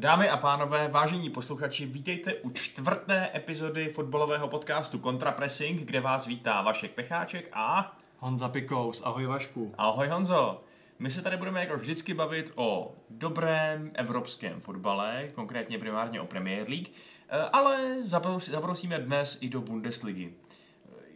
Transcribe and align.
Dámy 0.00 0.28
a 0.28 0.36
pánové, 0.36 0.88
vážení 0.88 1.30
posluchači, 1.30 1.86
vítejte 1.86 2.34
u 2.34 2.50
čtvrté 2.50 3.30
epizody 3.34 3.88
fotbalového 3.88 4.48
podcastu 4.48 4.98
Contrapressing, 4.98 5.80
kde 5.80 6.00
vás 6.00 6.26
vítá 6.26 6.62
Vašek 6.62 6.90
Pecháček 6.90 7.48
a... 7.52 7.96
Honza 8.18 8.48
Pikous, 8.48 9.02
ahoj 9.04 9.26
Vašku. 9.26 9.74
Ahoj 9.78 10.08
Honzo. 10.08 10.64
My 10.98 11.10
se 11.10 11.22
tady 11.22 11.36
budeme 11.36 11.60
jako 11.60 11.76
vždycky 11.76 12.14
bavit 12.14 12.52
o 12.54 12.94
dobrém 13.10 13.90
evropském 13.94 14.60
fotbale, 14.60 15.28
konkrétně 15.34 15.78
primárně 15.78 16.20
o 16.20 16.26
Premier 16.26 16.68
League, 16.68 16.88
eh, 17.28 17.38
ale 17.52 17.96
zaprosíme 18.42 18.98
dnes 18.98 19.38
i 19.40 19.48
do 19.48 19.60
Bundesligy. 19.60 20.32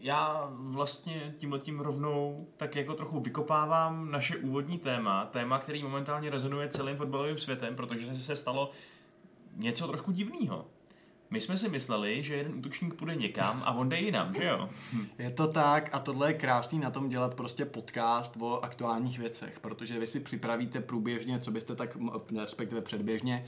Já 0.04 0.48
vlastně 0.52 1.34
tímhletím 1.38 1.80
rovnou 1.80 2.46
tak 2.56 2.76
jako 2.76 2.94
trochu 2.94 3.20
vykopávám 3.20 4.10
naše 4.10 4.36
úvodní 4.36 4.78
téma, 4.78 5.24
téma, 5.24 5.58
který 5.58 5.82
momentálně 5.82 6.30
rezonuje 6.30 6.68
celým 6.68 6.96
fotbalovým 6.96 7.38
světem, 7.38 7.76
protože 7.76 8.14
se 8.14 8.36
stalo 8.36 8.70
něco 9.56 9.88
trošku 9.88 10.12
divného. 10.12 10.66
My 11.30 11.40
jsme 11.40 11.56
si 11.56 11.68
mysleli, 11.68 12.22
že 12.22 12.34
jeden 12.34 12.54
útočník 12.54 12.94
půjde 12.94 13.14
někam 13.14 13.62
a 13.64 13.72
on 13.72 13.88
jde 13.88 14.00
jinam, 14.00 14.34
že 14.34 14.44
jo? 14.44 14.68
Je 15.18 15.30
to 15.30 15.48
tak 15.48 15.94
a 15.94 15.98
tohle 15.98 16.30
je 16.30 16.34
krásný 16.34 16.78
na 16.78 16.90
tom 16.90 17.08
dělat 17.08 17.34
prostě 17.34 17.64
podcast 17.64 18.36
o 18.40 18.64
aktuálních 18.64 19.18
věcech, 19.18 19.60
protože 19.60 19.98
vy 19.98 20.06
si 20.06 20.20
připravíte 20.20 20.80
průběžně, 20.80 21.38
co 21.38 21.50
byste 21.50 21.74
tak, 21.74 21.96
respektive 22.40 22.80
předběžně, 22.80 23.46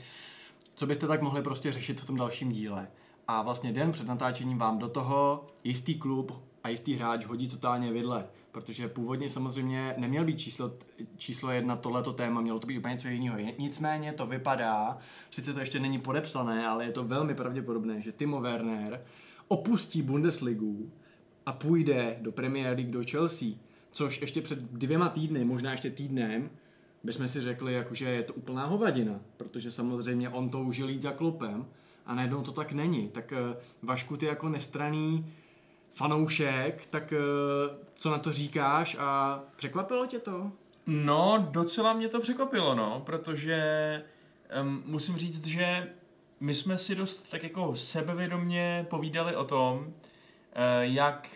co 0.75 0.87
byste 0.87 1.07
tak 1.07 1.21
mohli 1.21 1.41
prostě 1.41 1.71
řešit 1.71 2.01
v 2.01 2.05
tom 2.05 2.17
dalším 2.17 2.51
díle. 2.51 2.87
A 3.27 3.41
vlastně 3.41 3.71
den 3.71 3.91
před 3.91 4.07
natáčením 4.07 4.57
vám 4.57 4.79
do 4.79 4.89
toho 4.89 5.47
jistý 5.63 5.95
klub 5.95 6.43
a 6.63 6.69
jistý 6.69 6.93
hráč 6.93 7.25
hodí 7.25 7.47
totálně 7.47 7.91
vidle, 7.91 8.27
protože 8.51 8.87
původně 8.87 9.29
samozřejmě 9.29 9.95
neměl 9.97 10.25
být 10.25 10.39
číslo, 10.39 10.71
číslo 11.17 11.51
jedna 11.51 11.75
tohleto 11.75 12.13
téma, 12.13 12.41
mělo 12.41 12.59
to 12.59 12.67
být 12.67 12.77
úplně 12.77 12.93
něco 12.93 13.07
jiného. 13.07 13.37
Nicméně 13.57 14.13
to 14.13 14.27
vypadá, 14.27 14.97
sice 15.29 15.53
to 15.53 15.59
ještě 15.59 15.79
není 15.79 15.99
podepsané, 15.99 16.67
ale 16.67 16.85
je 16.85 16.91
to 16.91 17.03
velmi 17.03 17.35
pravděpodobné, 17.35 18.01
že 18.01 18.11
Timo 18.11 18.41
Werner 18.41 19.05
opustí 19.47 20.01
Bundesligu 20.01 20.91
a 21.45 21.53
půjde 21.53 22.17
do 22.21 22.31
Premier 22.31 22.75
League 22.75 22.91
do 22.91 23.01
Chelsea, 23.11 23.49
což 23.91 24.21
ještě 24.21 24.41
před 24.41 24.59
dvěma 24.59 25.09
týdny, 25.09 25.45
možná 25.45 25.71
ještě 25.71 25.89
týdnem, 25.89 26.49
bychom 27.03 27.27
si 27.27 27.41
řekli, 27.41 27.73
jako, 27.73 27.93
že 27.93 28.09
je 28.09 28.23
to 28.23 28.33
úplná 28.33 28.65
hovadina, 28.65 29.19
protože 29.37 29.71
samozřejmě 29.71 30.29
on 30.29 30.49
toužil 30.49 30.89
jít 30.89 31.01
za 31.01 31.11
klubem 31.11 31.65
a 32.07 32.15
najednou 32.15 32.41
to 32.41 32.51
tak 32.51 32.71
není. 32.71 33.09
Tak 33.09 33.33
eh, 33.33 33.57
Vašku, 33.83 34.17
ty 34.17 34.25
jako 34.25 34.49
nestraný 34.49 35.33
fanoušek, 35.91 36.85
tak 36.85 37.13
eh, 37.13 37.17
co 37.95 38.11
na 38.11 38.17
to 38.17 38.31
říkáš 38.31 38.97
a 38.99 39.39
překvapilo 39.55 40.05
tě 40.05 40.19
to? 40.19 40.51
No, 40.87 41.47
docela 41.51 41.93
mě 41.93 42.07
to 42.07 42.19
překvapilo, 42.19 42.75
no, 42.75 43.01
protože 43.05 44.03
um, 44.61 44.83
musím 44.85 45.17
říct, 45.17 45.47
že 45.47 45.87
my 46.39 46.55
jsme 46.55 46.77
si 46.77 46.95
dost 46.95 47.29
tak 47.29 47.43
jako 47.43 47.75
sebevědomně 47.75 48.85
povídali 48.89 49.35
o 49.35 49.43
tom, 49.43 49.79
uh, 49.79 49.93
jak 50.81 51.29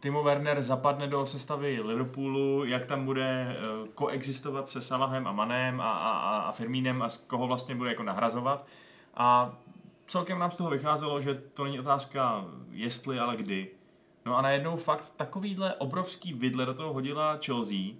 Timo 0.00 0.22
Werner 0.22 0.62
zapadne 0.62 1.06
do 1.06 1.26
sestavy 1.26 1.80
Liverpoolu, 1.80 2.64
jak 2.64 2.86
tam 2.86 3.04
bude 3.04 3.56
uh, 3.82 3.88
koexistovat 3.88 4.68
se 4.68 4.82
Salahem 4.82 5.26
a 5.26 5.32
Manem 5.32 5.80
a, 5.80 5.92
a, 5.92 6.38
a 6.38 6.52
Firmínem 6.52 7.02
a 7.02 7.08
z 7.08 7.16
koho 7.16 7.46
vlastně 7.46 7.74
bude 7.74 7.90
jako 7.90 8.02
nahrazovat. 8.02 8.66
A 9.14 9.58
celkem 10.06 10.38
nám 10.38 10.50
z 10.50 10.56
toho 10.56 10.70
vycházelo, 10.70 11.20
že 11.20 11.34
to 11.34 11.64
není 11.64 11.80
otázka 11.80 12.44
jestli, 12.70 13.18
ale 13.18 13.36
kdy. 13.36 13.70
No 14.26 14.36
a 14.36 14.42
najednou 14.42 14.76
fakt 14.76 15.14
takovýhle 15.16 15.74
obrovský 15.74 16.32
vidle 16.32 16.66
do 16.66 16.74
toho 16.74 16.92
hodila 16.92 17.38
Chelsea 17.44 17.94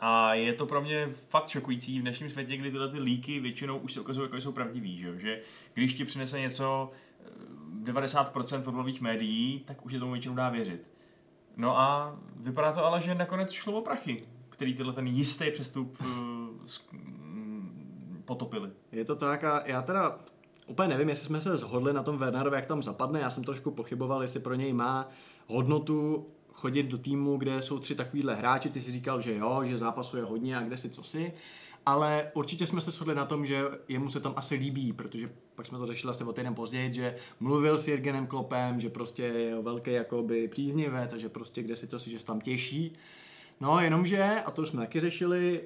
a 0.00 0.34
je 0.34 0.52
to 0.52 0.66
pro 0.66 0.80
mě 0.80 1.08
fakt 1.28 1.48
šokující 1.48 1.98
v 1.98 2.02
dnešním 2.02 2.30
světě, 2.30 2.56
kdy 2.56 2.70
tyhle 2.70 2.88
ty 2.88 2.98
líky 2.98 3.40
většinou 3.40 3.78
už 3.78 3.92
se 3.92 4.00
ukazují, 4.00 4.24
jako 4.24 4.36
jsou 4.36 4.52
pravdivý, 4.52 4.98
že? 4.98 5.18
že 5.18 5.40
když 5.74 5.94
ti 5.94 6.04
přinese 6.04 6.40
něco 6.40 6.90
90% 7.84 8.58
eh, 8.58 8.62
fotbalových 8.62 9.00
médií, 9.00 9.60
tak 9.64 9.86
už 9.86 9.92
je 9.92 9.98
tomu 9.98 10.12
většinou 10.12 10.34
dá 10.34 10.48
věřit. 10.48 10.90
No 11.56 11.78
a 11.78 12.18
vypadá 12.36 12.72
to 12.72 12.84
ale, 12.84 13.02
že 13.02 13.14
nakonec 13.14 13.52
šlo 13.52 13.72
o 13.72 13.80
prachy, 13.80 14.24
který 14.48 14.74
tyhle 14.74 14.92
ten 14.92 15.06
jistý 15.06 15.50
přestup 15.50 16.00
uh, 16.00 16.06
potopili. 18.28 18.70
Je 18.92 19.04
to 19.04 19.16
tak 19.16 19.44
a 19.44 19.62
já 19.66 19.82
teda 19.82 20.18
úplně 20.66 20.88
nevím, 20.88 21.08
jestli 21.08 21.26
jsme 21.26 21.40
se 21.40 21.56
zhodli 21.56 21.92
na 21.92 22.02
tom 22.02 22.18
Wernerovi, 22.18 22.56
jak 22.56 22.66
tam 22.66 22.82
zapadne. 22.82 23.20
Já 23.20 23.30
jsem 23.30 23.44
trošku 23.44 23.70
pochyboval, 23.70 24.22
jestli 24.22 24.40
pro 24.40 24.54
něj 24.54 24.72
má 24.72 25.08
hodnotu 25.46 26.26
chodit 26.52 26.82
do 26.82 26.98
týmu, 26.98 27.36
kde 27.36 27.62
jsou 27.62 27.78
tři 27.78 27.94
takovýhle 27.94 28.34
hráči. 28.34 28.70
Ty 28.70 28.80
si 28.80 28.92
říkal, 28.92 29.20
že 29.20 29.34
jo, 29.34 29.64
že 29.64 29.78
zápasuje 29.78 30.22
hodně 30.22 30.56
a 30.56 30.60
kde 30.60 30.76
si 30.76 30.90
co 30.90 31.02
si. 31.02 31.32
Ale 31.86 32.30
určitě 32.34 32.66
jsme 32.66 32.80
se 32.80 32.90
shodli 32.90 33.14
na 33.14 33.24
tom, 33.24 33.46
že 33.46 33.62
jemu 33.88 34.10
se 34.10 34.20
tam 34.20 34.32
asi 34.36 34.54
líbí, 34.54 34.92
protože 34.92 35.30
pak 35.54 35.66
jsme 35.66 35.78
to 35.78 35.86
řešili 35.86 36.10
asi 36.10 36.24
o 36.24 36.32
týden 36.32 36.54
později, 36.54 36.92
že 36.92 37.16
mluvil 37.40 37.78
s 37.78 37.88
Jirgenem 37.88 38.26
Klopem, 38.26 38.80
že 38.80 38.90
prostě 38.90 39.22
je 39.22 39.62
velký 39.62 39.92
jakoby 39.92 40.48
příznivec 40.48 41.12
a 41.12 41.16
že 41.16 41.28
prostě 41.28 41.62
kde 41.62 41.76
si 41.76 41.86
co 41.86 41.98
si, 41.98 42.10
že 42.10 42.18
se 42.18 42.26
tam 42.26 42.40
těší. 42.40 42.92
No 43.60 43.80
jenomže, 43.80 44.42
a 44.46 44.50
to 44.50 44.62
už 44.62 44.68
jsme 44.68 44.80
taky 44.80 45.00
řešili, 45.00 45.60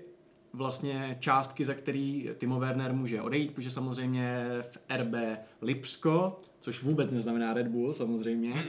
vlastně 0.53 1.17
částky, 1.21 1.65
za 1.65 1.75
který 1.75 2.31
Timo 2.39 2.61
Werner 2.61 2.93
může 2.93 3.23
odejít, 3.23 3.55
protože 3.55 3.71
samozřejmě 3.71 4.47
v 4.63 4.79
RB 4.97 5.15
Lipsko, 5.63 6.41
což 6.59 6.83
vůbec 6.83 7.13
neznamená 7.13 7.55
Red 7.55 7.69
Bull 7.69 7.93
samozřejmě, 7.93 8.67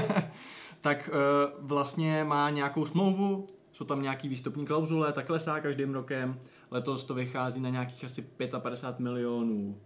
tak 0.80 1.10
uh, 1.12 1.66
vlastně 1.66 2.24
má 2.24 2.50
nějakou 2.50 2.86
smlouvu, 2.86 3.46
jsou 3.72 3.84
tam 3.84 4.02
nějaký 4.02 4.28
výstupní 4.28 4.66
klauzule, 4.66 5.12
tak 5.12 5.26
klesá 5.26 5.60
každým 5.60 5.94
rokem. 5.94 6.38
Letos 6.70 7.04
to 7.04 7.14
vychází 7.14 7.60
na 7.60 7.68
nějakých 7.68 8.04
asi 8.04 8.26
55 8.58 9.04
milionů 9.04 9.76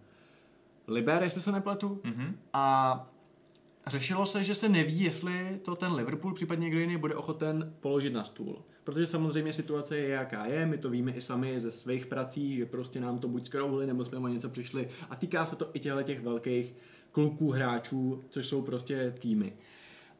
liber, 0.88 1.22
jestli 1.22 1.40
se 1.40 1.52
nepletu. 1.52 2.00
Mm-hmm. 2.04 2.34
A 2.52 3.06
řešilo 3.86 4.26
se, 4.26 4.44
že 4.44 4.54
se 4.54 4.68
neví, 4.68 5.00
jestli 5.00 5.60
to 5.64 5.76
ten 5.76 5.92
Liverpool, 5.92 6.34
případně 6.34 6.64
někdo 6.64 6.80
jiný, 6.80 6.96
bude 6.96 7.14
ochoten 7.14 7.74
položit 7.80 8.12
na 8.12 8.24
stůl. 8.24 8.62
Protože 8.84 9.06
samozřejmě 9.06 9.52
situace 9.52 9.96
je 9.96 10.08
jaká 10.08 10.46
je, 10.46 10.66
my 10.66 10.78
to 10.78 10.90
víme 10.90 11.12
i 11.12 11.20
sami 11.20 11.60
ze 11.60 11.70
svých 11.70 12.06
prací, 12.06 12.56
že 12.56 12.66
prostě 12.66 13.00
nám 13.00 13.18
to 13.18 13.28
buď 13.28 13.46
skrouhli, 13.46 13.86
nebo 13.86 14.04
jsme 14.04 14.18
o 14.18 14.28
něco 14.28 14.48
přišli. 14.48 14.88
A 15.10 15.16
týká 15.16 15.46
se 15.46 15.56
to 15.56 15.70
i 15.72 15.80
těchto 15.80 16.02
těch 16.02 16.20
velkých 16.20 16.74
kluků, 17.12 17.50
hráčů, 17.50 18.22
což 18.28 18.46
jsou 18.46 18.62
prostě 18.62 19.14
týmy. 19.18 19.52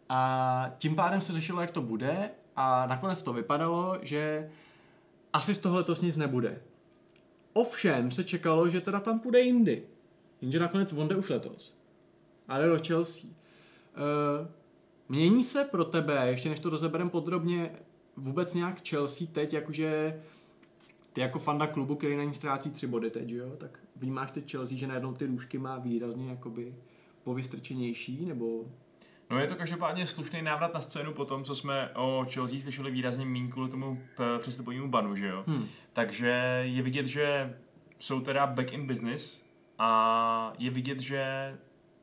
A 0.09 0.72
tím 0.78 0.97
pádem 0.97 1.21
se 1.21 1.32
řešilo, 1.32 1.60
jak 1.60 1.71
to 1.71 1.82
bude 1.82 2.31
a 2.56 2.87
nakonec 2.87 3.22
to 3.22 3.32
vypadalo, 3.32 3.98
že 4.03 4.50
asi 5.32 5.54
z 5.54 5.59
toho 5.59 5.77
letos 5.77 6.00
nic 6.00 6.16
nebude. 6.16 6.62
Ovšem 7.53 8.10
se 8.10 8.25
čekalo, 8.25 8.69
že 8.69 8.81
teda 8.81 9.00
tam 9.00 9.21
půjde 9.21 9.41
jindy. 9.41 9.82
Jenže 10.41 10.59
nakonec 10.59 10.92
on 10.92 11.09
jde 11.09 11.16
už 11.16 11.28
letos. 11.28 11.75
Ale 12.48 12.66
do 12.66 12.78
Chelsea. 12.87 13.31
Uh, 13.31 14.47
mění 15.09 15.42
se 15.42 15.65
pro 15.65 15.84
tebe, 15.84 16.28
ještě 16.28 16.48
než 16.48 16.60
to 16.60 16.71
rozeberem 16.71 17.10
podrobně, 17.10 17.72
vůbec 18.16 18.54
nějak 18.54 18.88
Chelsea 18.88 19.26
teď, 19.32 19.53
jakože 19.53 20.21
ty 21.12 21.21
jako 21.21 21.38
fanda 21.38 21.66
klubu, 21.66 21.97
který 21.97 22.16
na 22.16 22.25
ní 22.25 22.34
ztrácí 22.34 22.71
tři 22.71 22.87
body 22.87 23.10
teď, 23.10 23.31
jo, 23.31 23.56
tak 23.56 23.78
vnímáš 23.97 24.31
teď 24.31 24.50
Chelsea, 24.50 24.78
že 24.78 24.87
najednou 24.87 25.12
ty 25.12 25.26
růžky 25.26 25.59
má 25.59 25.78
výrazně 25.78 26.31
jakoby 26.31 26.75
povystrčenější, 27.25 28.26
nebo... 28.26 28.65
No 29.31 29.38
je 29.38 29.47
to 29.47 29.56
každopádně 29.56 30.06
slušný 30.06 30.43
návrat 30.43 30.75
na 30.75 30.81
scénu 30.81 31.12
po 31.12 31.25
tom, 31.25 31.44
co 31.44 31.54
jsme 31.54 31.91
o 31.94 32.26
Chelsea 32.32 32.60
slyšeli 32.60 32.91
výrazně 32.91 33.25
méně 33.25 33.48
kvůli 33.48 33.71
tomu 33.71 34.03
přestupovému 34.38 34.88
banu, 34.88 35.16
že 35.16 35.27
jo. 35.27 35.44
Hmm. 35.47 35.66
Takže 35.92 36.60
je 36.65 36.82
vidět, 36.82 37.06
že 37.06 37.56
jsou 37.98 38.21
teda 38.21 38.47
back 38.47 38.72
in 38.72 38.87
business 38.87 39.42
a 39.78 40.53
je 40.59 40.71
vidět, 40.71 41.00
že 41.00 41.54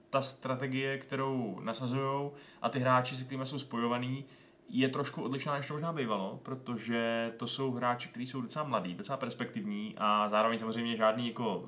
ta 0.10 0.22
strategie, 0.22 0.98
kterou 0.98 1.60
nasazují 1.64 2.30
a 2.62 2.70
ty 2.70 2.80
hráči, 2.80 3.16
se 3.16 3.24
kterými 3.24 3.46
jsou 3.46 3.60
spojovaný, 3.60 4.26
je 4.70 4.90
trošku 4.90 5.22
odlišná, 5.22 5.58
než 5.58 5.68
to 5.68 5.74
možná 5.74 5.94
bývalo, 5.94 6.40
protože 6.44 7.32
to 7.38 7.48
jsou 7.48 7.72
hráči, 7.72 8.10
kteří 8.10 8.28
jsou 8.28 8.42
docela 8.42 8.66
mladí, 8.66 8.94
docela 8.94 9.18
perspektivní 9.18 9.96
a 9.98 10.30
zároveň 10.30 10.60
samozřejmě 10.60 10.96
žádný, 10.96 11.28
jako, 11.28 11.66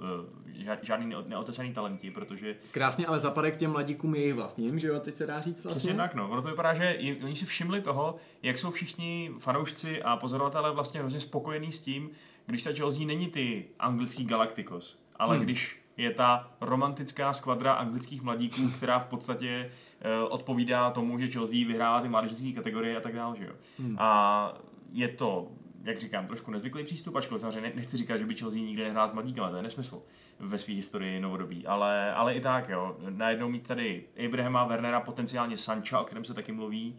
eh, 0.66 0.78
žádný 0.82 1.16
neotesaný 1.30 1.74
talenti, 1.74 2.12
protože... 2.12 2.56
Krásně, 2.72 3.06
ale 3.06 3.20
zapadek 3.20 3.58
těm 3.58 3.72
mladíkům 3.72 4.16
je 4.16 4.22
jejich 4.22 4.34
vlastním, 4.34 4.80
že 4.80 4.88
jo, 4.88 5.00
teď 5.00 5.16
se 5.16 5.26
dá 5.26 5.42
říct 5.42 5.64
vlastně? 5.64 5.80
Přesně 5.80 5.98
tak, 5.98 6.16
no. 6.16 6.30
Ono 6.30 6.42
to 6.42 6.50
vypadá, 6.50 6.74
že 6.74 6.98
oni 7.24 7.36
si 7.36 7.46
všimli 7.46 7.82
toho, 7.82 8.16
jak 8.44 8.58
jsou 8.58 8.72
všichni 8.72 9.32
fanoušci 9.40 10.04
a 10.04 10.18
pozorovatelé 10.18 10.72
vlastně 10.72 11.00
hrozně 11.00 11.20
spokojení 11.20 11.72
s 11.72 11.82
tím, 11.82 12.10
když 12.46 12.64
ta 12.64 12.74
Chelsea 12.74 13.06
není 13.06 13.28
ty 13.28 13.66
anglický 13.80 14.26
Galacticos, 14.26 15.04
ale 15.16 15.36
hmm. 15.36 15.46
když 15.46 15.82
je 16.00 16.12
ta 16.12 16.52
romantická 16.62 17.34
skvadra 17.34 17.74
anglických 17.74 18.22
mladíků, 18.22 18.70
která 18.78 19.00
v 19.00 19.06
podstatě 19.06 19.70
uh, 19.70 20.34
odpovídá 20.34 20.92
tomu, 20.92 21.20
že 21.20 21.28
Chelsea 21.28 21.68
vyhrává 21.68 22.02
ty 22.02 22.10
mládežnické 22.10 22.52
kategorie 22.52 22.98
a 22.98 23.02
tak 23.02 23.16
dále, 23.16 23.38
že 23.38 23.46
jo. 23.46 23.54
Hmm. 23.80 23.96
A 24.00 24.54
je 24.92 25.08
to, 25.08 25.52
jak 25.84 25.98
říkám, 25.98 26.28
trošku 26.28 26.52
nezvyklý 26.52 26.84
přístup, 26.84 27.16
ačkoliv 27.16 27.42
samozřejmě 27.42 27.72
nechci 27.76 27.98
říkat, 27.98 28.18
že 28.18 28.26
by 28.26 28.36
Chelsea 28.36 28.62
nikdy 28.62 28.84
nehrál 28.84 29.08
s 29.08 29.14
mladíkama, 29.14 29.50
to 29.50 29.56
je 29.56 29.64
nesmysl 29.64 30.02
ve 30.40 30.60
své 30.60 30.74
historii 30.74 31.20
novodobí, 31.20 31.68
ale, 31.68 32.14
ale 32.14 32.36
i 32.36 32.42
tak, 32.42 32.70
jo, 32.70 32.98
najednou 33.10 33.50
mít 33.50 33.68
tady 33.68 34.04
Abrahama, 34.26 34.66
Wernera, 34.66 35.00
potenciálně 35.00 35.58
Sancha, 35.58 36.02
o 36.02 36.04
kterém 36.04 36.26
se 36.26 36.34
taky 36.34 36.52
mluví, 36.52 36.96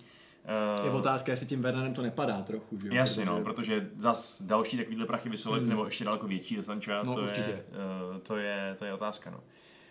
Uh, 0.79 0.87
je 0.87 0.91
otázka, 0.91 1.33
jestli 1.33 1.47
tím 1.47 1.61
Wernerem 1.61 1.95
to 1.95 2.03
nepadá 2.03 2.43
trochu, 2.43 2.81
že 2.81 2.89
jo? 2.89 2.95
Jasně, 2.95 3.25
protože... 3.25 3.39
no, 3.39 3.45
protože 3.45 3.91
zas 3.97 4.43
další 4.43 4.77
takovýhle 4.77 5.07
prachy 5.07 5.29
vysolit, 5.29 5.61
hmm. 5.61 5.69
nebo 5.69 5.85
ještě 5.85 6.05
daleko 6.05 6.27
větší 6.27 6.57
dostanča, 6.57 7.03
no, 7.03 7.15
to, 7.15 7.21
určitě. 7.21 7.51
je, 7.51 7.65
uh, 8.11 8.19
to, 8.19 8.37
je, 8.37 8.77
to 8.79 8.85
je 8.85 8.95
otázka, 8.95 9.31
no. 9.31 9.41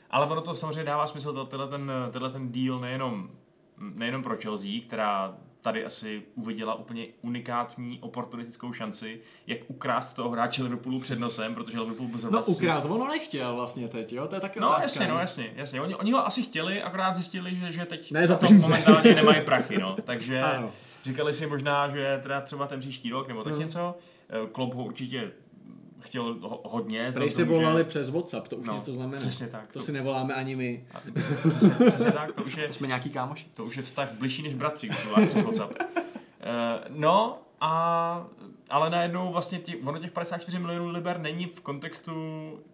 Ale 0.09 0.25
ono 0.25 0.41
to 0.41 0.55
samozřejmě 0.55 0.83
dává 0.83 1.07
smysl, 1.07 1.45
tenhle 1.45 1.67
ten, 1.67 1.91
tenhle 2.11 2.29
ten 2.29 2.51
deal 2.51 2.79
nejenom, 2.79 3.29
nejenom 3.77 4.23
pro 4.23 4.37
Chelsea, 4.37 4.71
která 4.87 5.37
tady 5.61 5.85
asi 5.85 6.23
uviděla 6.35 6.73
úplně 6.73 7.07
unikátní 7.21 7.99
oportunistickou 8.01 8.73
šanci, 8.73 9.21
jak 9.47 9.59
ukrást 9.67 10.13
toho 10.13 10.29
hráče 10.29 10.63
Liverpoolu 10.63 10.99
před 10.99 11.19
nosem, 11.19 11.55
protože 11.55 11.79
Liverpool 11.79 12.07
byl 12.07 12.31
No 12.31 12.43
ukrást, 12.43 12.85
ono 12.85 13.07
nechtěl 13.07 13.55
vlastně 13.55 13.87
teď, 13.87 14.13
jo, 14.13 14.27
to 14.27 14.35
je 14.35 14.41
taky 14.41 14.59
No 14.59 14.67
otázka. 14.67 14.83
jasně, 14.83 15.07
no 15.07 15.19
jasně, 15.19 15.53
jasně. 15.55 15.81
Oni, 15.81 15.95
oni 15.95 16.11
ho 16.11 16.25
asi 16.25 16.43
chtěli, 16.43 16.81
akorát 16.81 17.15
zjistili, 17.15 17.55
že, 17.55 17.71
že 17.71 17.85
teď 17.85 18.11
ne, 18.11 18.27
za 18.27 18.39
momentálně 18.51 19.15
nemají 19.15 19.41
prachy, 19.41 19.77
no, 19.77 19.95
takže 20.03 20.39
ano. 20.39 20.71
říkali 21.03 21.33
si 21.33 21.47
možná, 21.47 21.89
že 21.89 22.19
teda 22.23 22.41
třeba 22.41 22.67
ten 22.67 22.79
příští 22.79 23.09
rok 23.09 23.27
nebo 23.27 23.43
tak 23.43 23.53
hmm. 23.53 23.61
něco, 23.61 23.97
eh, 24.29 24.47
Klopp 24.51 24.73
ho 24.73 24.83
určitě 24.83 25.31
chtěl 25.99 26.23
ho, 26.41 26.61
hodně. 26.65 27.11
Tady 27.11 27.29
si 27.29 27.43
volali 27.43 27.79
že... 27.79 27.83
přes 27.83 28.09
WhatsApp, 28.09 28.47
to 28.47 28.55
už 28.55 28.67
no, 28.67 28.75
něco 28.75 28.93
znamená. 28.93 29.21
Přesně 29.21 29.47
tak. 29.47 29.67
To, 29.67 29.79
to 29.79 29.85
si 29.85 29.91
nevoláme 29.91 30.33
ani 30.33 30.55
my. 30.55 30.85
Přesně, 31.49 31.69
přesně 31.87 32.11
tak, 32.11 32.33
to 32.33 32.43
už 32.43 32.57
je... 32.57 32.67
To 32.67 32.73
jsme 32.73 32.87
nějaký 32.87 33.09
kámoši. 33.09 33.47
To 33.53 33.65
už 33.65 33.77
je 33.77 33.83
vztah 33.83 34.11
bližší 34.11 34.43
než 34.43 34.53
bratři, 34.53 34.87
když 34.87 34.99
přes 35.29 35.43
WhatsApp. 35.43 35.71
Uh, 35.71 35.85
no, 36.89 37.41
a, 37.61 38.27
ale 38.69 38.89
najednou 38.89 39.31
vlastně 39.31 39.59
tě, 39.59 39.77
ono 39.77 39.99
těch 39.99 40.11
54 40.11 40.59
milionů 40.59 40.89
liber 40.89 41.19
není 41.19 41.45
v 41.45 41.61
kontextu, 41.61 42.13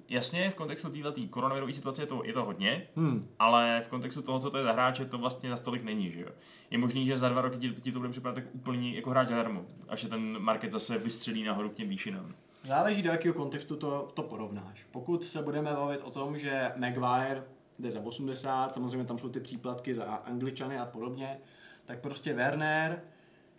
jasně, 0.10 0.50
v 0.50 0.56
kontextu 0.56 0.90
této 0.90 1.22
koronavirové 1.30 1.74
situace 1.74 2.02
je 2.02 2.06
to, 2.06 2.22
je 2.24 2.34
to 2.34 2.46
hodně, 2.46 2.88
hmm. 2.96 3.28
ale 3.40 3.82
v 3.86 3.88
kontextu 3.88 4.22
toho, 4.22 4.40
co 4.40 4.52
to 4.52 4.58
je 4.58 4.64
za 4.64 4.72
hráče, 4.72 5.06
to 5.06 5.18
vlastně 5.18 5.50
za 5.50 5.58
stolik 5.58 5.84
není, 5.84 6.12
že 6.12 6.22
jo. 6.22 6.30
Je 6.72 6.78
možný, 6.78 7.06
že 7.06 7.18
za 7.18 7.30
dva 7.30 7.42
roky 7.42 7.58
ti, 7.58 7.70
ti 7.70 7.92
to 7.92 8.00
bude 8.00 8.12
připadat 8.12 8.36
tak 8.36 8.56
úplně 8.56 8.96
jako 8.96 9.10
hráč 9.10 9.28
zadarmo, 9.28 9.62
až 9.88 10.02
se 10.02 10.10
ten 10.10 10.40
market 10.40 10.72
zase 10.72 10.98
vystřelí 10.98 11.44
nahoru 11.44 11.70
k 11.70 11.74
těm 11.74 11.90
výšinám. 11.90 12.34
Záleží, 12.68 13.02
do 13.02 13.12
jakého 13.12 13.34
kontextu 13.34 13.76
to, 13.76 14.12
to 14.14 14.24
porovnáš. 14.24 14.88
Pokud 14.92 15.26
se 15.26 15.42
budeme 15.42 15.74
bavit 15.74 16.02
o 16.04 16.10
tom, 16.10 16.38
že 16.38 16.72
Maguire 16.76 17.44
jde 17.80 17.92
za 17.92 18.00
80, 18.00 18.74
samozřejmě 18.74 19.06
tam 19.06 19.18
jsou 19.18 19.30
ty 19.30 19.40
příplatky 19.40 19.94
za 19.94 20.04
angličany 20.04 20.80
a 20.80 20.86
podobně, 20.86 21.40
tak 21.86 22.00
prostě 22.00 22.34
Werner 22.34 23.02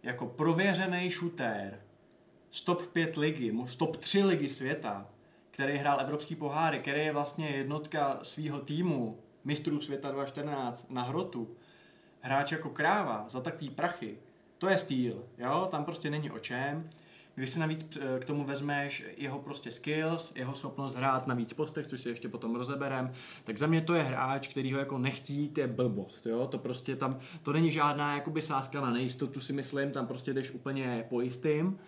jako 0.03 0.27
prověřený 0.27 1.11
shooter 1.11 1.81
z 2.51 2.61
top 2.61 2.87
5 2.87 3.17
ligy, 3.17 3.53
z 3.67 3.77
top 3.77 3.97
3 3.97 4.23
ligy 4.23 4.49
světa, 4.49 5.09
který 5.51 5.77
hrál 5.77 6.01
evropský 6.01 6.35
poháry, 6.35 6.79
který 6.79 7.01
je 7.01 7.13
vlastně 7.13 7.49
jednotka 7.49 8.19
svého 8.23 8.61
týmu, 8.61 9.19
mistrů 9.45 9.81
světa 9.81 10.11
2014 10.11 10.91
na 10.91 11.03
hrotu, 11.03 11.57
hráč 12.21 12.53
jako 12.53 12.71
kráva 12.71 13.25
za 13.29 13.41
takový 13.41 13.71
prachy, 13.71 14.19
to 14.59 14.69
je 14.69 14.79
styl, 14.79 15.25
jo, 15.39 15.69
tam 15.71 15.85
prostě 15.85 16.11
není 16.11 16.31
o 16.31 16.39
čem. 16.39 16.89
Když 17.37 17.51
si 17.51 17.59
navíc 17.59 17.99
eh, 18.01 18.19
k 18.19 18.25
tomu 18.25 18.45
vezmeš 18.45 19.05
jeho 19.17 19.39
prostě 19.39 19.71
skills, 19.71 20.33
jeho 20.37 20.55
schopnost 20.55 20.95
hrát 20.95 21.27
na 21.27 21.35
víc 21.35 21.53
postech, 21.53 21.87
což 21.87 22.01
si 22.01 22.09
ještě 22.09 22.29
potom 22.29 22.57
rozeberem, 22.57 23.13
tak 23.45 23.59
za 23.59 23.67
mě 23.67 23.81
to 23.81 23.95
je 23.95 24.03
hráč, 24.03 24.49
který 24.49 24.73
ho 24.73 24.79
jako 24.79 24.99
nechtít, 24.99 25.59
je 25.59 25.67
blbost, 25.67 26.27
jo? 26.27 26.47
To 26.47 26.59
prostě 26.59 26.97
tam, 26.97 27.19
to 27.43 27.53
není 27.53 27.71
žádná 27.71 28.15
jakoby 28.15 28.43
sáska 28.43 28.81
na 28.81 28.91
nejistotu 28.91 29.41
si 29.41 29.53
myslím, 29.53 29.91
tam 29.91 30.07
prostě 30.07 30.33
jdeš 30.33 30.51
úplně 30.51 31.07
pojistým. 31.09 31.79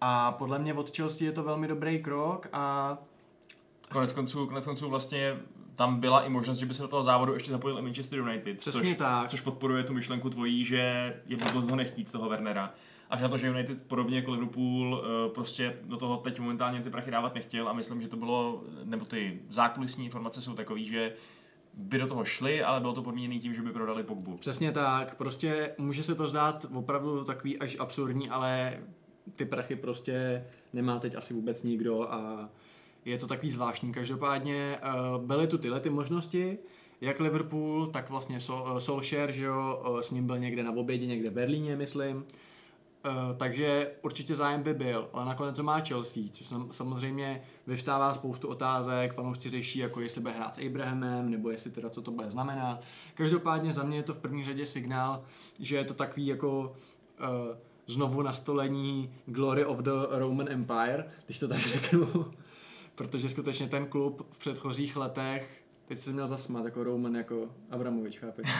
A 0.00 0.32
podle 0.32 0.58
mě 0.58 0.74
od 0.74 0.96
Chelsea 0.96 1.26
je 1.26 1.32
to 1.32 1.42
velmi 1.42 1.68
dobrý 1.68 2.02
krok 2.02 2.48
a 2.52 2.98
Konec 3.88 4.12
konců, 4.12 4.46
konec 4.46 4.64
konců 4.64 4.88
vlastně 4.88 5.36
tam 5.76 6.00
byla 6.00 6.22
i 6.22 6.28
možnost, 6.28 6.58
že 6.58 6.66
by 6.66 6.74
se 6.74 6.82
do 6.82 6.88
toho 6.88 7.02
závodu 7.02 7.34
ještě 7.34 7.50
zapojil 7.50 7.78
i 7.78 7.82
Manchester 7.82 8.18
United. 8.18 8.58
Přesně 8.58 8.90
což, 8.90 8.96
tak. 8.96 9.30
Což 9.30 9.40
podporuje 9.40 9.84
tu 9.84 9.94
myšlenku 9.94 10.30
tvojí, 10.30 10.64
že 10.64 11.14
je 11.26 11.36
blbost 11.36 11.70
ho 11.70 11.76
nechtít 11.76 12.12
toho 12.12 12.28
Wernera 12.28 12.74
až 13.10 13.20
na 13.20 13.28
to, 13.28 13.36
že 13.36 13.48
United 13.48 13.82
podobně 13.82 14.16
jako 14.16 14.32
Liverpool 14.32 15.04
eh, 15.04 15.28
prostě 15.34 15.76
do 15.84 15.96
toho 15.96 16.16
teď 16.16 16.40
momentálně 16.40 16.80
ty 16.80 16.90
prachy 16.90 17.10
dávat 17.10 17.34
nechtěl 17.34 17.68
a 17.68 17.72
myslím, 17.72 18.02
že 18.02 18.08
to 18.08 18.16
bylo, 18.16 18.64
nebo 18.84 19.04
ty 19.04 19.40
zákulisní 19.50 20.04
informace 20.04 20.42
jsou 20.42 20.54
takové, 20.54 20.80
že 20.80 21.12
by 21.74 21.98
do 21.98 22.06
toho 22.06 22.24
šli, 22.24 22.62
ale 22.62 22.80
bylo 22.80 22.92
to 22.92 23.02
podmíněné 23.02 23.38
tím, 23.38 23.54
že 23.54 23.62
by 23.62 23.72
prodali 23.72 24.02
Pogbu. 24.02 24.36
Přesně 24.36 24.72
tak, 24.72 25.14
prostě 25.14 25.74
může 25.78 26.02
se 26.02 26.14
to 26.14 26.28
zdát 26.28 26.66
opravdu 26.74 27.24
takový 27.24 27.58
až 27.58 27.76
absurdní, 27.78 28.30
ale 28.30 28.78
ty 29.36 29.44
prachy 29.44 29.76
prostě 29.76 30.44
nemá 30.72 30.98
teď 30.98 31.14
asi 31.14 31.34
vůbec 31.34 31.62
nikdo 31.62 32.12
a 32.12 32.48
je 33.04 33.18
to 33.18 33.26
takový 33.26 33.50
zvláštní. 33.50 33.92
Každopádně 33.92 34.78
eh, 34.82 34.88
byly 35.18 35.46
tu 35.46 35.58
tyhle 35.58 35.80
ty 35.80 35.90
možnosti, 35.90 36.58
jak 37.00 37.20
Liverpool, 37.20 37.86
tak 37.86 38.10
vlastně 38.10 38.36
eh, 38.36 38.80
Solskjaer, 38.80 39.32
že 39.32 39.44
jo, 39.44 39.98
s 40.00 40.10
ním 40.10 40.26
byl 40.26 40.38
někde 40.38 40.62
na 40.62 40.72
obědě, 40.72 41.06
někde 41.06 41.30
v 41.30 41.32
Berlíně, 41.32 41.76
myslím. 41.76 42.24
Uh, 43.08 43.36
takže 43.36 43.90
určitě 44.02 44.36
zájem 44.36 44.62
by 44.62 44.74
byl, 44.74 45.08
ale 45.12 45.26
nakonec 45.26 45.56
to 45.56 45.62
má 45.62 45.80
Chelsea, 45.80 46.22
což 46.30 46.46
sam, 46.46 46.68
samozřejmě 46.72 47.42
vyvstává 47.66 48.14
spoustu 48.14 48.48
otázek, 48.48 49.14
fanoušci 49.14 49.50
řeší, 49.50 49.78
jako 49.78 50.00
jestli 50.00 50.20
bude 50.20 50.34
hrát 50.34 50.54
s 50.54 50.66
Abrahamem, 50.66 51.30
nebo 51.30 51.50
jestli 51.50 51.70
teda 51.70 51.90
co 51.90 52.02
to 52.02 52.10
bude 52.10 52.30
znamenat. 52.30 52.82
Každopádně 53.14 53.72
za 53.72 53.82
mě 53.82 53.96
je 53.96 54.02
to 54.02 54.14
v 54.14 54.18
první 54.18 54.44
řadě 54.44 54.66
signál, 54.66 55.22
že 55.60 55.76
je 55.76 55.84
to 55.84 55.94
takový 55.94 56.26
jako 56.26 56.60
uh, 56.60 57.56
znovu 57.86 58.22
nastolení 58.22 59.12
Glory 59.26 59.64
of 59.64 59.78
the 59.78 59.90
Roman 60.10 60.48
Empire, 60.48 61.04
když 61.26 61.38
to 61.38 61.48
tak 61.48 61.58
řeknu, 61.66 62.30
protože 62.94 63.28
skutečně 63.28 63.68
ten 63.68 63.86
klub 63.86 64.26
v 64.30 64.38
předchozích 64.38 64.96
letech 64.96 65.64
Teď 65.88 65.98
jsi 65.98 66.12
měl 66.12 66.26
zasmat 66.26 66.64
jako 66.64 66.84
Roman, 66.84 67.16
jako 67.16 67.48
Abramovič, 67.70 68.18
chápeš? 68.18 68.50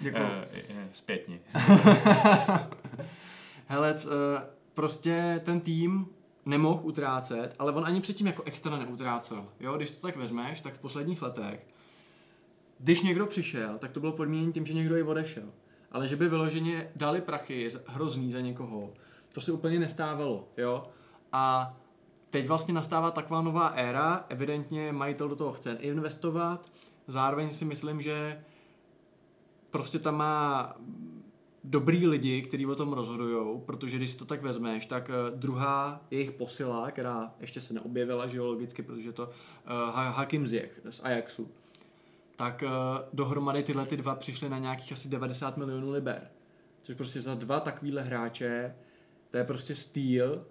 Děkuji. 0.00 0.22
Uh, 0.70 0.82
zpětně. 0.92 1.40
Helec, 3.70 4.06
uh, 4.06 4.12
prostě 4.74 5.40
ten 5.44 5.60
tým 5.60 6.06
nemohl 6.46 6.80
utrácet, 6.82 7.54
ale 7.58 7.72
on 7.72 7.86
ani 7.86 8.00
předtím 8.00 8.26
jako 8.26 8.42
extra 8.42 8.78
neutrácel. 8.78 9.46
Jo, 9.60 9.76
když 9.76 9.90
to 9.90 10.06
tak 10.06 10.16
vezmeš, 10.16 10.60
tak 10.60 10.74
v 10.74 10.78
posledních 10.78 11.22
letech, 11.22 11.66
když 12.78 13.02
někdo 13.02 13.26
přišel, 13.26 13.78
tak 13.78 13.90
to 13.90 14.00
bylo 14.00 14.12
podmínění 14.12 14.52
tím, 14.52 14.66
že 14.66 14.74
někdo 14.74 14.96
i 14.96 15.02
odešel. 15.02 15.44
Ale 15.92 16.08
že 16.08 16.16
by 16.16 16.28
vyloženě 16.28 16.90
dali 16.96 17.20
prachy 17.20 17.68
hrozný 17.86 18.30
za 18.30 18.40
někoho, 18.40 18.92
to 19.34 19.40
se 19.40 19.52
úplně 19.52 19.78
nestávalo, 19.78 20.48
jo. 20.56 20.86
A 21.32 21.76
teď 22.30 22.46
vlastně 22.46 22.74
nastává 22.74 23.10
taková 23.10 23.42
nová 23.42 23.68
éra, 23.68 24.24
evidentně 24.28 24.92
majitel 24.92 25.28
do 25.28 25.36
toho 25.36 25.52
chce 25.52 25.72
investovat, 25.80 26.72
zároveň 27.06 27.50
si 27.50 27.64
myslím, 27.64 28.02
že 28.02 28.44
prostě 29.70 29.98
tam 29.98 30.16
má 30.16 30.74
dobrý 31.64 32.06
lidi, 32.06 32.42
kteří 32.42 32.66
o 32.66 32.74
tom 32.74 32.92
rozhodují, 32.92 33.60
protože 33.66 33.96
když 33.96 34.10
si 34.10 34.16
to 34.16 34.24
tak 34.24 34.42
vezmeš, 34.42 34.86
tak 34.86 35.08
uh, 35.08 35.38
druhá 35.38 36.04
jejich 36.10 36.30
posila, 36.30 36.90
která 36.90 37.34
ještě 37.40 37.60
se 37.60 37.74
neobjevila 37.74 38.26
geologicky, 38.26 38.82
protože 38.82 39.12
to 39.12 39.22
uh, 39.22 39.30
Hakim 39.94 40.46
Ziyech 40.46 40.80
z 40.90 41.00
Ajaxu, 41.04 41.50
tak 42.36 42.64
uh, 42.66 42.70
dohromady 43.12 43.62
tyhle 43.62 43.86
ty 43.86 43.96
dva 43.96 44.14
přišly 44.14 44.48
na 44.48 44.58
nějakých 44.58 44.92
asi 44.92 45.08
90 45.08 45.56
milionů 45.56 45.90
liber. 45.90 46.30
Což 46.82 46.96
prostě 46.96 47.20
za 47.20 47.34
dva 47.34 47.60
takovýhle 47.60 48.02
hráče, 48.02 48.74
to 49.30 49.36
je 49.36 49.44
prostě 49.44 49.74
styl 49.74 50.44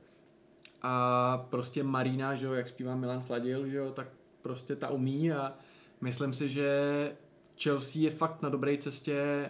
a 0.81 1.37
prostě 1.49 1.83
Marina, 1.83 2.35
že 2.35 2.45
jo, 2.45 2.53
jak 2.53 2.67
zpívá 2.67 2.95
Milan 2.95 3.23
Chladil, 3.23 3.67
že 3.67 3.77
jo, 3.77 3.91
tak 3.91 4.07
prostě 4.41 4.75
ta 4.75 4.89
umí 4.89 5.31
a 5.31 5.53
myslím 6.01 6.33
si, 6.33 6.49
že 6.49 6.71
Chelsea 7.63 8.01
je 8.01 8.09
fakt 8.09 8.41
na 8.41 8.49
dobré 8.49 8.77
cestě 8.77 9.49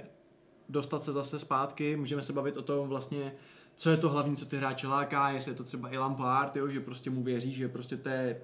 dostat 0.69 1.03
se 1.03 1.13
zase 1.13 1.39
zpátky, 1.39 1.95
můžeme 1.95 2.23
se 2.23 2.33
bavit 2.33 2.57
o 2.57 2.61
tom 2.61 2.89
vlastně, 2.89 3.33
co 3.75 3.89
je 3.89 3.97
to 3.97 4.09
hlavní, 4.09 4.35
co 4.35 4.45
ty 4.45 4.57
hráče 4.57 4.87
láká, 4.87 5.29
jestli 5.29 5.51
je 5.51 5.55
to 5.55 5.63
třeba 5.63 5.89
i 5.93 5.97
Lampard, 5.97 6.55
jo, 6.55 6.69
že 6.69 6.79
prostě 6.79 7.09
mu 7.09 7.23
věří, 7.23 7.53
že 7.53 7.67
prostě 7.67 7.97
to 7.97 8.09
je 8.09 8.41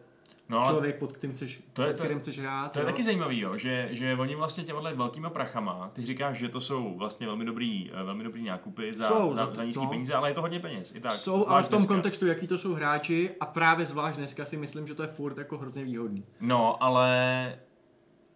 No, 0.49 0.63
člověk, 0.65 0.99
pod 0.99 1.11
kterým 1.11 1.35
chceš, 1.35 1.63
to 1.73 1.81
je, 1.81 1.87
pod 1.87 1.99
kterým 1.99 2.19
chceš 2.19 2.39
hrát. 2.39 2.71
To 2.71 2.79
jo? 2.79 2.85
je 2.85 2.91
taky 2.91 3.03
zajímavý, 3.03 3.39
jo, 3.39 3.57
že, 3.57 3.87
že 3.91 4.15
oni 4.15 4.35
vlastně 4.35 4.63
těmhle 4.63 4.93
velkýma 4.93 5.29
prachama, 5.29 5.91
ty 5.93 6.05
říkáš, 6.05 6.37
že 6.37 6.49
to 6.49 6.59
jsou 6.59 6.97
vlastně 6.97 7.27
velmi 7.27 7.45
dobrý, 7.45 7.91
eh, 7.93 8.03
velmi 8.03 8.23
dobrý 8.23 8.45
nákupy 8.45 8.93
za, 8.93 9.07
jsou, 9.07 9.33
za, 9.33 9.53
za 9.53 9.63
nízký 9.63 9.83
no. 9.83 9.89
peníze, 9.89 10.13
ale 10.13 10.29
je 10.29 10.33
to 10.33 10.41
hodně 10.41 10.59
peněz. 10.59 10.95
I 10.95 10.99
tak, 10.99 11.11
jsou, 11.11 11.47
ale 11.47 11.63
v 11.63 11.69
tom 11.69 11.77
dneska. 11.77 11.93
kontextu, 11.93 12.27
jaký 12.27 12.47
to 12.47 12.57
jsou 12.57 12.73
hráči 12.73 13.31
a 13.39 13.45
právě 13.45 13.85
zvlášť 13.85 14.17
dneska 14.17 14.45
si 14.45 14.57
myslím, 14.57 14.87
že 14.87 14.95
to 14.95 15.01
je 15.01 15.07
furt 15.07 15.37
jako 15.37 15.57
hrozně 15.57 15.83
výhodný. 15.83 16.23
No, 16.41 16.83
ale 16.83 17.09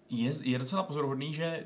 je, 0.10 0.32
je 0.44 0.60
docela 0.60 0.84
pozoruhodný, 0.84 1.34
že 1.34 1.64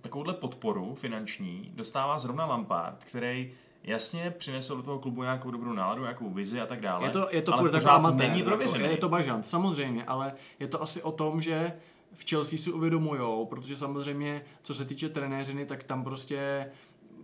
takovouhle 0.00 0.34
podporu 0.34 0.94
finanční 0.94 1.70
dostává 1.74 2.18
zrovna 2.18 2.46
Lampard, 2.46 3.04
který 3.04 3.52
jasně 3.84 4.34
přinesl 4.38 4.76
do 4.76 4.82
toho 4.82 4.98
klubu 4.98 5.22
nějakou 5.22 5.50
dobrou 5.50 5.72
náladu, 5.72 6.02
nějakou 6.02 6.30
vizi 6.30 6.60
a 6.60 6.66
tak 6.66 6.80
dále. 6.80 7.06
Je 7.06 7.10
to, 7.10 7.28
je 7.30 7.42
to 7.42 7.52
furt 7.52 7.70
taková 7.70 7.92
amatér, 7.92 8.28
není 8.28 8.40
jako, 8.40 8.74
je 8.78 8.96
to 8.96 9.08
bažant, 9.08 9.46
samozřejmě, 9.46 10.04
ale 10.04 10.32
je 10.58 10.68
to 10.68 10.82
asi 10.82 11.02
o 11.02 11.12
tom, 11.12 11.40
že 11.40 11.72
v 12.14 12.30
Chelsea 12.30 12.58
si 12.58 12.72
uvědomujou, 12.72 13.46
protože 13.46 13.76
samozřejmě, 13.76 14.42
co 14.62 14.74
se 14.74 14.84
týče 14.84 15.08
trenéřiny, 15.08 15.66
tak 15.66 15.84
tam 15.84 16.04
prostě 16.04 16.70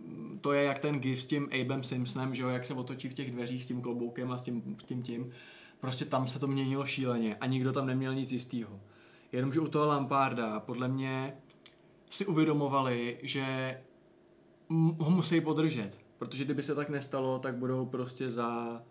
mm, 0.05 0.39
to 0.41 0.53
je 0.53 0.63
jak 0.63 0.79
ten 0.79 0.99
gif 0.99 1.21
s 1.21 1.27
tím 1.27 1.49
Abem 1.61 1.83
Simpsonem, 1.83 2.35
že 2.35 2.43
jo, 2.43 2.49
jak 2.49 2.65
se 2.65 2.73
otočí 2.73 3.09
v 3.09 3.13
těch 3.13 3.31
dveřích 3.31 3.63
s 3.63 3.67
tím 3.67 3.81
kloboukem 3.81 4.31
a 4.31 4.37
s 4.37 4.41
tím, 4.41 4.77
tím 4.85 5.03
tím. 5.03 5.31
Prostě 5.79 6.05
tam 6.05 6.27
se 6.27 6.39
to 6.39 6.47
měnilo 6.47 6.85
šíleně 6.85 7.35
a 7.35 7.45
nikdo 7.45 7.73
tam 7.73 7.85
neměl 7.85 8.15
nic 8.15 8.31
jistého. 8.31 8.79
Jenomže 9.31 9.59
u 9.59 9.67
toho 9.67 9.87
Lamparda, 9.87 10.59
podle 10.59 10.87
mě 10.87 11.33
si 12.09 12.25
uvědomovali, 12.25 13.19
že 13.23 13.77
ho 14.97 15.09
musí 15.09 15.41
podržet. 15.41 15.99
Protože 16.17 16.45
kdyby 16.45 16.63
se 16.63 16.75
tak 16.75 16.89
nestalo, 16.89 17.39
tak 17.39 17.55
budou 17.55 17.85
prostě 17.85 18.31
za 18.31 18.81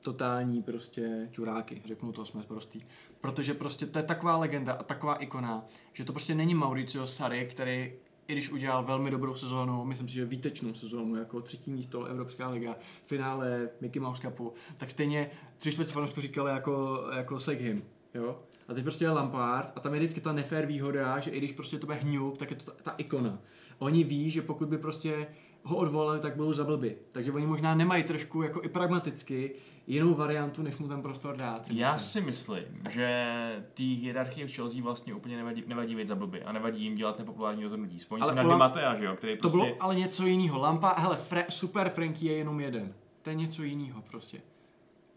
totální 0.00 0.62
prostě 0.62 1.28
čuráky, 1.30 1.82
řeknu 1.84 2.12
to, 2.12 2.24
jsme 2.24 2.42
prostý. 2.42 2.80
Protože 3.20 3.54
prostě 3.54 3.86
to 3.86 3.98
je 3.98 4.02
taková 4.02 4.36
legenda 4.36 4.72
a 4.72 4.82
taková 4.82 5.14
ikona, 5.14 5.64
že 5.92 6.04
to 6.04 6.12
prostě 6.12 6.34
není 6.34 6.54
Mauricio 6.54 7.06
Sarri, 7.06 7.46
který 7.50 7.92
i 8.28 8.32
když 8.32 8.50
udělal 8.50 8.84
velmi 8.84 9.10
dobrou 9.10 9.34
sezónu, 9.34 9.84
myslím 9.84 10.08
si, 10.08 10.14
že 10.14 10.24
výtečnou 10.24 10.74
sezónu, 10.74 11.16
jako 11.16 11.40
třetí 11.40 11.70
místo 11.70 12.04
Evropská 12.04 12.48
liga, 12.48 12.76
finále 13.04 13.68
Mickey 13.80 14.02
Mouse 14.02 14.22
Cupu, 14.22 14.52
tak 14.78 14.90
stejně 14.90 15.30
tři 15.58 15.72
čtvrtě 15.72 15.92
fanoušků 15.92 16.20
říkali 16.20 16.50
jako, 16.52 17.04
jako 17.16 17.40
Seghim, 17.40 17.84
jo? 18.14 18.42
A 18.68 18.74
teď 18.74 18.82
prostě 18.82 19.04
je 19.04 19.10
Lampard 19.10 19.72
a 19.76 19.80
tam 19.80 19.94
je 19.94 20.00
vždycky 20.00 20.20
ta 20.20 20.32
nefér 20.32 20.66
výhoda, 20.66 21.20
že 21.20 21.30
i 21.30 21.38
když 21.38 21.52
prostě 21.52 21.78
to 21.78 21.86
bude 21.86 21.98
hňup, 21.98 22.38
tak 22.38 22.50
je 22.50 22.56
to 22.56 22.64
ta, 22.64 22.72
ta 22.82 22.90
ikona. 22.98 23.38
Oni 23.78 24.04
ví, 24.04 24.30
že 24.30 24.42
pokud 24.42 24.68
by 24.68 24.78
prostě 24.78 25.26
ho 25.62 25.76
odvolali, 25.76 26.20
tak 26.20 26.36
budou 26.36 26.52
za 26.52 26.64
blby. 26.64 26.96
Takže 27.12 27.32
oni 27.32 27.46
možná 27.46 27.74
nemají 27.74 28.04
trošku 28.04 28.42
jako 28.42 28.62
i 28.62 28.68
pragmaticky 28.68 29.54
jinou 29.86 30.14
variantu, 30.14 30.62
než 30.62 30.78
mu 30.78 30.88
ten 30.88 31.02
prostor 31.02 31.36
dát. 31.36 31.66
Si 31.66 31.72
Já 31.76 31.92
myslím. 31.92 32.22
si 32.22 32.26
myslím, 32.26 32.82
že 32.90 33.66
ty 33.74 33.82
hierarchie 33.82 34.46
v 34.46 34.54
Chelsea 34.54 34.82
vlastně 34.82 35.14
úplně 35.14 35.36
nevadí, 35.36 35.64
nevadí 35.66 35.96
být 35.96 36.08
za 36.08 36.14
blby 36.14 36.42
a 36.42 36.52
nevadí 36.52 36.82
jim 36.82 36.94
dělat 36.94 37.18
nepopulární 37.18 37.62
rozhodnutí. 37.62 37.98
Vzpomíň 37.98 38.24
si 38.24 38.34
na 38.34 38.42
Lam... 38.42 38.58
Matea, 38.58 38.94
že 38.94 39.04
jo, 39.04 39.14
který 39.16 39.36
to 39.36 39.40
prostě... 39.40 39.58
bylo 39.58 39.76
ale 39.80 39.94
něco 39.94 40.26
jiného. 40.26 40.58
Lampa, 40.60 40.94
hele, 40.98 41.16
fre, 41.16 41.46
super 41.48 41.88
Franky 41.88 42.26
je 42.26 42.32
jenom 42.32 42.60
jeden. 42.60 42.94
To 43.22 43.30
je 43.30 43.36
něco 43.36 43.62
jiného 43.62 44.02
prostě. 44.02 44.38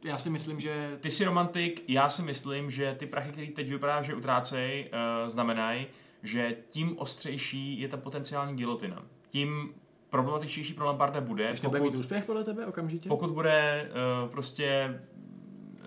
Já 0.03 0.17
si 0.17 0.29
myslím, 0.29 0.59
že... 0.59 0.97
Ty 0.99 1.11
jsi 1.11 1.25
romantik, 1.25 1.83
já 1.87 2.09
si 2.09 2.21
myslím, 2.21 2.71
že 2.71 2.95
ty 2.99 3.05
prachy, 3.05 3.31
které 3.31 3.47
teď 3.47 3.69
vypadá, 3.69 4.01
že 4.01 4.15
utrácej, 4.15 4.91
uh, 4.93 5.29
znamenají, 5.29 5.87
že 6.23 6.55
tím 6.69 6.97
ostřejší 6.99 7.79
je 7.79 7.87
ta 7.87 7.97
potenciální 7.97 8.55
gilotina. 8.55 9.03
Tím 9.29 9.73
problematičtější 10.09 10.73
pro 10.73 10.85
Lamparda 10.85 11.21
bude. 11.21 11.43
Ještě 11.43 11.67
pokud, 11.67 11.77
bude 11.77 11.91
mít 11.91 11.99
úspěch 11.99 12.25
podle 12.25 12.43
tebe 12.43 12.65
okamžitě? 12.65 13.09
Pokud 13.09 13.31
bude 13.31 13.89
uh, 14.23 14.29
prostě 14.29 14.99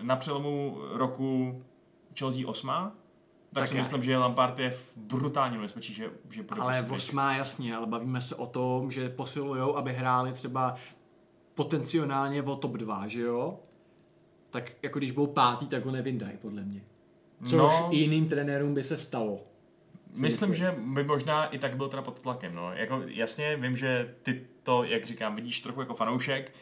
na 0.01 0.15
přelomu 0.15 0.77
roku 0.91 1.63
Chelsea 2.19 2.47
8, 2.47 2.67
tak, 3.53 3.61
tak 3.61 3.67
si 3.67 3.75
já. 3.75 3.81
myslím, 3.81 4.03
že 4.03 4.17
Lampard 4.17 4.59
je 4.59 4.69
v 4.69 4.97
brutálním 4.97 5.59
nebezpečí, 5.59 5.93
že, 5.93 6.11
že 6.29 6.43
bude 6.43 6.61
Ale 6.61 6.81
osmá 6.81 7.35
jasně, 7.35 7.75
ale 7.75 7.87
bavíme 7.87 8.21
se 8.21 8.35
o 8.35 8.47
tom, 8.47 8.91
že 8.91 9.09
posilujou, 9.09 9.77
aby 9.77 9.93
hráli 9.93 10.31
třeba 10.31 10.75
potenciálně 11.55 12.43
o 12.43 12.55
top 12.55 12.71
2, 12.71 13.07
že 13.07 13.21
jo? 13.21 13.59
Tak 14.53 14.71
jako 14.83 14.99
když 14.99 15.11
budou 15.11 15.27
pátý, 15.27 15.67
tak 15.67 15.85
ho 15.85 15.91
nevyndají, 15.91 16.37
podle 16.37 16.63
mě. 16.63 16.81
Což 17.43 17.51
no, 17.51 17.89
jiným 17.91 18.27
trenérům 18.27 18.73
by 18.73 18.83
se 18.83 18.97
stalo. 18.97 19.43
Myslím, 20.21 20.55
že 20.55 20.75
by 20.93 21.03
možná 21.03 21.45
i 21.45 21.59
tak 21.59 21.77
byl 21.77 21.89
teda 21.89 22.01
pod 22.01 22.19
tlakem. 22.19 22.55
No. 22.55 22.73
Jako, 22.73 23.01
jasně, 23.05 23.57
vím, 23.57 23.77
že 23.77 24.15
ty 24.23 24.47
to, 24.63 24.83
jak 24.83 25.05
říkám, 25.05 25.35
vidíš 25.35 25.61
trochu 25.61 25.79
jako 25.79 25.93
fanoušek. 25.93 26.53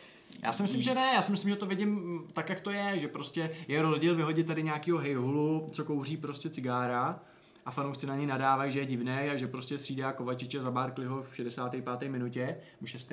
Já 0.44 0.54
si 0.54 0.62
myslím, 0.62 0.82
že 0.82 0.96
ne, 0.96 1.12
já 1.16 1.22
si 1.22 1.32
myslím, 1.32 1.50
že 1.50 1.56
to 1.56 1.66
vidím 1.66 2.20
tak, 2.34 2.50
jak 2.50 2.62
to 2.62 2.72
je, 2.72 3.00
že 3.00 3.08
prostě 3.08 3.52
je 3.68 3.82
rozdíl 3.82 4.16
vyhodit 4.16 4.48
tady 4.48 4.64
nějakého 4.64 4.98
hejhulu, 4.98 5.68
co 5.72 5.86
kouří 5.86 6.18
prostě 6.18 6.50
cigára 6.50 7.20
a 7.66 7.72
fanoušci 7.72 8.08
na 8.08 8.16
něj 8.16 8.26
nadávají, 8.26 8.72
že 8.72 8.80
je 8.80 8.86
divný 8.86 9.12
a 9.14 9.36
že 9.36 9.48
prostě 9.48 9.78
střídá 9.78 10.14
Kovačiče 10.14 10.62
za 10.62 10.72
Barkleyho 10.72 11.22
v 11.22 11.36
65. 11.36 12.10
minutě, 12.10 12.58
u 12.82 12.86
6. 12.86 13.12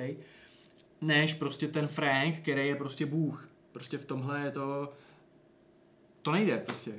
než 1.01 1.33
prostě 1.33 1.67
ten 1.67 1.87
Frank, 1.87 2.35
který 2.35 2.67
je 2.67 2.75
prostě 2.75 3.05
bůh. 3.05 3.49
Prostě 3.79 3.97
v 3.97 4.05
tomhle 4.05 4.41
je 4.41 4.51
to... 4.51 4.93
To 6.21 6.31
nejde 6.31 6.57
prostě. 6.57 6.91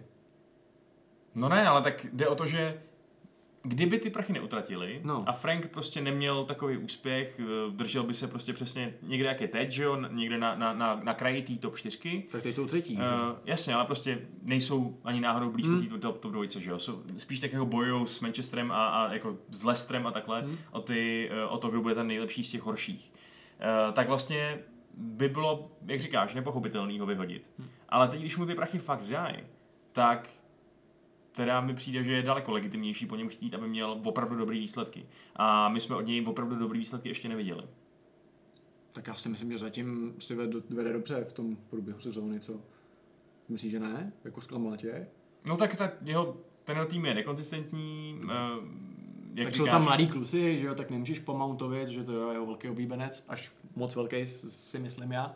No 1.34 1.48
ne, 1.48 1.68
ale 1.68 1.82
tak 1.82 2.06
jde 2.12 2.28
o 2.28 2.34
to, 2.34 2.46
že 2.46 2.82
kdyby 3.62 3.98
ty 3.98 4.10
prachy 4.10 4.32
neutratili 4.32 5.00
no. 5.04 5.24
a 5.26 5.32
Frank 5.32 5.66
prostě 5.66 6.00
neměl 6.00 6.44
takový 6.44 6.76
úspěch, 6.76 7.40
eh, 7.40 7.70
držel 7.70 8.02
by 8.02 8.14
se 8.14 8.28
prostě 8.28 8.52
přesně 8.52 8.94
někde, 9.02 9.28
jak 9.28 9.40
je 9.40 9.48
teď, 9.48 9.70
že 9.70 9.82
jo, 9.82 9.98
někde 10.10 10.38
na, 10.38 10.54
na, 10.54 10.74
na, 10.74 11.00
na 11.04 11.14
kraji 11.14 11.42
té 11.42 11.54
top 11.54 11.76
4. 11.76 12.22
Tak 12.30 12.42
teď 12.42 12.54
jsou 12.54 12.66
třetí, 12.66 12.96
uh, 12.96 13.02
Jasně, 13.44 13.74
ale 13.74 13.84
prostě 13.84 14.18
nejsou 14.42 14.98
ani 15.04 15.20
náhodou 15.20 15.50
blízko 15.50 15.72
hmm. 15.72 15.86
té 15.86 15.98
top, 15.98 16.18
top 16.18 16.32
dvojice, 16.32 16.60
že 16.60 16.70
jo. 16.70 16.78
Jsou, 16.78 17.02
spíš 17.18 17.40
tak 17.40 17.52
jako 17.52 17.66
bojují 17.66 18.06
s 18.06 18.20
Manchesterem 18.20 18.72
a, 18.72 18.88
a 18.88 19.12
jako 19.12 19.38
s 19.50 19.64
Leicesterem 19.64 20.06
a 20.06 20.10
takhle 20.10 20.40
hmm. 20.40 20.56
o, 20.70 20.80
ty, 20.80 21.30
eh, 21.32 21.44
o 21.44 21.58
to, 21.58 21.68
kdo 21.68 21.80
bude 21.80 21.94
ten 21.94 22.06
nejlepší 22.06 22.44
z 22.44 22.50
těch 22.50 22.62
horších. 22.62 23.12
Uh, 23.60 23.94
tak 23.94 24.08
vlastně 24.08 24.58
by 24.96 25.28
bylo, 25.28 25.70
jak 25.86 26.00
říkáš, 26.00 26.34
nepochopitelný 26.34 26.98
ho 26.98 27.06
vyhodit. 27.06 27.50
Hmm. 27.58 27.68
Ale 27.88 28.08
teď, 28.08 28.20
když 28.20 28.36
mu 28.36 28.46
ty 28.46 28.54
prachy 28.54 28.78
fakt 28.78 29.02
dají, 29.02 29.36
tak 29.92 30.28
teda 31.32 31.60
mi 31.60 31.74
přijde, 31.74 32.04
že 32.04 32.12
je 32.12 32.22
daleko 32.22 32.52
legitimnější 32.52 33.06
po 33.06 33.16
něm 33.16 33.28
chtít, 33.28 33.54
aby 33.54 33.68
měl 33.68 34.00
opravdu 34.04 34.36
dobrý 34.36 34.58
výsledky. 34.58 35.06
A 35.36 35.68
my 35.68 35.80
jsme 35.80 35.96
od 35.96 36.06
něj 36.06 36.24
opravdu 36.26 36.56
dobrý 36.56 36.78
výsledky 36.78 37.08
ještě 37.08 37.28
neviděli. 37.28 37.62
Tak 38.92 39.06
já 39.06 39.14
si 39.14 39.28
myslím, 39.28 39.52
že 39.52 39.58
zatím 39.58 40.14
si 40.18 40.34
vede, 40.34 40.60
vede 40.70 40.92
dobře 40.92 41.24
v 41.24 41.32
tom 41.32 41.56
průběhu 41.56 42.00
sezóny, 42.00 42.40
co? 42.40 42.60
Myslíš, 43.48 43.70
že 43.70 43.80
ne? 43.80 44.12
Jako 44.24 44.40
zklamal 44.40 44.76
tě? 44.76 45.08
No 45.48 45.56
tak 45.56 45.76
ta 45.76 45.92
jeho, 46.02 46.36
ten 46.64 46.86
tým 46.86 47.06
je 47.06 47.14
nekonzistentní, 47.14 48.20
uh, 48.24 48.30
jak 49.34 49.44
tak 49.44 49.54
říkáš, 49.54 49.56
jsou 49.56 49.66
tam 49.66 49.84
mladí 49.84 50.06
kluci, 50.06 50.58
že 50.58 50.66
jo, 50.66 50.74
tak 50.74 50.90
nemůžeš 50.90 51.18
pomoutovit, 51.18 51.88
že 51.88 52.04
to 52.04 52.28
je 52.28 52.34
jeho 52.34 52.46
velký 52.46 52.68
oblíbenec, 52.68 53.24
až 53.28 53.52
moc 53.76 53.96
velký 53.96 54.26
si 54.26 54.78
myslím 54.78 55.12
já. 55.12 55.34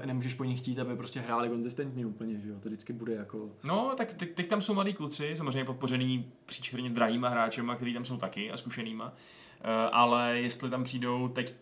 Uh, 0.00 0.06
nemůžeš 0.06 0.34
po 0.34 0.44
nich 0.44 0.58
chtít, 0.58 0.78
aby 0.78 0.96
prostě 0.96 1.20
hráli 1.20 1.48
konzistentně 1.48 2.06
úplně, 2.06 2.38
že 2.38 2.48
jo, 2.48 2.54
to 2.60 2.68
vždycky 2.68 2.92
bude 2.92 3.14
jako... 3.14 3.50
No, 3.64 3.92
tak 3.96 4.14
teď, 4.14 4.34
teď 4.34 4.48
tam 4.48 4.62
jsou 4.62 4.74
mladí 4.74 4.92
kluci, 4.92 5.34
samozřejmě 5.36 5.64
podpořený 5.64 6.32
příčerně 6.46 6.90
drahýma 6.90 7.28
hráčema, 7.28 7.76
který 7.76 7.94
tam 7.94 8.04
jsou 8.04 8.16
taky 8.16 8.50
a 8.50 8.56
zkušenýma, 8.56 9.04
uh, 9.04 9.10
ale 9.92 10.40
jestli 10.40 10.70
tam 10.70 10.84
přijdou 10.84 11.28
teď 11.28 11.54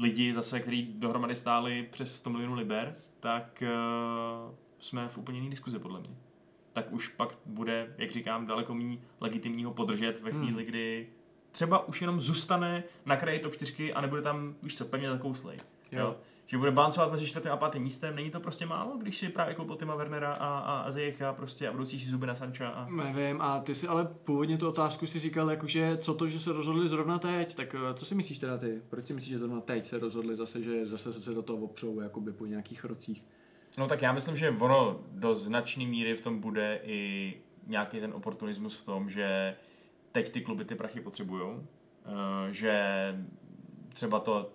lidi 0.00 0.34
zase, 0.34 0.60
kteří 0.60 0.94
dohromady 0.98 1.36
stáli 1.36 1.88
přes 1.90 2.16
100 2.16 2.30
milionů 2.30 2.54
liber, 2.54 2.94
tak 3.20 3.62
uh, 3.62 4.54
jsme 4.78 5.08
v 5.08 5.18
úplně 5.18 5.38
jiné 5.38 5.50
diskuzi 5.50 5.78
podle 5.78 6.00
mě. 6.00 6.10
Tak 6.76 6.92
už 6.92 7.08
pak 7.08 7.38
bude, 7.46 7.94
jak 7.98 8.10
říkám, 8.10 8.46
daleko 8.46 8.74
méně 8.74 8.98
legitimního 9.20 9.74
podržet 9.74 10.22
ve 10.22 10.30
chvíli, 10.30 10.62
hmm. 10.62 10.64
kdy 10.64 11.08
třeba 11.52 11.88
už 11.88 12.00
jenom 12.00 12.20
zůstane 12.20 12.84
na 13.06 13.16
kraji 13.16 13.38
top 13.38 13.54
4 13.54 13.92
a 13.92 14.00
nebude 14.00 14.22
tam, 14.22 14.54
víš 14.62 14.76
co, 14.76 14.84
pevně 14.84 15.10
zakouslej. 15.10 15.56
Jo. 15.92 16.00
jo 16.00 16.16
že 16.46 16.58
bude 16.58 16.70
balancovat 16.70 17.10
mezi 17.12 17.26
čtvrtým 17.26 17.52
a 17.52 17.56
pátým 17.56 17.82
místem. 17.82 18.16
Není 18.16 18.30
to 18.30 18.40
prostě 18.40 18.66
málo, 18.66 18.96
když 18.98 19.18
si 19.18 19.28
právě 19.28 19.54
koupil 19.54 19.76
Tima 19.76 19.94
Wernera 19.94 20.32
a, 20.32 20.58
a, 20.58 20.80
a 20.80 20.90
Zejecha 20.90 21.32
prostě 21.32 21.68
a 21.68 21.72
budoucí 21.72 22.00
si 22.00 22.08
zuby 22.08 22.26
na 22.26 22.34
Sancha. 22.34 22.68
A... 22.68 22.90
Nevím, 22.90 23.40
a 23.40 23.60
ty 23.60 23.74
si 23.74 23.88
ale 23.88 24.04
původně 24.24 24.58
tu 24.58 24.68
otázku 24.68 25.06
si 25.06 25.18
říkal, 25.18 25.50
jakože 25.50 25.96
co 25.96 26.14
to, 26.14 26.28
že 26.28 26.40
se 26.40 26.52
rozhodli 26.52 26.88
zrovna 26.88 27.18
teď, 27.18 27.54
tak 27.54 27.74
eh, 27.74 27.94
co 27.94 28.04
si 28.06 28.14
myslíš 28.14 28.38
teda 28.38 28.58
ty? 28.58 28.82
Proč 28.88 29.06
si 29.06 29.14
myslíš, 29.14 29.30
že 29.30 29.38
zrovna 29.38 29.60
teď 29.60 29.84
se 29.84 29.98
rozhodli 29.98 30.36
zase, 30.36 30.62
že 30.62 30.86
zase 30.86 31.12
se 31.12 31.34
do 31.34 31.42
toho 31.42 31.58
opřou 31.58 32.00
jakoby 32.00 32.32
po 32.32 32.46
nějakých 32.46 32.84
rocích? 32.84 33.24
No 33.76 33.86
tak 33.86 34.02
já 34.02 34.12
myslím, 34.12 34.36
že 34.36 34.50
ono 34.50 35.00
do 35.10 35.34
značné 35.34 35.86
míry 35.86 36.16
v 36.16 36.20
tom 36.20 36.40
bude 36.40 36.80
i 36.84 37.34
nějaký 37.66 38.00
ten 38.00 38.12
oportunismus 38.12 38.76
v 38.76 38.84
tom, 38.84 39.10
že 39.10 39.56
teď 40.12 40.30
ty 40.30 40.40
kluby 40.40 40.64
ty 40.64 40.74
prachy 40.74 41.00
potřebují, 41.00 41.56
eh, 41.56 42.52
že 42.52 42.84
třeba 43.88 44.20
to 44.20 44.50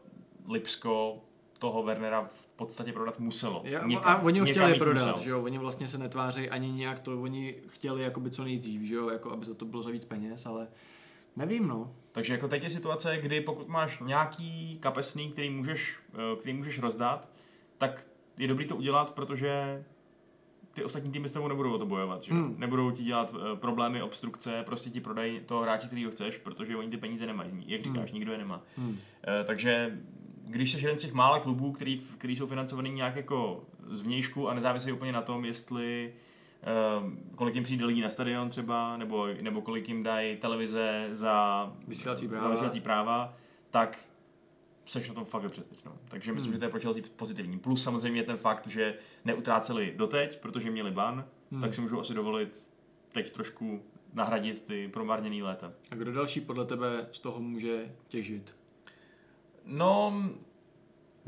Lipsko 0.47 1.21
toho 1.59 1.83
Wernera 1.83 2.23
v 2.23 2.47
podstatě 2.47 2.93
prodat 2.93 3.19
muselo. 3.19 3.63
Někam, 3.63 3.97
a 4.03 4.21
oni 4.21 4.39
ho 4.39 4.45
chtěli 4.45 4.79
prodat, 4.79 5.07
musel. 5.07 5.23
že 5.23 5.29
jo, 5.29 5.43
oni 5.43 5.57
vlastně 5.57 5.87
se 5.87 5.97
netvářejí 5.97 6.49
ani 6.49 6.71
nějak 6.71 6.99
to, 6.99 7.21
oni 7.21 7.55
chtěli 7.67 8.03
jakoby 8.03 8.31
co 8.31 8.43
nejdřív, 8.43 8.81
že 8.81 8.93
jo, 8.93 9.09
jako 9.09 9.31
aby 9.31 9.45
za 9.45 9.53
to 9.53 9.65
bylo 9.65 9.83
za 9.83 9.89
víc 9.91 10.05
peněz, 10.05 10.45
ale 10.45 10.67
nevím, 11.35 11.67
no. 11.67 11.95
Takže 12.11 12.33
jako 12.33 12.47
teď 12.47 12.63
je 12.63 12.69
situace, 12.69 13.17
kdy 13.17 13.41
pokud 13.41 13.67
máš 13.67 13.99
nějaký 14.05 14.77
kapesný, 14.79 15.31
který 15.31 15.49
můžeš, 15.49 15.99
eh, 16.13 16.35
který 16.39 16.53
můžeš 16.53 16.79
rozdat, 16.79 17.29
tak 17.77 18.07
je 18.37 18.47
dobrý 18.47 18.65
to 18.65 18.75
udělat, 18.75 19.11
protože 19.11 19.83
ty 20.73 20.83
ostatní 20.83 21.11
týmy 21.11 21.29
s 21.29 21.31
tebou 21.31 21.47
nebudou 21.47 21.73
o 21.73 21.77
to 21.77 21.85
bojovat, 21.85 22.23
že? 22.23 22.33
Hmm. 22.33 22.55
Nebudou 22.57 22.91
ti 22.91 23.03
dělat 23.03 23.33
uh, 23.33 23.39
problémy, 23.55 24.01
obstrukce, 24.01 24.63
prostě 24.65 24.89
ti 24.89 25.01
prodají 25.01 25.39
toho 25.39 25.61
hráče, 25.61 25.87
který 25.87 26.05
ho 26.05 26.11
chceš, 26.11 26.37
protože 26.37 26.75
oni 26.75 26.89
ty 26.89 26.97
peníze 26.97 27.25
nemají, 27.25 27.51
jak 27.67 27.81
říkáš, 27.81 28.09
hmm. 28.09 28.19
nikdo 28.19 28.31
je 28.31 28.37
nemá. 28.37 28.61
Hmm. 28.77 28.89
Uh, 28.89 28.97
takže 29.45 29.99
když 30.45 30.71
jsi 30.71 30.77
jeden 30.77 30.97
z 30.97 31.01
těch 31.01 31.13
mála 31.13 31.39
klubů, 31.39 31.71
který, 31.71 32.01
který 32.17 32.35
jsou 32.35 32.47
financovaný 32.47 32.91
nějak 32.91 33.15
jako 33.15 33.63
zvnějšku 33.89 34.49
a 34.49 34.53
nezávisí 34.53 34.91
úplně 34.91 35.11
na 35.11 35.21
tom, 35.21 35.45
jestli 35.45 36.13
uh, 37.01 37.09
kolik 37.35 37.55
jim 37.55 37.63
přijde 37.63 37.85
lidí 37.85 38.01
na 38.01 38.09
stadion 38.09 38.49
třeba, 38.49 38.97
nebo, 38.97 39.27
nebo 39.41 39.61
kolik 39.61 39.87
jim 39.87 40.03
dají 40.03 40.37
televize 40.37 41.07
za 41.11 41.67
vysílací 41.87 42.27
práva, 42.27 42.43
za 42.43 42.49
vysílací 42.49 42.79
práva 42.79 43.33
tak 43.71 43.97
seš 44.85 45.07
na 45.07 45.13
tom 45.13 45.25
fakt 45.25 45.43
dobře 45.43 45.61
teď. 45.61 45.85
No. 45.85 45.97
Takže 46.07 46.33
myslím, 46.33 46.51
hmm. 46.51 46.55
že 46.55 46.59
to 46.59 46.65
je 46.65 46.69
pro 46.69 46.79
Chelsea 46.79 47.03
pozitivní. 47.15 47.59
Plus 47.59 47.83
samozřejmě 47.83 48.23
ten 48.23 48.37
fakt, 48.37 48.67
že 48.67 48.95
neutráceli 49.25 49.93
doteď, 49.97 50.39
protože 50.39 50.71
měli 50.71 50.91
ban, 50.91 51.25
hmm. 51.51 51.61
tak 51.61 51.73
si 51.73 51.81
můžu 51.81 51.99
asi 51.99 52.13
dovolit 52.13 52.69
teď 53.11 53.29
trošku 53.29 53.83
nahradit 54.13 54.61
ty 54.61 54.87
promarněný 54.87 55.43
léta. 55.43 55.73
A 55.91 55.95
kdo 55.95 56.11
další 56.11 56.41
podle 56.41 56.65
tebe 56.65 57.07
z 57.11 57.19
toho 57.19 57.39
může 57.39 57.95
těžit? 58.07 58.55
No, 59.65 60.23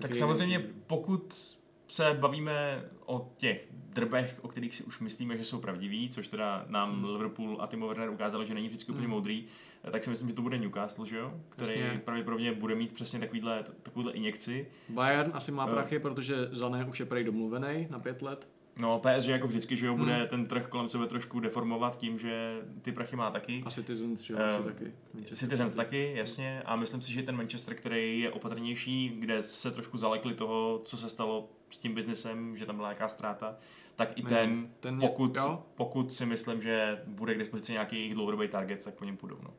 tak 0.02 0.16
samozřejmě 0.16 0.60
pokud 0.88 1.58
se 1.88 2.14
bavíme 2.20 2.86
o 3.06 3.32
těch 3.38 3.68
drbech, 3.72 4.40
o 4.42 4.48
kterých 4.48 4.76
si 4.76 4.84
už 4.84 5.00
myslíme, 5.00 5.38
že 5.38 5.46
jsou 5.46 5.60
pravdiví, 5.60 6.10
což 6.10 6.28
teda 6.28 6.66
nám 6.70 6.94
hmm. 6.94 7.06
Liverpool 7.06 7.58
a 7.62 7.68
Timo 7.68 7.88
Werner 7.88 8.10
ukázali, 8.10 8.46
že 8.46 8.54
není 8.54 8.68
vždycky 8.68 8.92
úplně 8.92 9.08
hmm. 9.08 9.16
moudrý, 9.16 9.46
tak 9.92 10.04
si 10.04 10.10
myslím, 10.10 10.30
že 10.30 10.36
to 10.36 10.42
bude 10.42 10.58
Newcastle, 10.58 11.08
že 11.08 11.18
jo? 11.18 11.34
který 11.50 11.80
Jasně. 11.80 12.00
pravděpodobně 12.00 12.54
bude 12.54 12.76
mít 12.76 12.94
přesně 12.94 13.20
takovýhle, 13.20 13.64
takovýhle 13.84 14.14
injekci. 14.14 14.68
Bayern 14.90 15.32
asi 15.34 15.52
má 15.52 15.68
prachy, 15.68 15.96
uh, 15.96 16.02
protože 16.02 16.36
Zané 16.52 16.86
už 16.86 17.00
je 17.00 17.06
prej 17.06 17.24
domluvený 17.24 17.88
na 17.90 18.00
pět 18.00 18.22
let. 18.22 18.48
No, 18.78 19.00
PSG 19.00 19.28
jako 19.28 19.48
vždycky, 19.48 19.78
že 19.78 19.86
jo, 19.86 19.98
bude 19.98 20.16
hmm. 20.16 20.28
ten 20.28 20.46
trh 20.46 20.68
kolem 20.68 20.90
sebe 20.90 21.08
trošku 21.08 21.40
deformovat 21.40 21.98
tím, 21.98 22.20
že 22.20 22.62
ty 22.82 22.92
prachy 22.92 23.16
má 23.16 23.32
taky. 23.32 23.64
A 23.66 23.70
Citizens, 23.70 24.22
že 24.22 24.34
jo, 24.34 24.40
asi 24.40 24.64
taky. 24.64 24.94
Manchester 25.14 25.38
Citizens 25.38 25.76
taky, 25.76 26.14
jasně. 26.16 26.62
A 26.66 26.76
myslím 26.76 27.02
si, 27.02 27.14
že 27.14 27.24
ten 27.24 27.36
Manchester, 27.36 27.76
který 27.76 28.20
je 28.20 28.32
opatrnější, 28.32 29.10
kde 29.20 29.44
se 29.44 29.72
trošku 29.72 29.98
zalekli 29.98 30.34
toho, 30.34 30.82
co 30.84 30.98
se 30.98 31.10
stalo 31.10 31.50
s 31.70 31.80
tím 31.80 31.94
biznesem, 31.94 32.56
že 32.56 32.66
tam 32.66 32.76
byla 32.76 32.88
nějaká 32.88 33.08
ztráta, 33.08 33.56
tak 33.96 34.18
i 34.18 34.24
ten, 34.24 34.70
ten 34.80 35.00
pokud, 35.00 35.38
pokud 35.76 36.14
si 36.14 36.26
myslím, 36.26 36.62
že 36.62 37.02
bude 37.08 37.36
k 37.36 37.38
dispozici 37.38 37.72
nějaký 37.72 37.96
jejich 37.96 38.14
dlouhodobý 38.14 38.48
target, 38.48 38.84
tak 38.84 38.94
po 38.94 39.06
něm 39.06 39.18
půjdou. 39.18 39.38
No. 39.44 39.54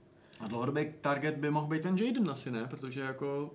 A 0.44 0.48
dlouhodobý 0.48 0.92
target 1.00 1.36
by 1.36 1.50
mohl 1.50 1.66
být 1.66 1.82
ten 1.82 1.96
Jaden 1.96 2.30
asi, 2.30 2.50
ne? 2.50 2.66
Protože 2.70 3.00
jako 3.00 3.50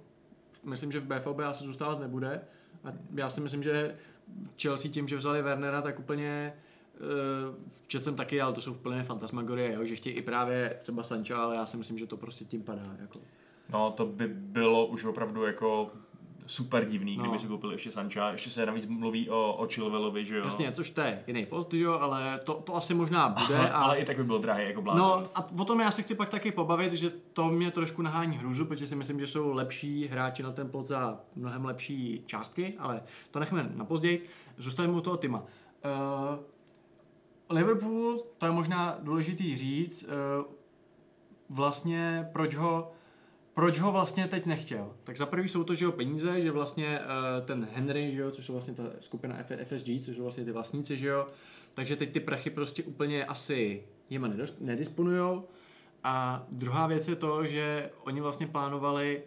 myslím, 0.63 0.91
že 0.91 0.99
v 0.99 1.05
BFB 1.05 1.39
asi 1.43 1.63
zůstávat 1.63 1.99
nebude. 1.99 2.41
A 2.83 2.93
já 3.15 3.29
si 3.29 3.41
myslím, 3.41 3.63
že 3.63 3.95
Chelsea 4.61 4.91
tím, 4.91 5.07
že 5.07 5.17
vzali 5.17 5.41
Wernera, 5.41 5.81
tak 5.81 5.99
úplně 5.99 6.53
uh, 6.99 7.55
četl 7.87 8.03
jsem 8.03 8.15
taky, 8.15 8.41
ale 8.41 8.53
to 8.53 8.61
jsou 8.61 8.71
úplně 8.71 9.03
fantasmagorie, 9.03 9.73
jo, 9.73 9.85
že 9.85 9.95
chtějí 9.95 10.15
i 10.15 10.21
právě 10.21 10.77
třeba 10.79 11.03
Sancho, 11.03 11.35
ale 11.35 11.55
já 11.55 11.65
si 11.65 11.77
myslím, 11.77 11.97
že 11.97 12.05
to 12.05 12.17
prostě 12.17 12.45
tím 12.45 12.63
padá. 12.63 12.95
Jako. 12.99 13.19
No, 13.69 13.91
to 13.91 14.05
by 14.05 14.27
bylo 14.27 14.87
už 14.87 15.05
opravdu 15.05 15.43
jako 15.43 15.91
super 16.49 16.85
divný, 16.85 17.17
no. 17.17 17.23
kdyby 17.23 17.39
si 17.39 17.47
koupil 17.47 17.71
ještě 17.71 17.91
Sancha. 17.91 18.31
Ještě 18.31 18.49
se 18.49 18.65
navíc 18.65 18.85
mluví 18.85 19.29
o, 19.29 19.53
o 19.53 19.67
Chilwellovi, 19.67 20.25
že 20.25 20.37
jo. 20.37 20.45
Jasně, 20.45 20.71
což 20.71 20.91
to 20.91 21.01
je 21.01 21.23
jiný 21.27 21.45
post, 21.45 21.73
jo, 21.73 21.93
ale 21.93 22.39
to, 22.43 22.53
to 22.53 22.75
asi 22.75 22.93
možná 22.93 23.29
bude. 23.29 23.69
A... 23.69 23.77
ale 23.77 23.99
i 23.99 24.05
tak 24.05 24.17
by 24.17 24.23
byl 24.23 24.39
drahý 24.39 24.65
jako 24.65 24.81
blázen. 24.81 24.99
No 24.99 25.27
a 25.35 25.47
o 25.59 25.65
tom 25.65 25.79
já 25.79 25.91
se 25.91 26.01
chci 26.01 26.15
pak 26.15 26.29
taky 26.29 26.51
pobavit, 26.51 26.93
že 26.93 27.09
to 27.09 27.49
mě 27.49 27.71
trošku 27.71 28.01
nahání 28.01 28.37
hruzu, 28.37 28.65
protože 28.65 28.87
si 28.87 28.95
myslím, 28.95 29.19
že 29.19 29.27
jsou 29.27 29.53
lepší 29.53 30.07
hráči 30.07 30.43
na 30.43 30.51
ten 30.51 30.69
pod 30.69 30.85
za 30.85 31.19
mnohem 31.35 31.65
lepší 31.65 32.23
částky, 32.25 32.75
ale 32.79 33.03
to 33.31 33.39
nechme 33.39 33.69
na 33.75 33.85
později. 33.85 34.29
Zůstaneme 34.57 34.97
u 34.97 35.01
toho 35.01 35.17
Tima. 35.17 35.39
Uh, 35.39 36.39
Liverpool, 37.49 38.23
to 38.37 38.45
je 38.45 38.51
možná 38.51 38.97
důležitý 38.99 39.57
říct, 39.57 40.03
uh, 40.03 40.09
vlastně 41.49 42.29
proč 42.33 42.55
ho 42.55 42.91
proč 43.59 43.79
ho 43.79 43.91
vlastně 43.91 44.27
teď 44.27 44.45
nechtěl? 44.45 44.91
Tak 45.03 45.17
za 45.17 45.25
prvý 45.25 45.49
jsou 45.49 45.63
to, 45.63 45.75
že 45.75 45.85
jo, 45.85 45.91
peníze, 45.91 46.41
že 46.41 46.51
vlastně 46.51 46.99
uh, 46.99 47.45
ten 47.45 47.67
Henry, 47.73 48.11
že 48.11 48.21
jo, 48.21 48.31
což 48.31 48.45
jsou 48.45 48.53
vlastně 48.53 48.73
ta 48.73 48.83
skupina 48.99 49.37
FSG, 49.63 49.85
což 50.01 50.15
jsou 50.15 50.23
vlastně 50.23 50.45
ty 50.45 50.51
vlastníci, 50.51 50.97
že 50.97 51.07
jo, 51.07 51.27
takže 51.73 51.95
teď 51.95 52.11
ty 52.11 52.19
prachy 52.19 52.49
prostě 52.49 52.83
úplně 52.83 53.25
asi 53.25 53.83
jima 54.09 54.29
nedisponujou. 54.59 55.47
A 56.03 56.45
druhá 56.51 56.87
věc 56.87 57.07
je 57.07 57.15
to, 57.15 57.45
že 57.45 57.89
oni 58.03 58.21
vlastně 58.21 58.47
plánovali, 58.47 59.23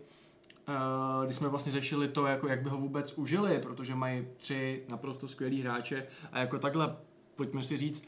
uh, 0.69 1.25
když 1.25 1.37
jsme 1.37 1.49
vlastně 1.49 1.73
řešili 1.73 2.09
to, 2.09 2.27
jako 2.27 2.49
jak 2.49 2.63
by 2.63 2.69
ho 2.69 2.77
vůbec 2.77 3.13
užili, 3.19 3.59
protože 3.59 3.95
mají 3.95 4.27
tři 4.37 4.83
naprosto 4.91 5.29
skvělý 5.29 5.63
hráče 5.63 6.07
a 6.33 6.39
jako 6.39 6.59
takhle, 6.59 6.97
pojďme 7.37 7.63
si 7.63 7.77
říct, 7.77 8.05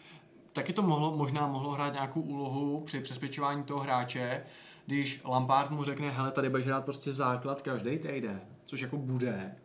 taky 0.52 0.72
to 0.72 0.82
mohlo, 0.82 1.16
možná 1.16 1.46
mohlo 1.46 1.70
hrát 1.70 1.92
nějakou 1.92 2.20
úlohu 2.20 2.80
při 2.80 3.00
přesvědčování 3.00 3.62
toho 3.62 3.80
hráče, 3.80 4.44
když 4.86 5.20
Lampard 5.24 5.70
mu 5.70 5.84
řekne, 5.84 6.10
hele, 6.10 6.30
tady 6.30 6.48
budeš 6.48 6.66
hrát 6.66 6.84
prostě 6.84 7.12
základ 7.12 7.62
každý 7.62 7.98
týden, 7.98 8.40
což 8.64 8.80
jako 8.80 8.96
bude, 8.96 9.56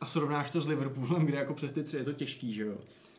a 0.00 0.06
srovnáš 0.06 0.50
to 0.50 0.60
s 0.60 0.66
Liverpoolem, 0.66 1.26
kde 1.26 1.38
jako 1.38 1.54
přes 1.54 1.72
ty 1.72 1.82
tři 1.82 1.96
je 1.96 2.04
to 2.04 2.12
těžký, 2.12 2.52
že 2.52 2.62
jo, 2.62 2.78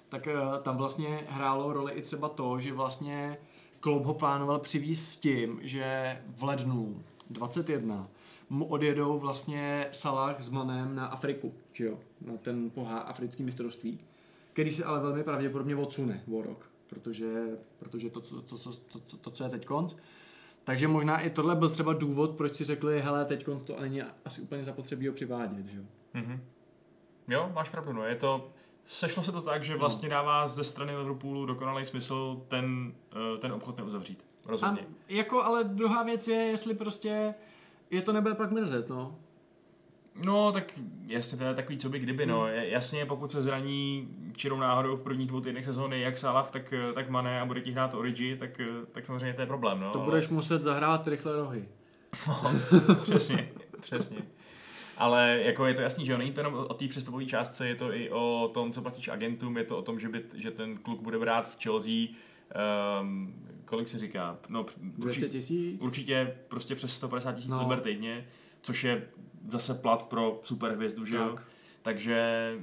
tak 0.10 0.28
uh, 0.28 0.58
tam 0.58 0.78
vlastně 0.78 1.24
hrálo 1.30 1.74
roli 1.74 1.94
i 1.94 2.01
třeba 2.01 2.30
to, 2.30 2.60
že 2.60 2.74
vlastně 2.74 3.38
Klopp 3.80 4.06
ho 4.06 4.13
plánoval 4.13 4.60
přivízt 4.60 5.13
s 5.13 5.18
tím, 5.18 5.60
že 5.62 6.18
v 6.36 6.44
lednu 6.44 7.04
21 7.30 8.08
mu 8.50 8.66
odjedou 8.66 9.20
vlastně 9.20 9.88
Salah 9.92 10.42
s 10.42 10.50
Manem 10.50 10.96
na 10.96 11.06
Afriku, 11.06 11.54
že 11.74 11.86
jo, 11.86 12.00
na 12.22 12.38
ten 12.38 12.70
pohá 12.70 13.00
africký 13.00 13.44
mistrovství, 13.44 14.00
který 14.54 14.72
se 14.72 14.84
ale 14.84 15.00
velmi 15.00 15.24
pravděpodobně 15.24 15.75
odsune 15.75 16.24
o 16.34 16.42
rok, 16.42 16.72
protože, 16.88 17.46
protože 17.80 18.10
to, 18.10 18.22
to, 18.22 18.42
to, 18.42 18.58
to, 18.58 19.00
to, 19.00 19.18
to, 19.18 19.32
co 19.32 19.44
je 19.44 19.50
teď 19.50 19.66
konc, 19.66 19.96
takže 20.63 20.88
možná 20.88 21.20
i 21.20 21.29
tohle 21.29 21.55
byl 21.55 21.70
třeba 21.70 21.94
důvod, 21.94 22.31
proč 22.38 22.53
si 22.53 22.64
řekli, 22.64 23.01
hele, 23.01 23.25
teď 23.25 23.46
to 23.64 23.79
není 23.79 24.01
asi 24.25 24.42
úplně 24.42 24.64
zapotřebí 24.64 25.07
ho 25.07 25.14
přivádět, 25.14 25.68
že? 25.68 25.79
Mm-hmm. 26.16 26.40
Jo, 27.27 27.51
máš 27.53 27.70
pravdu, 27.70 27.94
no. 27.94 28.03
Je 28.03 28.16
to, 28.16 28.51
sešlo 28.86 29.24
se 29.24 29.31
to 29.31 29.42
tak, 29.42 29.64
že 29.64 29.75
vlastně 29.75 30.09
no. 30.09 30.16
dává 30.16 30.48
ze 30.48 30.64
strany 30.64 30.96
Liverpoolu 30.96 31.46
dokonalý 31.46 31.86
smysl 31.86 32.42
ten, 32.48 32.94
eh, 33.36 33.38
ten 33.38 33.51
obchod 33.51 33.77
neuzavřít. 33.77 34.25
Rozhodně. 34.46 34.81
A 34.81 34.86
jako, 35.09 35.44
ale 35.44 35.64
druhá 35.64 36.03
věc 36.03 36.27
je, 36.27 36.36
jestli 36.36 36.74
prostě 36.74 37.33
je 37.90 38.01
to 38.01 38.14
nebude 38.14 38.36
pak 38.36 38.51
mrzet, 38.51 38.90
no. 38.90 39.20
No, 40.26 40.52
tak 40.52 40.74
jasně, 41.08 41.38
to 41.38 41.44
je 41.44 41.54
takový 41.54 41.78
co 41.78 41.90
by 41.90 42.00
kdyby, 42.00 42.26
no. 42.26 42.42
Hmm. 42.42 42.54
Jasně, 42.54 43.06
pokud 43.06 43.32
se 43.32 43.42
zraní 43.42 44.10
čirou 44.36 44.60
náhodou 44.60 44.96
v 44.96 45.02
prvních 45.02 45.28
dvou 45.28 45.42
týdnech 45.42 45.66
sezóny 45.66 46.02
jak 46.02 46.18
Salah, 46.18 46.52
tak, 46.52 46.74
tak 46.96 47.10
Mané 47.10 47.42
a 47.42 47.46
bude 47.46 47.62
ti 47.62 47.72
hrát 47.72 47.94
Origi, 47.94 48.38
tak, 48.38 48.62
tak 48.92 49.06
samozřejmě 49.06 49.34
to 49.34 49.42
je 49.42 49.48
problém, 49.48 49.80
no. 49.80 49.92
To 49.92 50.00
budeš 50.00 50.30
muset 50.30 50.62
zahrát 50.62 51.08
rychle 51.08 51.36
rohy. 51.36 51.66
No, 52.28 52.52
přesně, 53.02 53.50
přesně. 53.80 54.18
Ale 54.98 55.42
jako 55.46 55.66
je 55.66 55.74
to 55.74 55.82
jasný, 55.82 56.06
že 56.06 56.18
není 56.18 56.32
to 56.32 56.40
jenom 56.40 56.54
o 56.54 56.74
té 56.74 56.88
přestupové 56.88 57.26
částce, 57.26 57.68
je 57.68 57.76
to 57.76 57.94
i 57.94 58.10
o 58.10 58.52
tom, 58.54 58.72
co 58.72 58.82
platíš 58.82 59.08
agentům, 59.08 59.58
je 59.58 59.64
to 59.64 59.78
o 59.78 59.82
tom, 59.82 60.00
že, 60.00 60.10
by, 60.10 60.24
že 60.36 60.52
ten 60.52 60.78
kluk 60.78 61.02
bude 61.02 61.20
brát 61.20 61.52
v 61.52 61.64
Chelsea 61.64 62.08
um, 63.02 63.34
kolik 63.66 63.88
se 63.88 63.98
říká? 63.98 64.38
No, 64.50 64.66
200 64.78 65.30
tisíc? 65.30 65.82
Určitě 65.82 66.36
prostě 66.48 66.76
přes 66.76 66.94
150 66.94 67.32
tisíc 67.32 67.52
no. 67.52 67.60
liber 67.60 67.80
týdně, 67.80 68.28
což 68.62 68.84
je 68.84 69.08
zase 69.48 69.74
plat 69.74 70.04
pro 70.04 70.40
superhvězdu, 70.44 71.06
že 71.06 71.18
jo? 71.18 71.36
Takže 71.82 72.54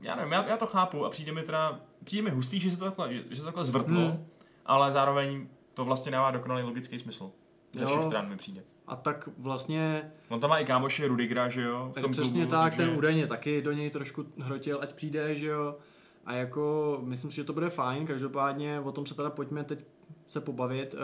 já 0.00 0.16
nevím, 0.16 0.32
já, 0.32 0.48
já, 0.48 0.56
to 0.56 0.66
chápu 0.66 1.04
a 1.04 1.10
přijde 1.10 1.32
mi 1.32 1.42
teda, 1.42 1.80
přijde 2.04 2.22
mi 2.22 2.30
hustý, 2.30 2.60
že 2.60 2.70
se 2.70 2.76
to 2.76 2.84
takhle, 2.84 3.14
že, 3.14 3.24
že 3.30 3.36
se 3.36 3.42
to 3.42 3.46
takhle 3.46 3.64
zvrtlo, 3.64 4.00
hmm. 4.00 4.26
ale 4.66 4.92
zároveň 4.92 5.48
to 5.74 5.84
vlastně 5.84 6.12
dává 6.12 6.30
dokonalý 6.30 6.62
logický 6.62 6.98
smysl. 6.98 7.30
Ze 7.72 7.86
všech 7.86 8.02
stran 8.02 8.28
mi 8.28 8.36
přijde. 8.36 8.62
A 8.86 8.96
tak 8.96 9.28
vlastně... 9.38 10.12
On 10.28 10.40
tam 10.40 10.50
má 10.50 10.58
i 10.58 10.64
kámoše 10.64 11.08
Rudigra, 11.08 11.48
že 11.48 11.62
jo? 11.62 11.92
V 11.96 12.00
tom 12.00 12.12
přesně 12.12 12.40
klubu, 12.40 12.50
tak, 12.50 12.74
takže... 12.74 12.90
ten 12.90 12.98
údajně 12.98 13.26
taky 13.26 13.62
do 13.62 13.72
něj 13.72 13.90
trošku 13.90 14.26
hrotil, 14.38 14.78
ať 14.82 14.94
přijde, 14.94 15.34
že 15.34 15.46
jo? 15.46 15.76
A 16.24 16.34
jako, 16.34 16.98
myslím 17.04 17.30
si, 17.30 17.36
že 17.36 17.44
to 17.44 17.52
bude 17.52 17.70
fajn, 17.70 18.06
každopádně 18.06 18.80
o 18.80 18.92
tom 18.92 19.06
se 19.06 19.14
teda 19.14 19.30
pojďme 19.30 19.64
teď 19.64 19.84
se 20.26 20.40
pobavit. 20.40 20.94
Uh, 20.94 21.00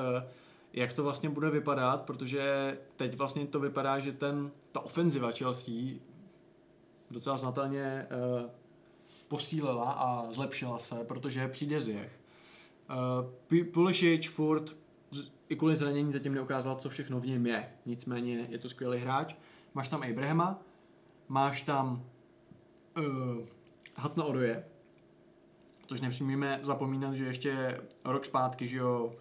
jak 0.73 0.93
to 0.93 1.03
vlastně 1.03 1.29
bude 1.29 1.51
vypadat, 1.51 2.03
protože 2.03 2.79
teď 2.97 3.17
vlastně 3.17 3.47
to 3.47 3.61
vypadá, 3.61 3.99
že 3.99 4.13
ten, 4.13 4.51
ta 4.73 4.81
ofenziva 4.81 5.31
Chelsea 5.31 5.75
docela 7.11 7.37
znatelně 7.37 8.07
uh, 8.43 8.51
posílila 9.29 9.93
a 9.93 10.33
zlepšila 10.33 10.79
se, 10.79 11.05
protože 11.05 11.49
přijde 11.49 11.81
Ziyech. 11.81 12.21
Uh, 13.51 13.65
Pulisic 13.65 14.27
furt 14.27 14.77
i 15.49 15.57
kvůli 15.57 15.77
zranění 15.77 16.13
zatím 16.13 16.35
neukázal, 16.35 16.77
co 16.77 16.89
všechno 16.89 17.21
v 17.21 17.27
něm 17.27 17.47
je. 17.47 17.73
Nicméně 17.87 18.47
je 18.49 18.59
to 18.59 18.69
skvělý 18.69 18.99
hráč. 18.99 19.35
Máš 19.75 19.89
tam 19.89 20.03
Abrahama, 20.03 20.63
máš 21.29 21.63
tam 21.63 22.05
uh, 22.99 23.05
Hacna 23.97 24.25
Odoje, 24.25 24.65
což 25.87 26.01
nesmíme 26.01 26.59
zapomínat, 26.63 27.15
že 27.15 27.25
ještě 27.25 27.81
rok 28.05 28.25
zpátky, 28.25 28.69
že 28.69 28.77
jo, 28.77 29.13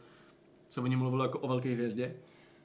se 0.70 0.82
o 0.82 0.88
něm 0.88 1.00
mluvilo 1.00 1.24
jako 1.24 1.40
o 1.40 1.48
velké 1.48 1.70
hvězdě. 1.70 2.16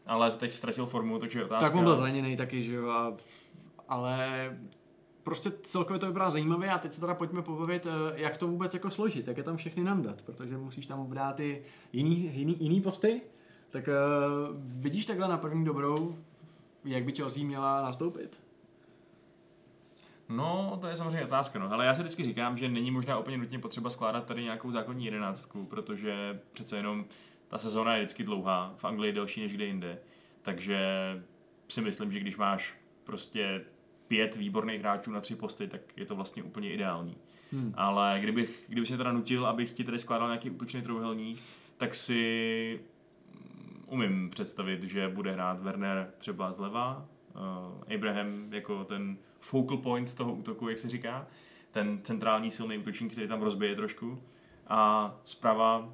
Ale 0.06 0.30
teď 0.30 0.52
ztratil 0.52 0.86
formu, 0.86 1.18
takže 1.18 1.44
otázka... 1.44 1.66
Tak 1.66 1.74
on 1.74 1.84
byl 1.84 1.96
zraněný 1.96 2.36
taky, 2.36 2.62
že 2.62 2.74
jo, 2.74 2.88
a, 2.88 3.16
ale 3.88 4.50
prostě 5.22 5.50
celkově 5.62 6.00
to 6.00 6.06
vypadá 6.06 6.30
zajímavě 6.30 6.70
a 6.70 6.78
teď 6.78 6.92
se 6.92 7.00
teda 7.00 7.14
pojďme 7.14 7.42
pobavit, 7.42 7.86
eh, 7.86 7.90
jak 8.14 8.36
to 8.36 8.46
vůbec 8.46 8.74
jako 8.74 8.90
složit, 8.90 9.28
jak 9.28 9.36
je 9.36 9.42
tam 9.42 9.56
všechny 9.56 9.84
nandat, 9.84 10.22
protože 10.22 10.56
musíš 10.56 10.86
tam 10.86 11.06
vdát 11.06 11.40
i 11.40 11.62
jiný, 11.92 12.30
jiný, 12.34 12.56
jiný 12.60 12.80
posty, 12.80 13.20
tak 13.70 13.88
uh, 13.88 14.56
vidíš 14.62 15.06
takhle 15.06 15.28
na 15.28 15.38
první 15.38 15.64
dobrou, 15.64 16.18
jak 16.84 17.04
by 17.04 17.12
Chelsea 17.12 17.44
měla 17.44 17.82
nastoupit? 17.82 18.40
No, 20.28 20.78
to 20.80 20.86
je 20.86 20.96
samozřejmě 20.96 21.24
otázka, 21.24 21.58
no. 21.58 21.72
Ale 21.72 21.86
já 21.86 21.94
si 21.94 22.00
vždycky 22.00 22.24
říkám, 22.24 22.56
že 22.56 22.68
není 22.68 22.90
možná 22.90 23.18
úplně 23.18 23.38
nutně 23.38 23.58
potřeba 23.58 23.90
skládat 23.90 24.26
tady 24.26 24.42
nějakou 24.42 24.70
základní 24.70 25.04
jedenáctku, 25.04 25.64
protože 25.64 26.40
přece 26.52 26.76
jenom 26.76 27.04
ta 27.48 27.58
sezóna 27.58 27.96
je 27.96 28.00
vždycky 28.00 28.24
dlouhá, 28.24 28.74
v 28.78 28.84
Anglii 28.84 29.12
delší 29.12 29.40
než 29.40 29.52
kde 29.52 29.64
jinde, 29.64 29.98
takže 30.42 30.78
si 31.68 31.80
myslím, 31.80 32.12
že 32.12 32.20
když 32.20 32.36
máš 32.36 32.74
prostě 33.04 33.64
pět 34.08 34.36
výborných 34.36 34.80
hráčů 34.80 35.10
na 35.10 35.20
tři 35.20 35.36
posty, 35.36 35.68
tak 35.68 35.80
je 35.96 36.06
to 36.06 36.16
vlastně 36.16 36.42
úplně 36.42 36.72
ideální. 36.72 37.16
Hmm. 37.52 37.74
Ale 37.76 38.18
kdybych, 38.20 38.64
kdybych 38.68 38.88
se 38.88 38.96
teda 38.96 39.12
nutil, 39.12 39.46
abych 39.46 39.72
ti 39.72 39.84
tady 39.84 39.98
skládal 39.98 40.28
nějaký 40.28 40.50
útočný 40.50 40.82
trouhelník, 40.82 41.40
tak 41.76 41.94
si 41.94 42.80
umím 43.86 44.30
představit, 44.30 44.82
že 44.82 45.08
bude 45.08 45.32
hrát 45.32 45.60
Werner 45.60 46.10
třeba 46.18 46.52
zleva, 46.52 47.08
uh, 47.34 47.94
Abraham 47.94 48.52
jako 48.52 48.84
ten 48.84 49.16
focal 49.40 49.76
point 49.76 50.14
toho 50.14 50.34
útoku, 50.34 50.68
jak 50.68 50.78
se 50.78 50.88
říká. 50.88 51.26
Ten 51.70 52.00
centrální 52.02 52.50
silný 52.50 52.78
útočník, 52.78 53.12
který 53.12 53.28
tam 53.28 53.42
rozbije 53.42 53.74
trošku. 53.74 54.22
A 54.66 55.10
zprava, 55.24 55.92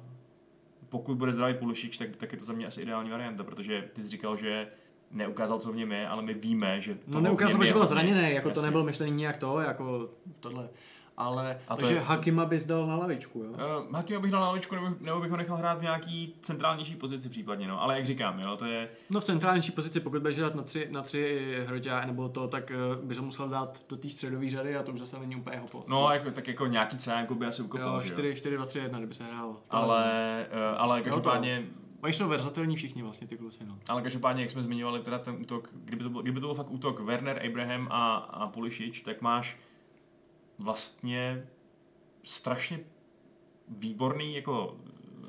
pokud 0.91 1.17
bude 1.17 1.31
zdravý 1.31 1.53
Pulisic, 1.53 1.97
tak, 1.97 2.15
tak 2.15 2.31
je 2.31 2.37
to 2.37 2.45
za 2.45 2.53
mě 2.53 2.67
asi 2.67 2.81
ideální 2.81 3.09
varianta, 3.09 3.43
protože 3.43 3.89
ty 3.93 4.03
jsi 4.03 4.09
říkal, 4.09 4.37
že 4.37 4.67
neukázal, 5.11 5.59
co 5.59 5.71
v 5.71 5.75
něm 5.75 5.91
je, 5.91 6.07
ale 6.07 6.21
my 6.21 6.33
víme, 6.33 6.81
že 6.81 6.97
No 7.07 7.21
neukázal, 7.21 7.65
že 7.65 7.73
byl 7.73 7.85
zraněný, 7.85 8.21
jako 8.33 8.49
jasně. 8.49 8.61
to 8.61 8.65
nebyl 8.65 8.83
myšlený 8.83 9.11
nějak 9.11 9.37
to, 9.37 9.59
jako 9.59 10.09
tohle. 10.39 10.69
Ale, 11.21 11.59
a 11.67 11.75
to 11.75 11.79
takže 11.79 11.93
je, 11.93 11.99
Hakima 11.99 12.45
bys 12.45 12.65
dal 12.65 12.87
na 12.87 12.95
lavičku, 12.95 13.39
jo? 13.39 13.51
Uh, 13.51 13.95
Hakima 13.95 14.19
bych 14.19 14.31
dal 14.31 14.41
na 14.41 14.47
lavičku, 14.47 14.75
nebo, 14.75 14.87
nebo 14.99 15.19
bych 15.19 15.31
ho 15.31 15.37
nechal 15.37 15.57
hrát 15.57 15.79
v 15.79 15.81
nějaký 15.81 16.35
centrálnější 16.41 16.95
pozici 16.95 17.29
případně, 17.29 17.67
no. 17.67 17.81
Ale 17.81 17.95
jak 17.95 18.05
říkám, 18.05 18.39
jo, 18.39 18.57
to 18.57 18.65
je... 18.65 18.89
No 19.09 19.19
v 19.19 19.23
centrálnější 19.23 19.71
pozici, 19.71 19.99
pokud 19.99 20.21
budeš 20.21 20.37
hrát 20.37 20.55
na 20.55 20.63
tři, 20.63 20.87
na 20.91 21.01
tři 21.01 21.55
hrotě, 21.67 21.91
nebo 22.05 22.29
to, 22.29 22.47
tak 22.47 22.71
uh, 22.95 23.05
bys 23.05 23.17
ho 23.17 23.25
musel 23.25 23.49
dát 23.49 23.81
do 23.89 23.97
té 23.97 24.09
středové 24.09 24.49
řady 24.49 24.75
a 24.75 24.83
to 24.83 24.91
už 24.91 24.99
zase 24.99 25.19
není 25.19 25.35
úplně 25.35 25.55
jeho 25.55 25.67
post. 25.67 25.89
No, 25.89 26.11
jako, 26.11 26.31
tak 26.31 26.47
jako 26.47 26.67
nějaký 26.67 26.97
C 26.97 27.27
by 27.33 27.45
asi 27.45 27.61
ukopal, 27.61 27.95
jo, 27.95 28.01
4, 28.01 28.35
4, 28.35 28.55
2, 28.55 28.65
3, 28.65 28.79
1, 28.79 28.99
kdyby 28.99 29.13
se 29.13 29.23
hrál. 29.23 29.55
Ale, 29.69 30.45
uh, 30.51 30.81
ale 30.81 31.01
každopádně... 31.01 31.63
Oni 32.03 32.13
jsou 32.13 32.27
verzatilní 32.27 32.75
všichni 32.75 33.03
vlastně 33.03 33.27
ty 33.27 33.37
kluci, 33.37 33.59
no. 33.65 33.77
Ale 33.89 34.01
každopádně, 34.01 34.41
jak 34.41 34.51
jsme 34.51 34.63
zmiňovali 34.63 34.99
teda 34.99 35.19
ten 35.19 35.35
útok, 35.41 35.69
kdyby 35.73 36.03
to 36.03 36.09
byl, 36.09 36.21
kdyby 36.21 36.39
to 36.39 36.47
byl 36.47 36.55
fakt 36.55 36.71
útok 36.71 36.99
Werner, 36.99 37.41
Abraham 37.47 37.87
a, 37.91 38.15
a 38.15 38.47
Pulisic, 38.47 39.01
tak 39.01 39.21
máš 39.21 39.57
vlastně 40.61 41.47
strašně 42.23 42.79
výborný 43.67 44.35
jako 44.35 44.77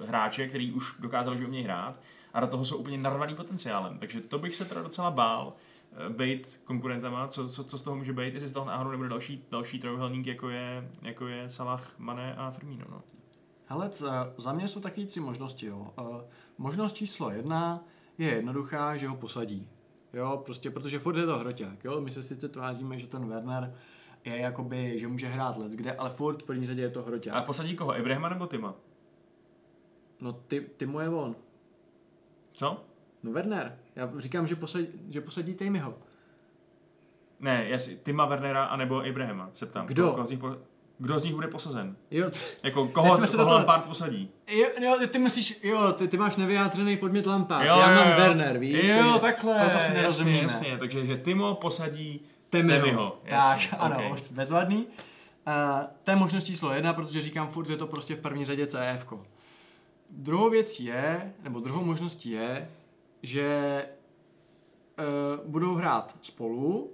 hráče, 0.06 0.48
který 0.48 0.72
už 0.72 0.94
dokázali, 0.98 1.38
že 1.38 1.46
umějí 1.46 1.64
hrát 1.64 2.00
a 2.32 2.40
do 2.40 2.46
toho 2.46 2.64
jsou 2.64 2.76
úplně 2.76 2.98
narvaný 2.98 3.34
potenciálem. 3.34 3.98
Takže 3.98 4.20
to 4.20 4.38
bych 4.38 4.54
se 4.54 4.64
teda 4.64 4.82
docela 4.82 5.10
bál 5.10 5.52
eh, 5.92 6.10
být 6.10 6.60
konkurentama, 6.64 7.28
co, 7.28 7.48
co, 7.48 7.64
co 7.64 7.78
z 7.78 7.82
toho 7.82 7.96
může 7.96 8.12
být, 8.12 8.34
jestli 8.34 8.48
z 8.48 8.52
toho 8.52 8.66
náhodou 8.66 8.90
nebude 8.90 9.08
další, 9.08 9.44
další 9.50 9.78
trojuhelník, 9.78 10.26
jako 10.26 10.48
je, 10.48 10.88
jako 11.02 11.26
je 11.26 11.48
Salah, 11.48 11.94
Mane 11.98 12.34
a 12.34 12.50
Firmino. 12.50 12.84
No. 12.90 13.02
Hele, 13.66 13.90
za 14.36 14.52
mě 14.52 14.68
jsou 14.68 14.80
taky 14.80 15.06
tři 15.06 15.20
možnosti. 15.20 15.66
Jo. 15.66 15.92
Uh, 16.00 16.20
možnost 16.58 16.92
číslo 16.92 17.30
jedna 17.30 17.84
je 18.18 18.28
jednoduchá, 18.28 18.96
že 18.96 19.08
ho 19.08 19.16
posadí. 19.16 19.68
Jo, 20.12 20.42
prostě 20.44 20.70
protože 20.70 20.98
furt 20.98 21.16
je 21.16 21.26
to 21.26 21.38
hroťák, 21.38 21.84
jo. 21.84 22.00
My 22.00 22.10
se 22.10 22.22
sice 22.22 22.48
tváříme, 22.48 22.98
že 22.98 23.06
ten 23.06 23.28
Werner 23.28 23.74
je 24.24 24.37
jakoby, 24.37 24.98
že 24.98 25.08
může 25.08 25.28
hrát 25.28 25.56
let 25.56 25.72
kde, 25.72 25.92
ale 25.92 26.11
furt 26.11 26.42
v 26.42 26.46
první 26.46 26.66
řadě 26.66 26.82
je 26.82 26.90
to 26.90 27.02
hroťák. 27.02 27.35
A 27.35 27.42
posadí 27.42 27.76
koho? 27.76 27.98
Ibrahima 27.98 28.28
nebo 28.28 28.46
Tima? 28.46 28.74
No 30.20 30.32
ty, 30.32 30.61
Timo 30.76 31.00
je 31.00 31.08
on. 31.08 31.37
Co? 32.52 32.85
No 33.22 33.32
Werner. 33.32 33.78
Já 33.96 34.11
říkám, 34.16 34.46
že 34.46 34.56
posadí, 34.56 34.87
že 35.08 35.20
posadí 35.20 35.54
Tejmiho. 35.54 35.98
Ne, 37.40 37.64
jestli 37.64 37.96
Tima 37.96 38.26
Wernera 38.26 38.64
anebo 38.64 39.06
Ibrahima, 39.06 39.50
se 39.54 39.66
ptám. 39.66 39.87
Kdo? 39.87 40.12
Koho 40.12 40.26
z 40.26 40.30
nich 40.30 40.38
po, 40.38 40.56
kdo 40.98 41.18
z 41.18 41.24
nich 41.24 41.35
bude 41.35 41.48
posazen? 41.48 41.96
Jo, 42.11 42.30
t- 42.30 42.38
jako 42.64 42.88
koho, 42.88 43.16
koho 43.16 43.26
toho... 43.26 43.54
Lampard 43.54 43.87
posadí? 43.87 44.30
Jo, 44.48 44.68
jo, 44.82 45.06
ty 45.06 45.18
myslíš, 45.18 45.61
jo, 45.62 45.92
ty, 45.92 46.08
ty 46.08 46.16
máš 46.16 46.37
nevyjádřený 46.37 46.96
podmět 46.96 47.26
Lampard, 47.26 47.66
jo, 47.66 47.78
já 47.78 47.90
jo, 47.90 47.96
mám 47.96 48.11
jo. 48.11 48.16
Werner, 48.16 48.58
víš? 48.58 48.85
Jo, 48.88 49.18
takhle, 49.20 49.70
to 49.70 49.78
si 49.78 49.92
nerozumíme. 49.92 50.38
Jasně, 50.38 50.68
jasně, 50.68 50.78
takže 50.78 51.06
že 51.06 51.16
Timo 51.16 51.54
posadí 51.54 52.20
Temiho. 52.52 52.80
Temiho. 52.80 53.18
Tak, 53.22 53.60
jasně, 53.62 53.78
ano, 53.78 53.96
okay. 53.96 54.12
bezvadný. 54.30 54.86
Uh, 54.86 55.84
to 56.02 56.10
je 56.10 56.16
možnost 56.16 56.44
číslo 56.44 56.72
jedna, 56.72 56.92
protože 56.92 57.20
říkám 57.20 57.48
furt, 57.48 57.70
je 57.70 57.76
to 57.76 57.86
prostě 57.86 58.14
v 58.14 58.20
první 58.20 58.44
řadě 58.44 58.66
CF. 58.66 59.12
Druhou 60.10 60.50
věcí 60.50 60.84
je, 60.84 61.34
nebo 61.42 61.60
druhou 61.60 61.84
možností 61.84 62.30
je, 62.30 62.68
že 63.22 63.86
uh, 64.98 65.50
budou 65.50 65.74
hrát 65.74 66.16
spolu 66.22 66.90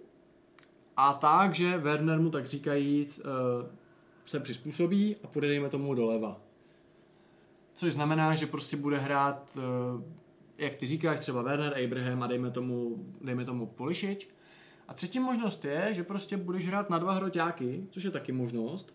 a 0.97 1.13
tak, 1.13 1.55
že 1.55 1.79
Werner 1.79 2.21
mu 2.21 2.31
tak 2.31 2.47
říkajíc 2.47 3.19
uh, 3.19 3.67
se 4.25 4.41
přizpůsobí 4.41 5.17
a 5.25 5.27
půjde 5.27 5.49
dejme 5.49 5.69
tomu 5.69 5.95
doleva. 5.95 6.41
Což 7.75 7.93
znamená, 7.93 8.35
že 8.35 8.47
prostě 8.47 8.77
bude 8.77 8.99
hrát, 8.99 9.57
uh, 9.57 10.03
jak 10.59 10.75
ty 10.75 10.87
říkáš, 10.87 11.21
třeba 11.21 11.43
Werner, 11.43 11.85
Abraham 11.85 12.23
a 12.23 12.27
dejme 12.27 12.51
tomu, 12.51 13.05
dejme 13.21 13.45
tomu 13.45 13.67
Polišič. 13.67 14.38
A 14.89 14.95
třetí 14.95 15.21
možnost 15.21 15.65
je, 15.65 15.89
že 15.95 16.03
prostě 16.03 16.37
budeš 16.37 16.67
hrát 16.67 16.91
na 16.91 16.99
dva 16.99 17.13
hroťáky, 17.13 17.87
což 17.91 18.03
je 18.03 18.11
taky 18.11 18.33
možnost. 18.33 18.95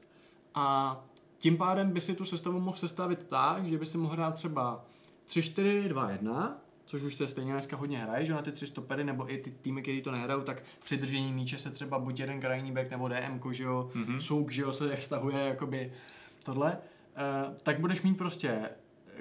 A 0.55 0.97
tím 1.37 1.57
pádem 1.57 1.91
by 1.91 2.01
si 2.01 2.13
tu 2.15 2.25
sestavu 2.25 2.59
mohl 2.59 2.77
sestavit 2.77 3.23
tak, 3.23 3.65
že 3.65 3.77
by 3.77 3.85
si 3.85 3.97
mohl 3.97 4.13
hrát 4.13 4.33
třeba 4.33 4.85
3-4-2-1, 5.29 6.51
což 6.85 7.03
už 7.03 7.15
se 7.15 7.27
stejně 7.27 7.51
dneska 7.51 7.77
hodně 7.77 7.99
hraje, 7.99 8.25
že 8.25 8.33
na 8.33 8.41
ty 8.41 8.51
tři 8.51 8.67
stopery 8.67 9.03
nebo 9.03 9.33
i 9.33 9.37
ty 9.37 9.51
týmy, 9.51 9.81
které 9.81 10.01
to 10.01 10.11
nehrajou, 10.11 10.41
tak 10.41 10.63
při 10.83 10.97
držení 10.97 11.33
míče 11.33 11.57
se 11.57 11.69
třeba 11.69 11.99
buď 11.99 12.19
jeden 12.19 12.41
krajní 12.41 12.71
back 12.71 12.91
nebo 12.91 13.07
DM, 13.07 13.39
že 13.51 13.63
jo, 13.63 13.89
mm-hmm. 13.95 14.17
souk, 14.17 14.51
že 14.51 14.61
jo, 14.61 14.73
se 14.73 14.97
stahuje 14.97 15.45
jakoby 15.45 15.93
tohle, 16.43 16.77
uh, 16.77 17.55
tak 17.63 17.79
budeš 17.79 18.01
mít 18.01 18.17
prostě 18.17 18.69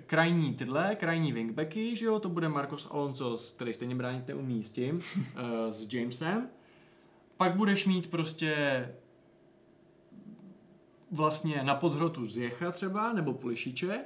krajní 0.06 0.54
tyhle, 0.54 0.96
krajní 0.96 1.32
wingbacky, 1.32 1.96
že 1.96 2.06
jo, 2.06 2.18
to 2.20 2.28
bude 2.28 2.48
Marcos 2.48 2.88
Alonso, 2.90 3.36
který 3.56 3.72
stejně 3.72 3.94
bránit 3.94 4.28
neumí 4.28 4.64
s 4.64 4.70
tím, 4.70 4.96
uh, 4.96 5.02
s 5.70 5.94
Jamesem. 5.94 6.48
Pak 7.42 7.56
budeš 7.56 7.86
mít 7.86 8.10
prostě 8.10 8.88
vlastně 11.10 11.62
na 11.64 11.74
podhrotu 11.74 12.26
Zjecha 12.26 12.70
třeba, 12.70 13.12
nebo 13.12 13.34
Plišiče, 13.34 14.00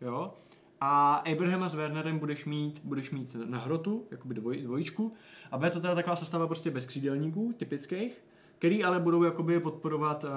jo, 0.00 0.34
a 0.80 1.14
Abrahama 1.14 1.68
s 1.68 1.74
Wernerem 1.74 2.18
budeš 2.18 2.44
mít, 2.44 2.80
budeš 2.84 3.10
mít 3.10 3.36
na 3.44 3.58
hrotu, 3.58 4.06
jakoby 4.10 4.34
dvoj, 4.34 4.56
dvojičku, 4.56 5.12
a 5.50 5.58
bude 5.58 5.70
to 5.70 5.80
teda 5.80 5.94
taková 5.94 6.16
sestava 6.16 6.46
prostě 6.46 6.70
bez 6.70 6.86
křídelníků, 6.86 7.52
typických, 7.56 8.24
který 8.58 8.84
ale 8.84 9.00
budou 9.00 9.22
jakoby 9.22 9.60
podporovat 9.60 10.24
uh, 10.24 10.30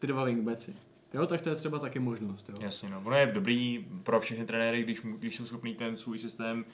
ty 0.00 0.06
dva 0.06 0.24
wingbacki. 0.24 0.74
Jo, 1.14 1.26
tak 1.26 1.40
to 1.40 1.48
je 1.48 1.54
třeba 1.54 1.78
taky 1.78 1.98
možnost. 1.98 2.48
Jo. 2.48 2.54
Jasně, 2.60 2.88
no. 2.88 3.02
Ono 3.04 3.16
je 3.16 3.26
dobrý 3.26 3.86
pro 4.02 4.20
všechny 4.20 4.46
trenéry, 4.46 4.82
když, 4.82 5.00
když 5.00 5.36
jsou 5.36 5.46
schopný 5.46 5.74
ten 5.74 5.96
svůj 5.96 6.18
systém 6.18 6.64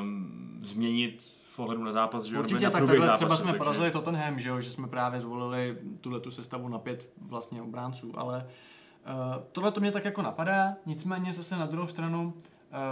um, 0.00 0.58
změnit 0.62 1.24
v 1.44 1.58
ohledu 1.58 1.84
na 1.84 1.92
zápas. 1.92 2.24
Že 2.24 2.38
Určitě, 2.38 2.70
tak 2.70 2.86
takhle 2.86 3.06
zápasu, 3.06 3.16
třeba 3.16 3.36
jsme 3.36 3.44
takže... 3.44 3.58
porazili 3.58 3.90
Tottenham, 3.90 4.38
že, 4.38 4.48
jo, 4.48 4.60
že 4.60 4.70
jsme 4.70 4.88
právě 4.88 5.20
zvolili 5.20 5.78
tuhle 6.00 6.20
tu 6.20 6.30
sestavu 6.30 6.68
na 6.68 6.78
pět 6.78 7.12
vlastně 7.20 7.62
obránců, 7.62 8.12
ale 8.16 8.46
uh, 9.06 9.42
tohle 9.52 9.72
to 9.72 9.80
mě 9.80 9.92
tak 9.92 10.04
jako 10.04 10.22
napadá, 10.22 10.76
nicméně 10.86 11.32
zase 11.32 11.56
na 11.56 11.66
druhou 11.66 11.86
stranu 11.86 12.34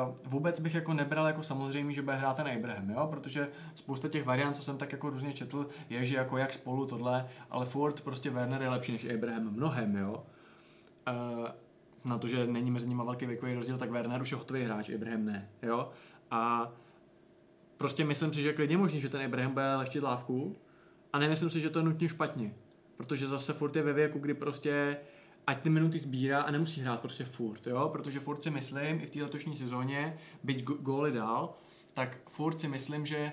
Uh, 0.08 0.16
vůbec 0.26 0.60
bych 0.60 0.74
jako 0.74 0.92
nebral 0.94 1.26
jako 1.26 1.42
samozřejmě, 1.42 1.94
že 1.94 2.02
bude 2.02 2.16
hrát 2.16 2.36
ten 2.36 2.48
Abraham, 2.48 2.90
jo? 2.90 3.08
protože 3.10 3.48
spousta 3.74 4.08
těch 4.08 4.24
variant, 4.24 4.54
co 4.54 4.62
jsem 4.62 4.78
tak 4.78 4.92
jako 4.92 5.10
různě 5.10 5.32
četl, 5.32 5.66
je, 5.90 6.04
že 6.04 6.16
jako 6.16 6.38
jak 6.38 6.52
spolu 6.52 6.86
tohle, 6.86 7.26
ale 7.50 7.66
Ford 7.66 8.00
prostě 8.00 8.30
Werner 8.30 8.62
je 8.62 8.68
lepší 8.68 8.92
než 8.92 9.06
Abraham 9.14 9.42
mnohem, 9.42 9.96
jo. 9.96 10.24
Uh, 11.08 11.48
na 12.04 12.18
to, 12.18 12.28
že 12.28 12.46
není 12.46 12.70
mezi 12.70 12.88
nimi 12.88 13.02
velký 13.04 13.26
věkový 13.26 13.54
rozdíl, 13.54 13.78
tak 13.78 13.90
Werner 13.90 14.22
už 14.22 14.30
je 14.30 14.38
hotový 14.38 14.62
hráč, 14.62 14.90
Abraham 14.90 15.24
ne, 15.24 15.48
jo. 15.62 15.90
A 16.30 16.72
prostě 17.76 18.04
myslím 18.04 18.32
si, 18.32 18.42
že 18.42 18.52
klidně 18.52 18.76
možný, 18.76 19.00
že 19.00 19.08
ten 19.08 19.22
Abraham 19.22 19.52
bude 19.52 19.76
lehčit 19.76 20.02
lávku 20.02 20.56
a 21.12 21.18
nemyslím 21.18 21.50
si, 21.50 21.60
že 21.60 21.70
to 21.70 21.78
je 21.78 21.84
nutně 21.84 22.08
špatně, 22.08 22.54
protože 22.96 23.26
zase 23.26 23.52
furt 23.52 23.76
je 23.76 23.82
ve 23.82 23.92
věku, 23.92 24.18
kdy 24.18 24.34
prostě 24.34 24.96
ať 25.46 25.62
ty 25.62 25.70
minuty 25.70 25.98
sbírá 25.98 26.42
a 26.42 26.50
nemusí 26.50 26.80
hrát 26.80 27.00
prostě 27.00 27.24
furt, 27.24 27.66
jo, 27.66 27.88
protože 27.92 28.20
furt 28.20 28.42
si 28.42 28.50
myslím, 28.50 29.00
i 29.00 29.06
v 29.06 29.10
té 29.10 29.22
letošní 29.22 29.56
sezóně, 29.56 30.18
byť 30.42 30.64
góly 30.64 31.12
dál, 31.12 31.54
tak 31.94 32.18
furt 32.28 32.60
si 32.60 32.68
myslím, 32.68 33.06
že 33.06 33.32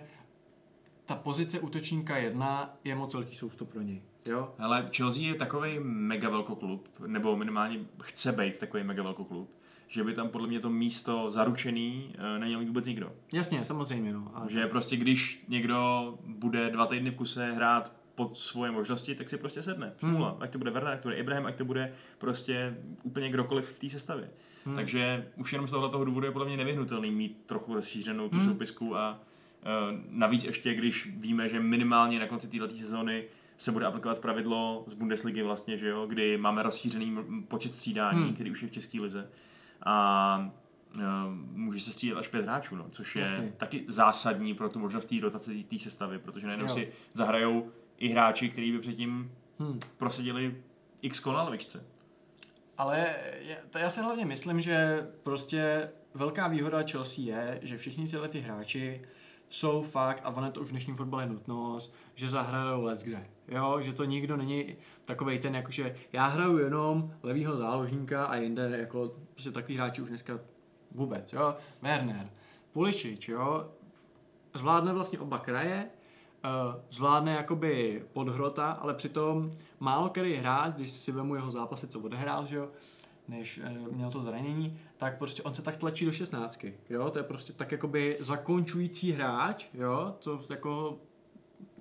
ta 1.06 1.16
pozice 1.16 1.60
útočníka 1.60 2.18
jedna 2.18 2.78
je 2.84 2.96
moc 2.96 3.14
velký 3.14 3.36
soustup 3.36 3.70
pro 3.70 3.82
něj. 3.82 4.02
Jo? 4.26 4.54
Ale 4.60 4.90
Chelsea 4.98 5.24
je 5.24 5.36
takový 5.36 5.80
mega 5.80 6.30
velkoklub, 6.30 6.90
nebo 7.08 7.36
minimálně 7.36 7.80
chce 8.04 8.32
být 8.32 8.60
takový 8.60 8.84
mega 8.84 9.04
velkoklub, 9.04 9.50
že 9.88 10.04
by 10.04 10.13
tam 10.13 10.30
podle 10.30 10.47
mě 10.47 10.60
to 10.60 10.69
místo 10.69 11.30
zaručený 11.30 12.13
uh, 12.17 12.39
neměl 12.39 12.60
mít 12.60 12.67
vůbec 12.67 12.86
nikdo. 12.86 13.12
Jasně, 13.34 13.63
samozřejmě. 13.63 14.13
No, 14.13 14.32
ale... 14.34 14.52
Že 14.52 14.67
prostě 14.67 14.97
když 14.97 15.45
někdo 15.47 16.13
bude 16.26 16.69
dva 16.69 16.86
týdny 16.86 17.12
v 17.12 17.15
kuse 17.15 17.52
hrát 17.52 17.93
pod 18.15 18.38
svoje 18.38 18.71
možnosti, 18.71 19.15
tak 19.15 19.30
si 19.30 19.38
prostě 19.38 19.62
sedne. 19.62 19.93
Hmm. 20.02 20.23
Ať 20.39 20.52
to 20.52 20.58
bude 20.58 20.71
Werner, 20.71 20.93
ať 20.93 21.02
to 21.02 21.08
bude 21.08 21.15
Ibrahim, 21.15 21.45
ať 21.45 21.56
to 21.56 21.65
bude 21.65 21.93
prostě 22.17 22.78
úplně 23.04 23.30
kdokoliv 23.30 23.69
v 23.69 23.80
té 23.80 23.89
sestavě. 23.89 24.30
Hmm. 24.65 24.76
Takže 24.76 25.28
už 25.36 25.54
jenom 25.54 25.67
z 25.67 25.71
tohoto 25.71 25.89
toho 25.89 26.06
důvodu 26.06 26.26
je 26.26 26.32
podle 26.32 26.47
mě 26.47 26.58
nevyhnutelný 26.58 27.12
mít 27.12 27.43
trochu 27.45 27.73
rozšířenou 27.73 28.30
tu 28.30 28.36
hmm. 28.36 28.45
soupisku 28.45 28.95
a 28.95 29.19
uh, 29.19 30.00
navíc 30.10 30.43
ještě, 30.43 30.73
když 30.73 31.10
víme, 31.17 31.50
že 31.50 31.60
minimálně 31.60 32.19
na 32.19 32.28
konci 32.28 32.47
této 32.47 32.69
sezóny 32.69 33.23
se 33.58 33.71
bude 33.71 33.86
aplikovat 33.86 34.19
pravidlo 34.19 34.84
z 34.88 34.93
Bundesligy 34.93 35.43
vlastně, 35.43 35.78
že 35.78 35.88
jo, 35.88 36.06
kdy 36.06 36.38
máme 36.38 36.63
rozšířený 36.63 37.17
počet 37.47 37.73
střídání, 37.73 38.23
hmm. 38.23 38.34
který 38.34 38.52
už 38.52 38.62
je 38.62 38.67
v 38.67 38.71
České 38.71 39.02
lize 39.02 39.30
a 39.84 40.52
uh, 40.96 41.02
může 41.52 41.80
se 41.80 41.92
střídat 41.92 42.18
až 42.18 42.28
pět 42.28 42.44
hráčů, 42.44 42.76
no, 42.76 42.86
což 42.90 43.16
je 43.16 43.22
Jasně. 43.22 43.54
taky 43.58 43.86
zásadní 43.88 44.54
pro 44.54 44.70
tu 44.70 44.80
možnost 44.80 45.06
té 45.06 45.16
rotace 45.22 45.52
té 45.70 45.80
sestavy, 45.80 46.20
protože 46.20 46.46
najednou 46.46 46.66
jo. 46.66 46.74
si 46.74 46.92
zahrajou 47.13 47.72
i 47.98 48.10
hráči, 48.10 48.50
kteří 48.50 48.72
by 48.72 48.80
předtím 48.80 49.32
hmm. 49.60 49.80
prosadili 49.98 50.63
x 51.02 51.20
kol 51.20 51.34
na 51.34 51.44
lavičce. 51.44 51.86
Ale 52.78 53.16
to 53.70 53.78
já 53.78 53.90
si 53.90 54.02
hlavně 54.02 54.26
myslím, 54.26 54.62
že 54.62 55.08
prostě 55.24 55.90
velká 56.13 56.48
výhoda 56.48 56.84
Chelsea 56.92 57.26
je, 57.26 57.60
že 57.63 57.78
všichni 57.78 58.08
tyhle 58.08 58.30
ty 58.30 58.40
hráči 58.40 59.02
jsou 59.50 59.84
fakt, 59.84 60.22
a 60.26 60.30
ono 60.30 60.52
to 60.52 60.62
už 60.62 60.68
v 60.68 60.72
dnešním 60.72 60.96
fotbale 60.96 61.26
nutnost, 61.26 61.96
že 62.16 62.30
zahrajou 62.30 62.84
let's 62.84 63.04
kde. 63.04 63.28
Jo, 63.48 63.82
že 63.82 63.94
to 63.94 64.06
nikdo 64.06 64.38
není 64.38 64.76
takovej 65.06 65.40
ten, 65.40 65.56
jakože 65.56 65.96
já 66.14 66.26
hraju 66.26 66.58
jenom 66.58 67.14
levýho 67.24 67.58
záložníka 67.58 68.26
a 68.26 68.36
jinde 68.36 68.78
jako 68.78 69.12
prostě 69.34 69.52
takový 69.52 69.78
hráči 69.78 70.02
už 70.02 70.10
dneska 70.10 70.40
vůbec, 70.92 71.34
jo, 71.34 71.56
Werner, 71.82 72.30
Pulišič, 72.74 73.30
jo, 73.30 73.72
zvládne 74.54 74.94
vlastně 74.94 75.20
oba 75.20 75.40
kraje, 75.40 75.90
uh, 76.46 76.82
zvládne 76.92 77.34
jakoby 77.34 78.04
podhrota, 78.14 78.72
ale 78.72 78.94
přitom 78.94 79.52
málo 79.80 80.10
který 80.10 80.36
hráč, 80.36 80.76
když 80.76 80.90
si 80.90 81.12
vemu 81.12 81.36
jeho 81.36 81.52
zápasy, 81.52 81.88
co 81.88 82.00
odehrál, 82.00 82.46
že 82.46 82.56
jo, 82.56 82.70
než 83.28 83.58
uh, 83.58 83.94
měl 83.94 84.12
to 84.12 84.22
zranění, 84.22 84.80
tak 84.98 85.18
prostě 85.18 85.44
on 85.44 85.54
se 85.54 85.62
tak 85.62 85.76
tlačí 85.76 86.06
do 86.06 86.12
šestnáctky, 86.12 86.74
jo, 86.90 87.10
to 87.10 87.20
je 87.20 87.24
prostě 87.24 87.54
tak 87.54 87.72
jakoby 87.72 88.18
zakončující 88.20 89.12
hráč, 89.12 89.68
jo, 89.74 90.16
co 90.20 90.42
jako 90.50 91.00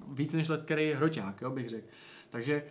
víc 0.07 0.33
než 0.33 0.49
let, 0.49 0.64
který 0.64 0.88
je 0.88 0.97
hroťák, 0.97 1.40
jo, 1.40 1.51
bych 1.51 1.69
řekl. 1.69 1.87
Takže 2.31 2.62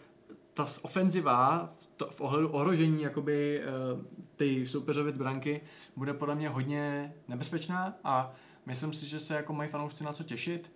ta 0.54 0.66
ofenziva 0.82 1.70
v, 1.76 1.90
to, 1.98 2.10
v 2.10 2.22
ohledu 2.22 2.50
ohrožení 2.50 3.02
jakoby 3.02 3.62
uh, 3.94 4.02
ty 4.36 4.68
soupeřově 4.68 5.14
branky 5.14 5.62
bude 5.96 6.14
podle 6.14 6.36
mě 6.36 6.50
hodně 6.50 7.14
nebezpečná 7.28 7.98
a 8.04 8.34
myslím 8.66 8.94
si, 8.94 9.08
že 9.08 9.20
se 9.20 9.36
jako 9.36 9.54
mají 9.54 9.70
fanoušci 9.70 10.04
na 10.04 10.14
co 10.14 10.24
těšit. 10.24 10.72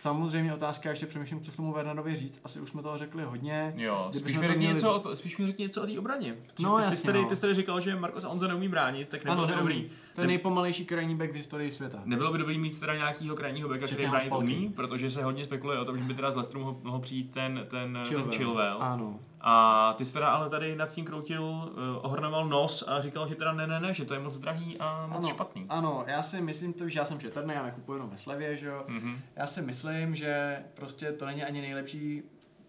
Samozřejmě 0.00 0.54
otázka, 0.54 0.90
ještě 0.90 1.06
přemýšlím, 1.06 1.40
co 1.40 1.52
k 1.52 1.56
tomu 1.56 1.72
Wernerovi 1.72 2.16
říct. 2.16 2.40
Asi 2.44 2.60
už 2.60 2.68
jsme 2.68 2.82
toho 2.82 2.96
řekli 2.96 3.24
hodně. 3.24 3.72
Jo, 3.76 4.10
spíš 4.18 4.36
mi, 4.38 4.48
řekni 4.48 4.66
něco, 4.66 4.94
o 4.94 4.98
to, 4.98 5.16
spíš 5.16 5.38
mi 5.38 5.46
řekni 5.46 5.62
něco 5.62 5.82
o 5.82 5.86
té 5.86 5.98
obraně. 5.98 6.36
No, 6.60 6.76
ty, 6.76 6.82
jasně, 6.82 7.00
ty, 7.00 7.06
tady, 7.06 7.22
no. 7.22 7.28
ty 7.28 7.34
jsi 7.36 7.40
tady 7.40 7.54
říkal, 7.54 7.80
že 7.80 7.96
Marcos 7.96 8.24
Onza 8.24 8.46
neumí 8.46 8.68
bránit, 8.68 9.08
tak 9.08 9.24
nebylo 9.24 9.44
Ano, 9.44 9.46
by 9.46 9.56
neumí. 9.56 9.74
dobrý. 9.74 9.90
To 10.14 10.20
je 10.20 10.26
nejpomalejší 10.26 10.84
krajní 10.84 11.16
back 11.16 11.30
v 11.30 11.34
historii 11.34 11.70
světa. 11.70 12.02
Nebylo 12.04 12.32
by 12.32 12.38
dobrý 12.38 12.58
mít 12.58 12.80
teda 12.80 12.94
nějakýho 12.96 13.36
krajního 13.36 13.68
beka, 13.68 13.86
který 13.86 14.06
bránit 14.06 14.32
umí, 14.38 14.72
protože 14.76 15.10
se 15.10 15.24
hodně 15.24 15.44
spekuluje 15.44 15.78
o 15.78 15.84
tom, 15.84 15.98
že 15.98 16.04
by 16.04 16.14
teda 16.14 16.30
z 16.30 16.36
Leicesteru 16.36 16.64
mohl, 16.64 16.78
mohl 16.82 16.98
přijít 16.98 17.30
ten, 17.32 17.66
ten 17.70 17.98
Chilwell. 18.08 18.28
ten 18.30 18.38
Chilwell. 18.38 18.76
Ano. 18.82 19.20
A 19.40 19.92
ty 19.98 20.04
jsi 20.04 20.12
teda 20.12 20.28
ale 20.30 20.50
tady 20.50 20.76
nad 20.76 20.92
tím 20.92 21.04
kroutil, 21.04 21.42
uh, 21.42 21.70
ohrnoval 22.02 22.48
nos 22.48 22.88
a 22.88 23.00
říkal, 23.00 23.28
že 23.28 23.34
teda 23.34 23.52
ne, 23.52 23.66
ne, 23.66 23.80
ne, 23.80 23.94
že 23.94 24.04
to 24.04 24.14
je 24.14 24.20
moc 24.20 24.36
drahý 24.36 24.76
a 24.78 25.06
moc 25.06 25.16
Ano, 25.18 25.28
špatný. 25.28 25.66
ano, 25.68 26.04
já 26.06 26.22
si 26.22 26.40
myslím 26.40 26.72
to, 26.72 26.88
že 26.88 26.98
já 26.98 27.04
jsem 27.06 27.20
šetrný, 27.20 27.54
já 27.54 27.62
nekupuji 27.62 27.96
jenom 27.96 28.10
ve 28.10 28.16
slevě, 28.16 28.56
že 28.56 28.66
jo. 28.66 28.84
Mhm. 28.88 29.18
Já 29.36 29.46
si 29.46 29.62
myslím, 29.62 30.14
že 30.14 30.62
prostě 30.74 31.12
to 31.12 31.26
není 31.26 31.44
ani 31.44 31.60
nejlepší 31.60 32.22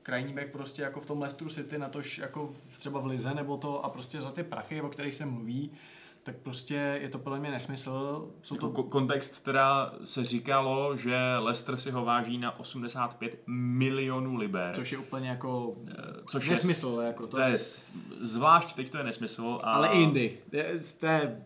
krajní 0.04 0.34
back 0.34 0.48
prostě 0.52 0.82
jako 0.82 1.00
v 1.00 1.06
tom 1.06 1.20
Leicester 1.22 1.50
City, 1.50 1.78
na 1.78 1.90
tož 1.90 2.18
jako 2.18 2.48
v, 2.70 2.80
třeba 2.80 3.00
v 3.00 3.06
Lize 3.06 3.34
nebo 3.34 3.58
to 3.58 3.86
a 3.86 3.90
prostě 3.90 4.22
za 4.22 4.32
ty 4.32 4.44
prachy, 4.44 4.82
o 4.82 4.90
kterých 4.90 5.16
se 5.16 5.26
mluví, 5.26 5.72
tak 6.24 6.36
prostě 6.36 7.00
je 7.02 7.10
to 7.10 7.20
podle 7.20 7.40
mě 7.40 7.52
nesmysl. 7.52 8.28
Jsou 8.42 8.56
Jako 8.56 8.68
to 8.70 8.82
ko- 8.84 8.90
kontext 8.90 9.44
teda 9.44 9.94
se 10.04 10.24
říkalo, 10.26 10.98
že 10.98 11.18
Leicester 11.40 11.78
si 11.78 11.92
ho 11.92 12.06
váží 12.06 12.38
na 12.38 12.60
85 12.60 13.40
milionů 13.48 14.36
liber. 14.36 14.72
což 14.76 14.92
je 14.92 14.98
úplně 14.98 15.30
jako... 15.30 15.76
Eh, 15.88 15.94
což 16.26 16.50
nesmysl, 16.50 16.98
je, 17.02 17.08
jako 17.08 17.28
to 17.28 17.38
to 17.38 17.44
je, 17.44 17.58
zvlášť 18.22 18.76
teď 18.76 18.90
to 18.90 18.98
je 18.98 19.04
nesmysl. 19.04 19.60
A 19.64 19.72
Ale 19.72 19.88
i 19.88 19.98
jindy. 19.98 20.38
Je- 20.52 20.80
To 21.00 21.06
je 21.06 21.46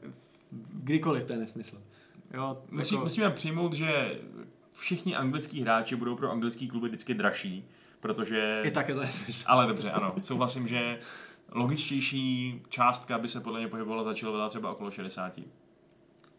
kdykoliv 0.73 1.23
to 1.23 1.33
je 1.33 1.39
nesmysl. 1.39 1.77
Jo, 2.33 2.57
Musí, 2.71 2.95
jako, 2.95 3.03
Musíme 3.05 3.29
přijmout, 3.29 3.73
že 3.73 4.19
všichni 4.71 5.15
anglický 5.15 5.61
hráči 5.61 5.95
budou 5.95 6.15
pro 6.15 6.31
anglický 6.31 6.67
kluby 6.67 6.87
vždycky 6.87 7.13
dražší, 7.13 7.65
protože... 7.99 8.61
I 8.65 8.71
tak 8.71 8.89
je 8.89 8.95
to 8.95 9.01
nesmysl. 9.01 9.43
Ale 9.47 9.67
dobře, 9.67 9.91
ano. 9.91 10.15
Souhlasím, 10.21 10.67
že 10.67 10.99
logičtější 11.55 12.61
částka 12.69 13.17
by 13.17 13.27
se 13.27 13.41
podle 13.41 13.59
mě 13.59 13.67
pohybovala 13.67 14.03
za 14.03 14.13
Chilwella 14.13 14.49
třeba 14.49 14.71
okolo 14.71 14.91
60. 14.91 15.39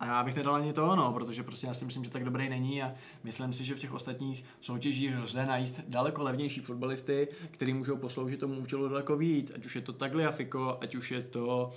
A 0.01 0.07
já 0.07 0.25
bych 0.25 0.37
nedal 0.37 0.55
ani 0.55 0.73
to, 0.73 0.97
no, 0.97 1.13
protože 1.13 1.43
prostě 1.43 1.67
já 1.67 1.75
si 1.75 1.85
myslím, 1.85 2.05
že 2.05 2.11
tak 2.11 2.25
dobrý 2.25 2.49
není 2.49 2.83
a 2.83 2.95
myslím 3.25 3.53
si, 3.53 3.65
že 3.65 3.75
v 3.75 3.79
těch 3.79 3.93
ostatních 3.93 4.45
soutěžích 4.61 5.19
lze 5.19 5.47
najít 5.47 5.81
daleko 5.89 6.23
levnější 6.23 6.61
fotbalisty, 6.61 7.29
který 7.51 7.75
můžou 7.75 7.97
posloužit 7.97 8.41
tomu 8.41 8.55
účelu 8.55 8.89
daleko 8.89 9.17
víc, 9.17 9.53
ať 9.55 9.67
už 9.67 9.77
je 9.77 9.83
to 9.83 9.93
Tagliafico, 9.93 10.79
ať 10.83 10.95
už 10.95 11.11
je 11.11 11.23
to 11.23 11.73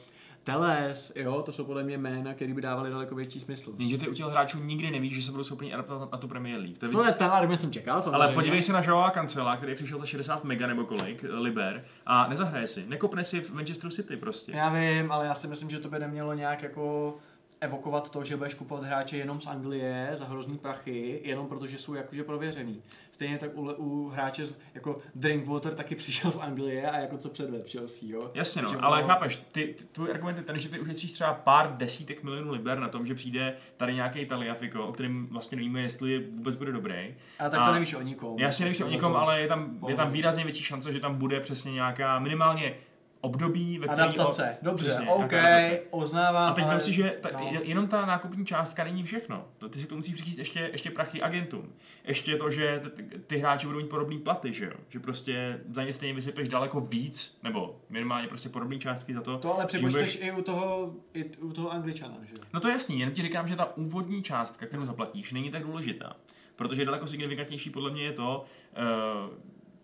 Teles, 0.51 1.11
jo, 1.15 1.41
to 1.41 1.51
jsou 1.51 1.63
podle 1.63 1.83
mě 1.83 1.97
jména, 1.97 2.33
které 2.33 2.53
by 2.53 2.61
dávaly 2.61 2.89
daleko 2.89 3.15
větší 3.15 3.39
smysl. 3.39 3.73
Jenže 3.77 3.97
ty 3.97 4.07
u 4.07 4.13
těch 4.13 4.25
hráčů 4.25 4.59
nikdy 4.63 4.91
nevíš, 4.91 5.15
že 5.15 5.21
se 5.21 5.31
budou 5.31 5.43
schopni 5.43 5.73
adaptovat 5.73 6.11
na 6.11 6.17
tu 6.17 6.27
Premier 6.27 6.59
League. 6.59 6.77
To 6.77 7.03
je 7.03 7.11
ten 7.11 7.27
argument 7.27 7.57
jsem 7.57 7.71
čekal, 7.71 8.01
samozřejmě. 8.01 8.23
Ale 8.23 8.33
podívej 8.33 8.61
se 8.61 8.73
na 8.73 8.81
Joao 8.81 9.11
Cancela, 9.11 9.57
který 9.57 9.75
přišel 9.75 9.99
za 9.99 10.05
60 10.05 10.43
mega 10.43 10.67
nebo 10.67 10.85
kolik, 10.85 11.25
liber, 11.29 11.85
a 12.05 12.27
nezahraje 12.27 12.67
si. 12.67 12.85
Nekopne 12.87 13.23
si 13.23 13.41
v 13.41 13.53
Manchesteru 13.53 13.91
City 13.91 14.17
prostě. 14.17 14.51
Já 14.55 14.69
vím, 14.69 15.11
ale 15.11 15.25
já 15.25 15.35
si 15.35 15.47
myslím, 15.47 15.69
že 15.69 15.79
to 15.79 15.89
by 15.89 15.99
nemělo 15.99 16.33
nějak 16.33 16.63
jako 16.63 17.17
evokovat 17.61 18.09
to, 18.11 18.23
že 18.23 18.37
budeš 18.37 18.53
kupovat 18.53 18.83
hráče 18.83 19.17
jenom 19.17 19.41
z 19.41 19.47
Anglie 19.47 20.11
za 20.13 20.25
hrozný 20.25 20.57
prachy, 20.57 21.21
jenom 21.23 21.47
protože 21.47 21.77
jsou 21.77 21.93
jakože 21.93 22.23
prověřený. 22.23 22.83
Stejně 23.11 23.37
tak 23.37 23.57
u, 23.57 23.71
u 23.77 24.09
hráče 24.09 24.45
z, 24.45 24.57
jako 24.73 24.97
Drinkwater 25.15 25.73
taky 25.73 25.95
přišel 25.95 26.31
z 26.31 26.37
Anglie 26.37 26.91
a 26.91 26.97
jako 26.97 27.17
co 27.17 27.29
předved 27.29 27.69
Chelsea, 27.71 28.09
jo. 28.09 28.31
Jasně 28.33 28.61
no, 28.61 28.69
Takže 28.69 28.81
ale 28.85 28.97
ono- 28.97 29.07
chápeš, 29.07 29.39
ty, 29.51 29.67
ty, 29.77 29.83
tvůj 29.91 30.11
argument 30.11 30.37
je 30.37 30.43
ten, 30.43 30.59
že 30.59 30.69
ty 30.69 30.79
ušetříš 30.79 31.11
třeba 31.11 31.33
pár 31.33 31.77
desítek 31.77 32.23
milionů 32.23 32.51
liber 32.51 32.79
na 32.79 32.89
tom, 32.89 33.05
že 33.05 33.15
přijde 33.15 33.55
tady 33.77 33.93
nějaký 33.93 34.25
Taliafico, 34.25 34.83
o 34.83 34.91
kterém 34.91 35.27
vlastně 35.27 35.55
nevíme, 35.55 35.81
jestli 35.81 36.27
vůbec 36.31 36.55
bude 36.55 36.71
dobrý. 36.71 37.15
A 37.39 37.49
tak 37.49 37.65
to 37.65 37.73
nevíš 37.73 37.93
o 37.93 38.01
nikom. 38.01 38.39
Jasně 38.39 38.65
nevíš 38.65 38.81
o 38.81 38.89
nikom, 38.89 39.15
ale 39.15 39.41
je 39.41 39.47
tam, 39.47 39.79
je 39.87 39.95
tam 39.95 40.11
výrazně 40.11 40.43
větší 40.43 40.63
šance, 40.63 40.93
že 40.93 40.99
tam 40.99 41.15
bude 41.15 41.39
přesně 41.39 41.71
nějaká 41.71 42.19
minimálně 42.19 42.75
období, 43.21 43.79
ve 43.79 43.87
který... 43.87 44.01
Adaptace, 44.01 44.57
dobře, 44.61 44.89
Přesně, 44.89 45.07
OK, 45.09 45.33
adaptace. 45.33 45.79
uznávám, 45.91 46.49
A 46.49 46.53
teď 46.53 46.65
ale... 46.65 46.81
si, 46.81 46.93
že 46.93 47.17
ta, 47.21 47.29
no. 47.33 47.51
no. 47.53 47.59
jenom 47.63 47.87
ta 47.87 48.05
nákupní 48.05 48.45
částka 48.45 48.83
není 48.83 49.03
všechno. 49.03 49.45
To, 49.57 49.69
ty 49.69 49.79
si 49.79 49.87
to 49.87 49.95
musíš 49.95 50.13
přičíst 50.13 50.37
ještě, 50.39 50.69
ještě 50.71 50.91
prachy 50.91 51.21
agentům. 51.21 51.73
Ještě 52.03 52.35
to, 52.35 52.51
že 52.51 52.81
ty, 52.95 53.03
ty 53.27 53.37
hráči 53.37 53.67
budou 53.67 53.79
mít 53.79 53.89
podobný 53.89 54.17
platy, 54.19 54.53
že 54.53 54.65
jo? 54.65 54.71
Že 54.89 54.99
prostě 54.99 55.59
za 55.73 55.83
ně 55.83 55.93
stejně 55.93 56.13
vysypeš 56.13 56.49
daleko 56.49 56.81
víc, 56.81 57.39
nebo 57.43 57.81
minimálně 57.89 58.27
prostě 58.27 58.49
podobný 58.49 58.79
částky 58.79 59.13
za 59.13 59.21
to. 59.21 59.37
To 59.37 59.53
ale 59.53 59.63
že 59.63 59.67
připočteš 59.67 60.15
budeš- 60.15 60.27
i 60.27 60.31
u 60.31 60.41
toho, 60.41 60.93
i 61.13 61.25
u 61.37 61.51
toho 61.53 61.71
Angličana, 61.71 62.17
že 62.23 62.33
jo. 62.35 62.39
No 62.53 62.59
to 62.59 62.67
je 62.67 62.73
jasný, 62.73 62.99
jenom 62.99 63.15
ti 63.15 63.21
říkám, 63.21 63.47
že 63.47 63.55
ta 63.55 63.77
úvodní 63.77 64.23
částka, 64.23 64.65
kterou 64.65 64.85
zaplatíš, 64.85 65.31
není 65.33 65.51
tak 65.51 65.63
důležitá. 65.63 66.15
Protože 66.55 66.85
daleko 66.85 67.07
signifikantnější 67.07 67.69
podle 67.69 67.91
mě 67.91 68.03
je 68.03 68.11
to, 68.11 68.45
eh, 68.73 68.79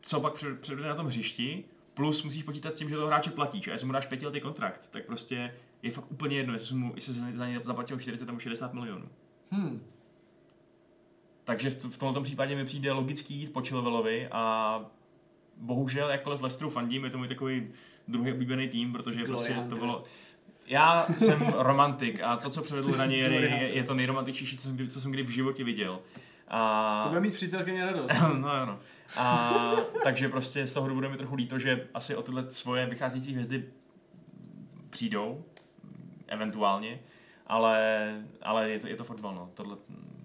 co 0.02 0.21
pak 0.21 0.34
před- 0.34 0.60
předvede 0.60 0.89
na 0.89 0.95
tom 0.95 1.06
hřišti, 1.06 1.63
plus 1.95 2.23
musíš 2.23 2.43
počítat 2.43 2.73
s 2.73 2.77
tím, 2.77 2.89
že 2.89 2.95
toho 2.95 3.08
hráče 3.08 3.31
platíš. 3.31 3.67
A 3.67 3.71
jestli 3.71 3.88
mu 3.88 3.93
dáš 3.93 4.05
pětiletý 4.05 4.41
kontrakt, 4.41 4.89
tak 4.89 5.05
prostě 5.05 5.53
je 5.81 5.91
fakt 5.91 6.12
úplně 6.12 6.38
jedno, 6.38 6.53
jestli, 6.53 6.75
mu, 6.75 6.91
jestli 6.95 7.13
za 7.13 7.47
ně 7.47 7.62
zaplatil 7.65 7.99
40 7.99 8.25
nebo 8.25 8.39
60 8.39 8.73
milionů. 8.73 9.10
Hm. 9.51 9.84
Takže 11.43 11.69
v, 11.69 11.86
v 11.86 11.97
tomto 11.97 12.21
případě 12.21 12.55
mi 12.55 12.65
přijde 12.65 12.91
logický 12.91 13.36
jít 13.36 13.53
po 13.53 13.62
Chilwellovi 13.62 14.27
a 14.31 14.86
bohužel, 15.58 16.10
jakkoliv 16.10 16.41
Leicesteru 16.41 16.69
fandím, 16.69 17.03
je 17.03 17.10
to 17.10 17.17
můj 17.17 17.27
takový 17.27 17.67
druhý 18.08 18.31
oblíbený 18.31 18.67
tým, 18.67 18.91
protože 18.91 19.23
Glory 19.23 19.27
prostě 19.27 19.53
to 19.53 19.60
Hunter. 19.60 19.79
bylo... 19.79 20.03
Já 20.67 21.08
jsem 21.19 21.53
romantik 21.58 22.21
a 22.23 22.38
to, 22.38 22.49
co 22.49 22.62
předvedl 22.62 22.97
Ranieri, 22.97 23.38
Glory 23.47 23.63
je, 23.63 23.75
je 23.75 23.84
to 23.84 23.93
nejromantičtější, 23.93 24.58
co 24.58 24.63
jsem, 24.63 24.75
kdy- 24.75 24.88
co 24.88 25.01
jsem 25.01 25.12
kdy 25.12 25.23
v 25.23 25.29
životě 25.29 25.63
viděl. 25.63 25.99
A... 26.47 27.01
To 27.03 27.10
bude 27.10 27.21
mít 27.21 27.34
přítelkyně 27.34 27.86
radost. 27.86 28.12
no, 28.38 28.58
jo, 28.58 28.65
no. 28.65 28.79
A 29.17 29.51
takže 30.03 30.29
prostě 30.29 30.67
z 30.67 30.73
toho 30.73 30.88
důvodu 30.88 31.10
mi 31.10 31.17
trochu 31.17 31.36
líto, 31.36 31.60
že 31.60 31.88
asi 31.93 32.15
o 32.15 32.23
tyhle 32.23 32.51
svoje 32.51 32.86
vycházející 32.86 33.31
hvězdy 33.31 33.65
přijdou, 34.89 35.43
eventuálně, 36.27 36.99
ale, 37.47 38.12
ale 38.41 38.69
je 38.69 38.79
to, 38.79 38.88
je 38.88 38.95
to 38.95 39.03
fotbal, 39.03 39.36
no. 39.36 39.49
Tohle, 39.53 39.77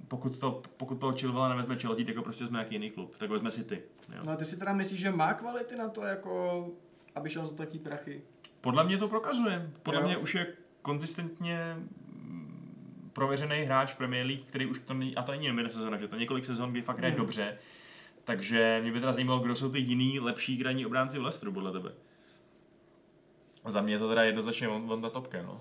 pokud, 0.08 0.38
to, 0.38 0.62
pokud 0.76 0.94
toho 0.94 1.12
Chilwella 1.12 1.48
nevezme 1.48 1.78
Chelsea, 1.78 2.04
tak 2.06 2.16
ho 2.16 2.22
prostě 2.22 2.46
jsme 2.46 2.56
nějaký 2.56 2.74
jiný 2.74 2.90
klub, 2.90 3.16
tak 3.16 3.30
vezme 3.30 3.50
City. 3.50 3.82
Jo. 4.14 4.20
No 4.26 4.32
a 4.32 4.36
ty 4.36 4.44
si 4.44 4.56
teda 4.56 4.72
myslíš, 4.72 5.00
že 5.00 5.10
má 5.10 5.34
kvality 5.34 5.76
na 5.76 5.88
to, 5.88 6.02
jako, 6.02 6.66
aby 7.14 7.30
šel 7.30 7.46
za 7.46 7.54
taký 7.54 7.78
prachy? 7.78 8.22
Podle 8.60 8.84
mě 8.84 8.98
to 8.98 9.08
prokazuje. 9.08 9.70
Podle 9.82 10.00
Jo. 10.00 10.06
mě 10.06 10.16
už 10.16 10.34
je 10.34 10.46
konzistentně 10.82 11.76
prověřený 13.12 13.56
hráč 13.62 13.94
Premier 13.94 14.26
League, 14.26 14.44
který 14.44 14.66
už 14.66 14.78
to 14.78 14.94
není, 14.94 15.16
a 15.16 15.22
to 15.22 15.32
není 15.32 15.44
jenom 15.44 15.58
jedna 15.58 15.70
sezóna, 15.70 15.96
že 15.96 16.08
to 16.08 16.16
je 16.16 16.20
několik 16.20 16.44
sezon, 16.44 16.70
kdy 16.70 16.82
fakt 16.82 16.98
hraje 16.98 17.12
Hmm. 17.12 17.20
dobře. 17.20 17.58
Takže 18.24 18.78
mě 18.82 18.92
by 18.92 19.00
teda 19.00 19.12
zajímalo, 19.12 19.40
kdo 19.40 19.54
jsou 19.56 19.70
ty 19.72 19.78
jiný 19.78 20.20
lepší 20.20 20.58
krajní 20.58 20.86
obránci 20.86 21.18
v 21.18 21.22
Leicesteru 21.22 21.52
podle 21.52 21.72
tebe. 21.72 21.92
Za 23.66 23.82
mě 23.82 23.94
je 23.94 23.98
to 23.98 24.08
teda 24.08 24.22
jednoznačně 24.22 24.68
on, 24.68 24.92
on 24.92 25.02
ta 25.02 25.10
topka, 25.10 25.42
no. 25.42 25.60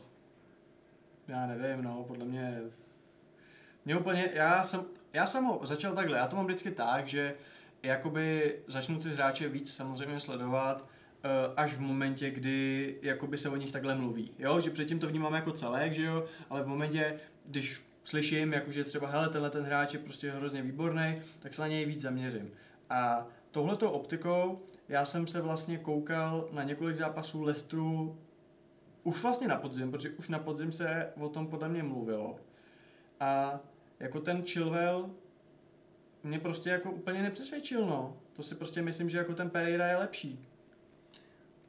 Já 1.28 1.46
nevím, 1.46 1.84
no, 1.84 2.04
podle 2.08 2.26
mě... 2.26 2.62
Mě 3.86 3.96
úplně, 3.98 4.30
já 4.34 4.64
jsem, 4.64 4.86
já 5.14 5.26
jsem 5.26 5.44
ho 5.44 5.60
začal 5.64 5.96
takhle, 5.96 6.18
já 6.18 6.28
to 6.28 6.36
mám 6.36 6.46
vždycky 6.46 6.72
tak, 6.72 7.08
že 7.08 7.36
jakoby 7.84 8.56
začnu 8.68 9.00
ty 9.00 9.10
hráče 9.10 9.50
víc 9.50 9.74
samozřejmě 9.76 10.20
sledovat 10.20 10.90
až 11.56 11.74
v 11.74 11.80
momentě, 11.80 12.30
kdy 12.30 12.96
jakoby 13.02 13.38
se 13.38 13.50
o 13.50 13.56
nich 13.56 13.72
takhle 13.72 13.96
mluví, 13.96 14.32
jo, 14.40 14.60
že 14.60 14.70
předtím 14.70 15.00
to 15.00 15.08
vnímám 15.08 15.34
jako 15.34 15.52
celek, 15.52 15.94
že 15.94 16.04
jo, 16.04 16.26
ale 16.50 16.64
v 16.64 16.68
momentě, 16.68 17.20
když 17.46 17.84
slyším, 18.04 18.54
jakože 18.54 18.84
třeba, 18.84 19.08
hele, 19.08 19.30
tenhle 19.30 19.50
ten 19.50 19.64
hráč 19.64 19.94
je 19.94 20.00
prostě 20.00 20.32
hrozně 20.32 20.62
výborný, 20.62 21.22
tak 21.40 21.54
se 21.54 21.62
na 21.62 21.68
něj 21.68 21.86
víc 21.86 22.02
zaměřím. 22.02 22.52
A 22.90 23.28
touhletou 23.52 23.90
optikou 23.90 24.62
já 24.90 25.06
jsem 25.06 25.28
se 25.28 25.42
vlastně 25.42 25.78
koukal 25.78 26.50
na 26.52 26.64
několik 26.64 26.96
zápasů 26.96 27.44
Leicesteru 27.44 28.18
už 29.04 29.24
vlastně 29.24 29.48
na 29.48 29.58
podzim, 29.58 29.92
protože 29.92 30.10
už 30.10 30.30
na 30.30 30.40
podzim 30.40 30.72
se 30.72 31.14
o 31.20 31.30
tom 31.30 31.48
podle 31.48 31.70
mě 31.70 31.84
mluvilo. 31.84 32.40
A 33.20 33.60
jako 34.00 34.20
ten 34.20 34.44
Chilwell 34.44 35.10
mě 36.24 36.40
prostě 36.40 36.70
jako 36.70 36.92
úplně 36.92 37.22
nepřesvědčil, 37.22 37.86
no. 37.86 38.18
To 38.34 38.44
si 38.44 38.56
prostě 38.56 38.82
myslím, 38.82 39.10
že 39.10 39.18
jako 39.18 39.34
ten 39.34 39.50
Pereira 39.50 39.88
je 39.88 39.98
lepší. 39.98 40.49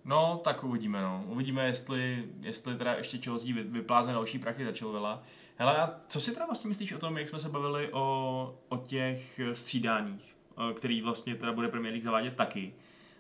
No, 0.04 0.40
tak 0.44 0.64
uvidíme, 0.64 1.02
no. 1.02 1.24
Uvidíme, 1.26 1.66
jestli, 1.66 2.24
jestli 2.40 2.76
teda 2.76 2.94
ještě 2.94 3.18
Chelsea 3.18 3.54
vyplázne 3.64 4.12
další 4.12 4.38
prachy 4.38 4.64
za 4.64 4.72
Chilvela. 4.72 5.22
Hele, 5.56 5.78
a 5.78 5.94
co 6.06 6.20
si 6.20 6.32
teda 6.32 6.46
vlastně 6.46 6.68
myslíš 6.68 6.92
o 6.92 6.98
tom, 6.98 7.18
jak 7.18 7.28
jsme 7.28 7.38
se 7.38 7.48
bavili 7.48 7.92
o, 7.92 8.58
o 8.68 8.76
těch 8.76 9.40
střídáních, 9.52 10.36
který 10.74 11.02
vlastně 11.02 11.34
teda 11.34 11.52
bude 11.52 11.68
Premier 11.68 11.92
League 11.92 12.04
zavádět 12.04 12.36
taky, 12.36 12.74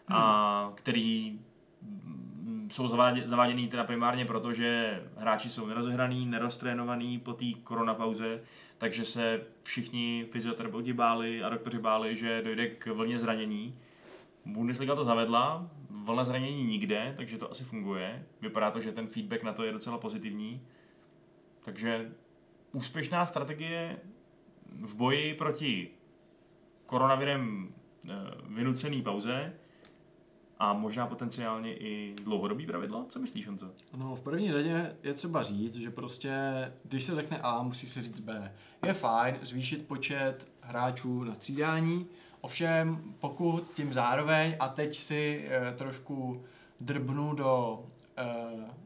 hmm. 0.06 0.18
a 0.18 0.72
který 0.74 1.38
mm, 1.82 2.68
jsou 2.72 2.88
zavádě, 2.88 3.22
zaváděný 3.24 3.68
teda 3.68 3.84
primárně 3.84 4.24
proto, 4.24 4.52
že 4.52 5.00
hráči 5.16 5.50
jsou 5.50 5.66
nerozehraný, 5.66 6.26
neroztrénovaný 6.26 7.18
po 7.18 7.32
té 7.32 7.52
koronapauze, 7.64 8.40
takže 8.78 9.04
se 9.04 9.42
všichni 9.62 10.26
fyzioterapeuti 10.30 10.92
báli 10.92 11.42
a 11.42 11.48
doktoři 11.48 11.78
báli, 11.78 12.16
že 12.16 12.42
dojde 12.42 12.68
k 12.68 12.86
vlně 12.86 13.18
zranění. 13.18 13.78
Bundesliga 14.44 14.94
to 14.94 15.04
zavedla, 15.04 15.70
vlna 15.90 16.24
zranění 16.24 16.64
nikde, 16.64 17.14
takže 17.16 17.38
to 17.38 17.50
asi 17.50 17.64
funguje. 17.64 18.26
Vypadá 18.40 18.70
to, 18.70 18.80
že 18.80 18.92
ten 18.92 19.06
feedback 19.06 19.42
na 19.42 19.52
to 19.52 19.64
je 19.64 19.72
docela 19.72 19.98
pozitivní. 19.98 20.62
Takže 21.64 22.12
úspěšná 22.72 23.26
strategie 23.26 24.00
v 24.72 24.94
boji 24.94 25.34
proti 25.34 25.90
koronavirem 26.86 27.74
eh, 28.08 28.10
vynucený 28.48 29.02
pauze 29.02 29.52
a 30.58 30.72
možná 30.72 31.06
potenciálně 31.06 31.76
i 31.76 32.14
dlouhodobý 32.24 32.66
pravidlo? 32.66 33.06
Co 33.08 33.18
myslíš, 33.18 33.46
Honzo? 33.46 33.70
No, 33.96 34.14
v 34.14 34.20
první 34.20 34.52
řadě 34.52 34.96
je 35.02 35.14
třeba 35.14 35.42
říct, 35.42 35.76
že 35.76 35.90
prostě, 35.90 36.32
když 36.84 37.04
se 37.04 37.14
řekne 37.14 37.38
A, 37.42 37.62
musí 37.62 37.86
se 37.86 38.02
říct 38.02 38.20
B. 38.20 38.54
Je 38.86 38.92
fajn 38.92 39.38
zvýšit 39.42 39.86
počet 39.86 40.52
hráčů 40.60 41.24
na 41.24 41.34
střídání, 41.34 42.06
ovšem 42.40 43.14
pokud 43.20 43.72
tím 43.74 43.92
zároveň, 43.92 44.56
a 44.60 44.68
teď 44.68 44.96
si 44.96 45.48
e, 45.48 45.72
trošku 45.72 46.42
drbnu 46.80 47.34
do 47.34 47.84
e, 48.18 48.80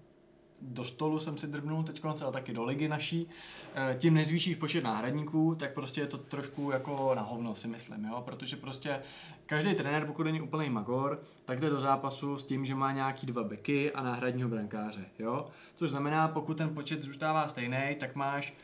do 0.65 0.85
stolu 0.85 1.19
jsem 1.19 1.37
si 1.37 1.47
drbnul 1.47 1.83
teď 1.83 2.05
ale 2.05 2.33
taky 2.33 2.53
do 2.53 2.65
ligy 2.65 2.89
naší, 2.89 3.29
eh, 3.75 3.97
tím 3.99 4.15
nezvýšíš 4.15 4.57
počet 4.57 4.85
náhradníků, 4.85 5.55
tak 5.55 5.75
prostě 5.75 6.01
je 6.01 6.07
to 6.07 6.19
trošku 6.19 6.71
jako 6.71 7.15
na 7.15 7.23
hovno 7.23 7.55
si 7.55 7.69
myslím, 7.69 8.05
jo? 8.05 8.23
protože 8.25 8.57
prostě 8.57 9.03
každý 9.47 9.75
trenér, 9.75 10.07
pokud 10.07 10.23
není 10.23 10.41
úplný 10.41 10.71
magor, 10.71 11.23
tak 11.45 11.61
jde 11.61 11.71
do 11.71 11.81
zápasu 11.81 12.39
s 12.39 12.45
tím, 12.45 12.65
že 12.65 12.75
má 12.75 12.93
nějaký 12.93 13.27
dva 13.27 13.45
beky 13.45 13.93
a 13.93 14.03
náhradního 14.03 14.49
brankáře, 14.49 15.05
jo? 15.19 15.47
což 15.75 15.91
znamená, 15.91 16.29
pokud 16.29 16.59
ten 16.59 16.75
počet 16.75 17.03
zůstává 17.03 17.49
stejný, 17.49 17.97
tak 18.01 18.15
máš 18.15 18.55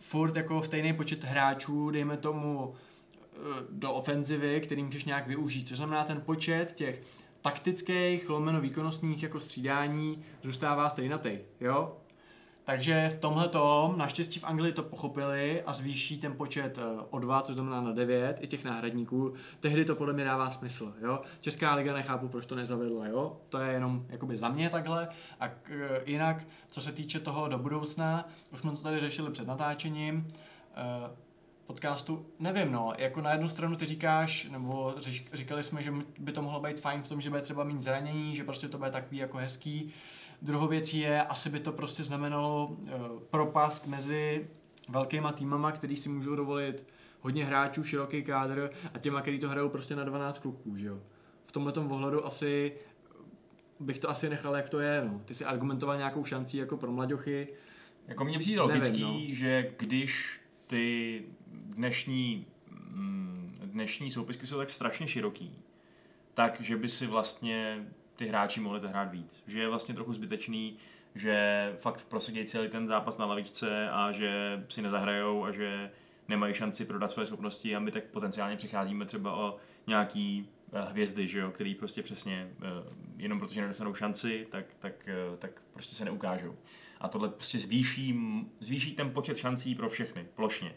furt 0.00 0.36
jako 0.36 0.62
stejný 0.62 0.92
počet 0.92 1.24
hráčů, 1.24 1.90
dejme 1.90 2.16
tomu 2.16 2.74
do 3.70 3.92
ofenzivy, 3.92 4.60
který 4.60 4.84
můžeš 4.84 5.04
nějak 5.04 5.26
využít, 5.26 5.68
což 5.68 5.76
znamená 5.76 6.04
ten 6.04 6.20
počet 6.20 6.72
těch 6.72 7.02
taktických, 7.42 8.30
lomeno 8.30 8.60
výkonnostních 8.60 9.22
jako 9.22 9.40
střídání 9.40 10.22
zůstává 10.42 10.90
stejnatý, 10.90 11.38
jo? 11.60 11.96
Takže 12.66 13.08
v 13.08 13.18
tomhle 13.18 13.48
tom, 13.48 13.98
naštěstí 13.98 14.40
v 14.40 14.44
Anglii 14.44 14.72
to 14.72 14.82
pochopili 14.82 15.62
a 15.62 15.72
zvýší 15.72 16.18
ten 16.18 16.36
počet 16.36 16.78
eh, 16.78 16.82
o 17.10 17.18
dva, 17.18 17.42
což 17.42 17.54
znamená 17.54 17.80
na 17.80 17.92
devět, 17.92 18.38
i 18.40 18.46
těch 18.46 18.64
náhradníků. 18.64 19.34
Tehdy 19.60 19.84
to 19.84 19.94
podle 19.94 20.12
mě 20.12 20.24
dává 20.24 20.50
smysl, 20.50 20.94
jo. 21.02 21.20
Česká 21.40 21.74
liga 21.74 21.94
nechápu, 21.94 22.28
proč 22.28 22.46
to 22.46 22.54
nezavedla, 22.54 23.06
jo. 23.06 23.40
To 23.48 23.58
je 23.58 23.72
jenom 23.72 24.06
jakoby 24.08 24.36
za 24.36 24.48
mě 24.48 24.70
takhle. 24.70 25.08
A 25.40 25.48
k, 25.48 25.70
eh, 25.70 26.02
jinak, 26.06 26.46
co 26.70 26.80
se 26.80 26.92
týče 26.92 27.20
toho 27.20 27.48
do 27.48 27.58
budoucna, 27.58 28.28
už 28.52 28.60
jsme 28.60 28.70
to 28.70 28.82
tady 28.82 29.00
řešili 29.00 29.30
před 29.30 29.46
natáčením, 29.46 30.28
podcastu, 31.66 32.26
nevím, 32.38 32.72
no, 32.72 32.92
jako 32.98 33.20
na 33.20 33.32
jednu 33.32 33.48
stranu 33.48 33.76
ty 33.76 33.84
říkáš, 33.84 34.48
nebo 34.50 34.94
říkali 35.32 35.62
jsme, 35.62 35.82
že 35.82 35.92
by 36.18 36.32
to 36.32 36.42
mohlo 36.42 36.60
být 36.60 36.80
fajn 36.80 37.02
v 37.02 37.08
tom, 37.08 37.20
že 37.20 37.30
bude 37.30 37.42
třeba 37.42 37.64
mít 37.64 37.82
zranění, 37.82 38.36
že 38.36 38.44
prostě 38.44 38.68
to 38.68 38.78
bude 38.78 38.90
takový 38.90 39.16
jako 39.16 39.38
hezký. 39.38 39.92
Druhou 40.42 40.68
věcí 40.68 40.98
je, 40.98 41.22
asi 41.22 41.50
by 41.50 41.60
to 41.60 41.72
prostě 41.72 42.04
znamenalo 42.04 42.66
uh, 42.66 42.88
propast 43.30 43.86
mezi 43.86 44.46
velkýma 44.88 45.32
týmama, 45.32 45.72
který 45.72 45.96
si 45.96 46.08
můžou 46.08 46.36
dovolit 46.36 46.86
hodně 47.20 47.44
hráčů, 47.44 47.84
široký 47.84 48.22
kádr 48.22 48.70
a 48.94 48.98
těma, 48.98 49.20
který 49.20 49.38
to 49.38 49.48
hrajou 49.48 49.68
prostě 49.68 49.96
na 49.96 50.04
12 50.04 50.38
kluků, 50.38 50.76
že 50.76 50.86
jo. 50.86 51.00
V 51.46 51.52
tomhle 51.52 51.72
ohledu 51.72 52.26
asi 52.26 52.72
bych 53.80 53.98
to 53.98 54.10
asi 54.10 54.28
nechal, 54.28 54.56
jak 54.56 54.70
to 54.70 54.80
je, 54.80 55.04
no. 55.04 55.20
Ty 55.24 55.34
si 55.34 55.44
argumentoval 55.44 55.96
nějakou 55.96 56.24
šancí 56.24 56.56
jako 56.56 56.76
pro 56.76 56.92
mlaďochy. 56.92 57.48
Jako 58.08 58.24
mně 58.24 58.38
přijde 58.38 58.60
logický, 58.60 59.02
no. 59.02 59.34
že 59.34 59.74
když 59.78 60.40
ty 60.66 61.22
dnešní, 61.50 62.46
mm, 62.70 63.58
dnešní 63.64 64.10
soupisky 64.10 64.46
jsou 64.46 64.56
tak 64.56 64.70
strašně 64.70 65.08
široký, 65.08 65.58
tak 66.34 66.60
že 66.60 66.76
by 66.76 66.88
si 66.88 67.06
vlastně 67.06 67.86
ty 68.16 68.26
hráči 68.26 68.60
mohli 68.60 68.80
zahrát 68.80 69.10
víc. 69.10 69.42
Že 69.46 69.60
je 69.60 69.68
vlastně 69.68 69.94
trochu 69.94 70.12
zbytečný, 70.12 70.76
že 71.14 71.72
fakt 71.78 72.06
prosadí 72.08 72.44
celý 72.44 72.68
ten 72.68 72.88
zápas 72.88 73.18
na 73.18 73.26
lavičce 73.26 73.90
a 73.90 74.12
že 74.12 74.64
si 74.68 74.82
nezahrajou 74.82 75.44
a 75.44 75.52
že 75.52 75.90
nemají 76.28 76.54
šanci 76.54 76.84
prodat 76.84 77.10
své 77.10 77.26
schopnosti 77.26 77.76
a 77.76 77.80
my 77.80 77.90
tak 77.90 78.04
potenciálně 78.04 78.56
přicházíme 78.56 79.06
třeba 79.06 79.36
o 79.36 79.56
nějaký 79.86 80.48
eh, 80.72 80.80
hvězdy, 80.90 81.28
že 81.28 81.38
jo, 81.38 81.50
který 81.50 81.74
prostě 81.74 82.02
přesně 82.02 82.50
eh, 82.62 82.66
jenom 83.16 83.40
protože 83.40 83.60
nedostanou 83.60 83.94
šanci, 83.94 84.46
tak, 84.50 84.66
tak, 84.78 85.08
eh, 85.08 85.36
tak 85.38 85.50
prostě 85.72 85.94
se 85.94 86.04
neukážou. 86.04 86.56
A 87.00 87.08
tohle 87.08 87.28
prostě 87.28 87.58
zvýší, 87.58 88.20
zvýší 88.60 88.92
ten 88.94 89.10
počet 89.10 89.36
šancí 89.36 89.74
pro 89.74 89.88
všechny, 89.88 90.26
plošně. 90.34 90.74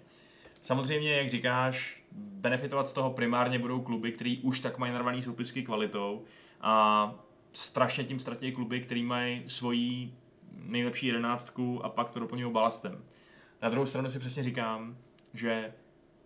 Samozřejmě, 0.62 1.12
jak 1.12 1.30
říkáš, 1.30 2.04
benefitovat 2.12 2.88
z 2.88 2.94
toho 2.94 3.14
primárně 3.14 3.60
budou 3.60 3.82
kluby, 3.82 4.12
který 4.12 4.38
už 4.38 4.60
tak 4.60 4.78
mají 4.78 4.94
narvaný 4.94 5.22
soupisky 5.22 5.64
kvalitou 5.64 6.24
a 6.62 7.16
strašně 7.54 8.04
tím 8.04 8.20
ztratí 8.20 8.52
kluby, 8.52 8.82
který 8.82 9.04
mají 9.04 9.44
svoji 9.48 10.14
nejlepší 10.52 11.08
jedenáctku 11.08 11.86
a 11.86 11.90
pak 11.90 12.12
to 12.12 12.20
doplňují 12.20 12.54
balastem. 12.54 13.04
Na 13.62 13.70
druhou 13.70 13.86
stranu 13.86 14.10
si 14.10 14.20
přesně 14.20 14.44
říkám, 14.44 14.98
že 15.34 15.74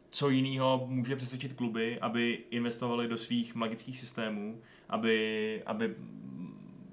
co 0.10 0.30
jiného 0.30 0.86
může 0.90 1.16
přesvědčit 1.16 1.54
kluby, 1.54 2.00
aby 2.00 2.44
investovali 2.50 3.08
do 3.08 3.18
svých 3.18 3.56
magických 3.56 4.00
systémů, 4.00 4.62
aby, 4.90 5.64
aby 5.66 5.96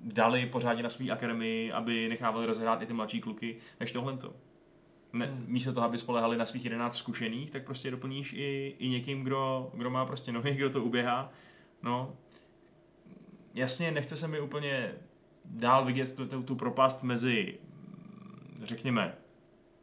dali 0.04 0.46
pořádně 0.46 0.82
na 0.82 0.88
svý 0.88 1.10
akademii, 1.10 1.72
aby 1.72 2.08
nechávali 2.08 2.46
rozhrát 2.46 2.82
i 2.82 2.86
ty 2.86 2.92
mladší 2.92 3.20
kluky, 3.20 3.56
než 3.80 3.92
tohle 3.92 4.16
to 4.16 4.34
ne, 5.12 5.26
hmm. 5.26 5.44
místo 5.48 5.72
toho, 5.72 5.86
aby 5.86 5.98
spolehali 5.98 6.36
na 6.36 6.46
svých 6.46 6.64
11 6.64 6.96
zkušených, 6.96 7.50
tak 7.50 7.64
prostě 7.64 7.90
doplníš 7.90 8.32
i, 8.32 8.76
i 8.78 8.88
někým, 8.88 9.22
kdo, 9.24 9.70
kdo 9.74 9.90
má 9.90 10.06
prostě 10.06 10.32
nohy, 10.32 10.54
kdo 10.56 10.70
to 10.70 10.84
uběhá. 10.84 11.30
No, 11.82 12.16
jasně, 13.54 13.90
nechce 13.90 14.16
se 14.16 14.28
mi 14.28 14.40
úplně 14.40 14.92
dál 15.44 15.84
vidět 15.84 16.16
tu, 16.16 16.26
tu, 16.26 16.42
tu 16.42 16.56
propast 16.56 17.02
mezi, 17.02 17.58
řekněme, 18.62 19.14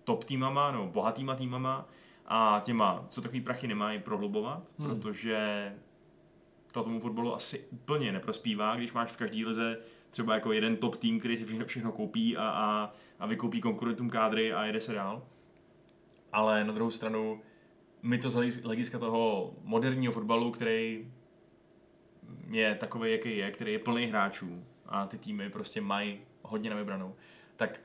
top 0.03 0.23
týmama, 0.23 0.71
no, 0.71 0.88
bohatýma 0.88 1.36
týmama 1.36 1.89
a 2.25 2.62
těma, 2.65 3.06
co 3.10 3.21
takový 3.21 3.41
prachy 3.41 3.67
nemají, 3.67 3.99
prohlubovat, 3.99 4.73
hmm. 4.80 4.88
protože 4.88 5.71
to 6.71 6.84
tomu 6.84 6.99
fotbalu 6.99 7.36
asi 7.36 7.60
úplně 7.69 8.12
neprospívá, 8.12 8.75
když 8.75 8.93
máš 8.93 9.12
v 9.12 9.17
každý 9.17 9.45
lize 9.45 9.77
třeba 10.17 10.34
jako 10.34 10.51
jeden 10.51 10.77
top 10.77 10.95
tým, 10.95 11.19
který 11.19 11.38
si 11.38 11.45
všechno, 11.45 11.65
všechno 11.65 11.91
koupí 11.91 12.38
a, 12.38 12.49
a, 12.49 12.93
a 13.19 13.25
vykoupí 13.25 13.62
konkurentům 13.62 14.10
kádry 14.10 14.53
a 14.53 14.65
jede 14.65 14.82
se 14.82 14.93
dál. 14.93 15.27
Ale 16.32 16.63
na 16.63 16.73
druhou 16.73 16.91
stranu, 16.91 17.41
my 18.01 18.17
to 18.17 18.30
z 18.30 18.62
hlediska 18.63 18.99
toho 18.99 19.53
moderního 19.63 20.13
fotbalu, 20.13 20.51
který 20.51 21.12
je 22.49 22.75
takový, 22.75 23.12
jaký 23.12 23.38
je, 23.38 23.51
který 23.51 23.73
je 23.73 23.80
plný 23.80 24.06
hráčů 24.06 24.63
a 24.86 25.06
ty 25.06 25.17
týmy 25.17 25.49
prostě 25.49 25.82
mají 25.82 26.19
hodně 26.41 26.69
na 26.69 26.75
vybranou, 26.75 27.15
tak 27.56 27.80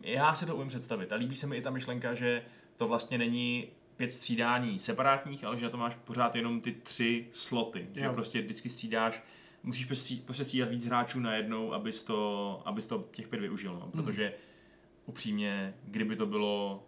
já 0.00 0.34
si 0.34 0.46
to 0.46 0.56
umím 0.56 0.68
představit. 0.68 1.12
A 1.12 1.16
líbí 1.16 1.36
se 1.36 1.46
mi 1.46 1.56
i 1.56 1.62
ta 1.62 1.70
myšlenka, 1.70 2.14
že 2.14 2.42
to 2.76 2.88
vlastně 2.88 3.18
není 3.18 3.68
pět 3.96 4.12
střídání 4.12 4.80
separátních, 4.80 5.44
ale 5.44 5.56
že 5.56 5.64
na 5.64 5.70
to 5.70 5.76
máš 5.76 5.94
pořád 5.94 6.36
jenom 6.36 6.60
ty 6.60 6.72
tři 6.72 7.28
sloty. 7.32 7.86
Jo. 7.94 8.02
Že 8.02 8.08
prostě 8.08 8.40
vždycky 8.42 8.68
střídáš 8.68 9.22
musíš 9.62 9.84
prostě 10.24 10.44
střídat 10.44 10.68
víc 10.68 10.84
hráčů 10.84 11.20
najednou, 11.20 11.72
abys 11.72 12.02
to, 12.02 12.62
abys 12.64 12.86
to 12.86 13.08
těch 13.10 13.28
pět 13.28 13.40
využil, 13.40 13.74
no. 13.74 13.88
protože 13.90 14.24
mm. 14.24 14.32
upřímně, 15.06 15.74
kdyby 15.84 16.16
to 16.16 16.26
bylo 16.26 16.84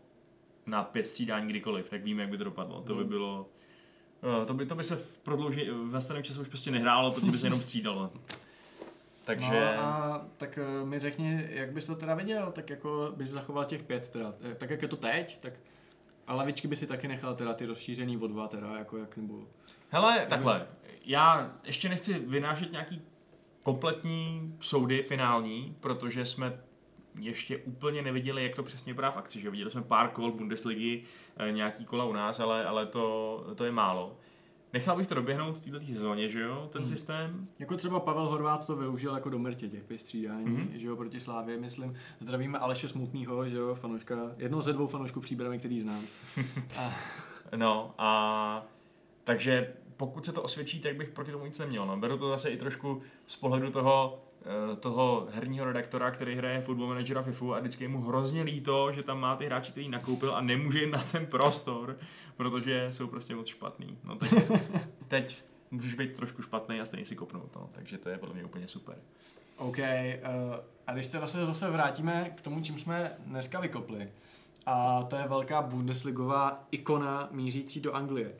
na 0.66 0.84
pět 0.84 1.06
střídání 1.06 1.48
kdykoliv, 1.48 1.90
tak 1.90 2.04
víme, 2.04 2.22
jak 2.22 2.30
by 2.30 2.38
to 2.38 2.44
dopadlo. 2.44 2.82
To 2.82 2.94
by 2.94 3.00
hmm. 3.00 3.08
bylo, 3.08 3.50
uh, 4.40 4.46
to 4.46 4.54
by, 4.54 4.66
to 4.66 4.74
by 4.74 4.84
se 4.84 4.96
v 4.96 5.18
prodlouži, 5.18 5.70
v 5.70 5.92
nastaném 5.92 6.22
čase 6.22 6.40
už 6.40 6.48
prostě 6.48 6.70
nehrálo, 6.70 7.12
protože 7.12 7.30
by 7.30 7.38
se 7.38 7.46
jenom 7.46 7.62
střídalo. 7.62 8.12
Takže... 9.24 9.50
No 9.50 9.82
a 9.82 10.26
tak 10.36 10.58
uh, 10.82 10.88
mi 10.88 10.98
řekni, 10.98 11.48
jak 11.50 11.72
bys 11.72 11.86
to 11.86 11.94
teda 11.94 12.14
viděl, 12.14 12.52
tak 12.52 12.70
jako 12.70 13.12
bys 13.16 13.28
zachoval 13.28 13.64
těch 13.64 13.82
pět 13.82 14.08
teda, 14.08 14.34
eh, 14.50 14.54
tak 14.54 14.70
jak 14.70 14.82
je 14.82 14.88
to 14.88 14.96
teď, 14.96 15.40
tak 15.40 15.52
a 16.26 16.34
lavičky 16.34 16.68
by 16.68 16.76
si 16.76 16.86
taky 16.86 17.08
nechal 17.08 17.34
teda 17.34 17.54
ty 17.54 17.66
rozšířený 17.66 18.16
o 18.16 18.26
dva 18.26 18.48
teda, 18.48 18.78
jako 18.78 18.98
jak 18.98 19.16
nebo... 19.16 19.44
Hele, 19.88 20.26
takhle, 20.28 20.66
já 21.10 21.52
ještě 21.64 21.88
nechci 21.88 22.18
vynášet 22.18 22.72
nějaký 22.72 23.02
kompletní 23.62 24.54
soudy 24.60 25.02
finální, 25.02 25.76
protože 25.80 26.26
jsme 26.26 26.60
ještě 27.20 27.56
úplně 27.56 28.02
neviděli, 28.02 28.42
jak 28.42 28.56
to 28.56 28.62
přesně 28.62 28.92
vypadá 28.92 29.10
v 29.10 29.16
akci. 29.16 29.40
Že? 29.40 29.50
Viděli 29.50 29.70
jsme 29.70 29.82
pár 29.82 30.08
kol 30.08 30.32
Bundesligy, 30.32 31.02
eh, 31.36 31.52
nějaký 31.52 31.84
kola 31.84 32.04
u 32.04 32.12
nás, 32.12 32.40
ale, 32.40 32.64
ale 32.64 32.86
to, 32.86 33.46
to 33.54 33.64
je 33.64 33.72
málo. 33.72 34.16
Nechal 34.72 34.96
bych 34.96 35.06
to 35.06 35.14
doběhnout 35.14 35.58
v 35.58 35.60
této 35.60 35.80
sezóně, 35.80 36.28
že 36.28 36.40
jo, 36.40 36.68
ten 36.72 36.82
hmm. 36.82 36.90
systém. 36.90 37.48
Jako 37.60 37.76
třeba 37.76 38.00
Pavel 38.00 38.26
Horvát 38.26 38.66
to 38.66 38.76
využil 38.76 39.14
jako 39.14 39.30
do 39.30 39.38
mrtě 39.38 39.68
těch 39.68 39.84
pět 39.84 40.00
střídání, 40.00 40.44
hmm. 40.44 40.70
že 40.74 40.88
jo, 40.88 40.96
proti 40.96 41.20
Slávě, 41.20 41.56
myslím. 41.56 41.94
Zdravíme 42.20 42.58
Aleše 42.58 42.88
Smutnýho, 42.88 43.48
že 43.48 43.56
jo, 43.56 43.74
fanouška, 43.74 44.16
jedno 44.36 44.62
ze 44.62 44.72
dvou 44.72 44.86
fanoušků 44.86 45.20
příbramy, 45.20 45.58
který 45.58 45.80
znám. 45.80 46.02
a... 46.78 46.92
No 47.56 47.94
a 47.98 48.66
takže 49.24 49.74
pokud 50.00 50.24
se 50.24 50.32
to 50.32 50.42
osvědčí, 50.42 50.80
tak 50.80 50.96
bych 50.96 51.08
proti 51.08 51.32
tomu 51.32 51.44
nic 51.44 51.58
neměl. 51.58 51.86
No. 51.86 51.96
Beru 51.96 52.18
to 52.18 52.28
zase 52.28 52.50
i 52.50 52.56
trošku 52.56 53.02
z 53.26 53.36
pohledu 53.36 53.70
toho, 53.70 54.22
eh, 54.72 54.76
toho 54.76 55.28
herního 55.30 55.66
redaktora, 55.66 56.10
který 56.10 56.34
hraje 56.34 56.60
Football 56.60 56.88
Managera 56.88 57.22
FIFU 57.22 57.54
a 57.54 57.60
vždycky 57.60 57.84
je 57.84 57.88
mu 57.88 58.00
hrozně 58.00 58.42
líto, 58.42 58.92
že 58.92 59.02
tam 59.02 59.20
má 59.20 59.36
ty 59.36 59.46
hráči, 59.46 59.72
který 59.72 59.88
nakoupil 59.88 60.34
a 60.34 60.40
nemůže 60.40 60.80
jim 60.80 60.90
na 60.90 61.02
ten 61.12 61.26
prostor, 61.26 61.96
protože 62.36 62.88
jsou 62.90 63.06
prostě 63.06 63.34
moc 63.34 63.46
špatný. 63.46 63.98
No 64.04 64.16
teď, 64.16 64.30
teď 65.08 65.38
můžeš 65.70 65.94
být 65.94 66.16
trošku 66.16 66.42
špatný 66.42 66.80
a 66.80 66.84
stejně 66.84 67.06
si 67.06 67.16
kopnout, 67.16 67.56
no. 67.56 67.70
takže 67.72 67.98
to 67.98 68.08
je 68.08 68.18
podle 68.18 68.34
mě 68.34 68.44
úplně 68.44 68.68
super. 68.68 68.96
OK, 69.56 69.78
uh, 69.78 69.84
a 70.86 70.92
když 70.92 71.06
se 71.06 71.18
vlastně 71.18 71.44
zase 71.44 71.70
vrátíme 71.70 72.32
k 72.36 72.40
tomu, 72.40 72.62
čím 72.62 72.78
jsme 72.78 73.12
dneska 73.26 73.60
vykopli, 73.60 74.08
a 74.66 75.02
to 75.02 75.16
je 75.16 75.28
velká 75.28 75.62
Bundesligová 75.62 76.66
ikona 76.70 77.28
mířící 77.32 77.80
do 77.80 77.92
Anglie. 77.92 78.32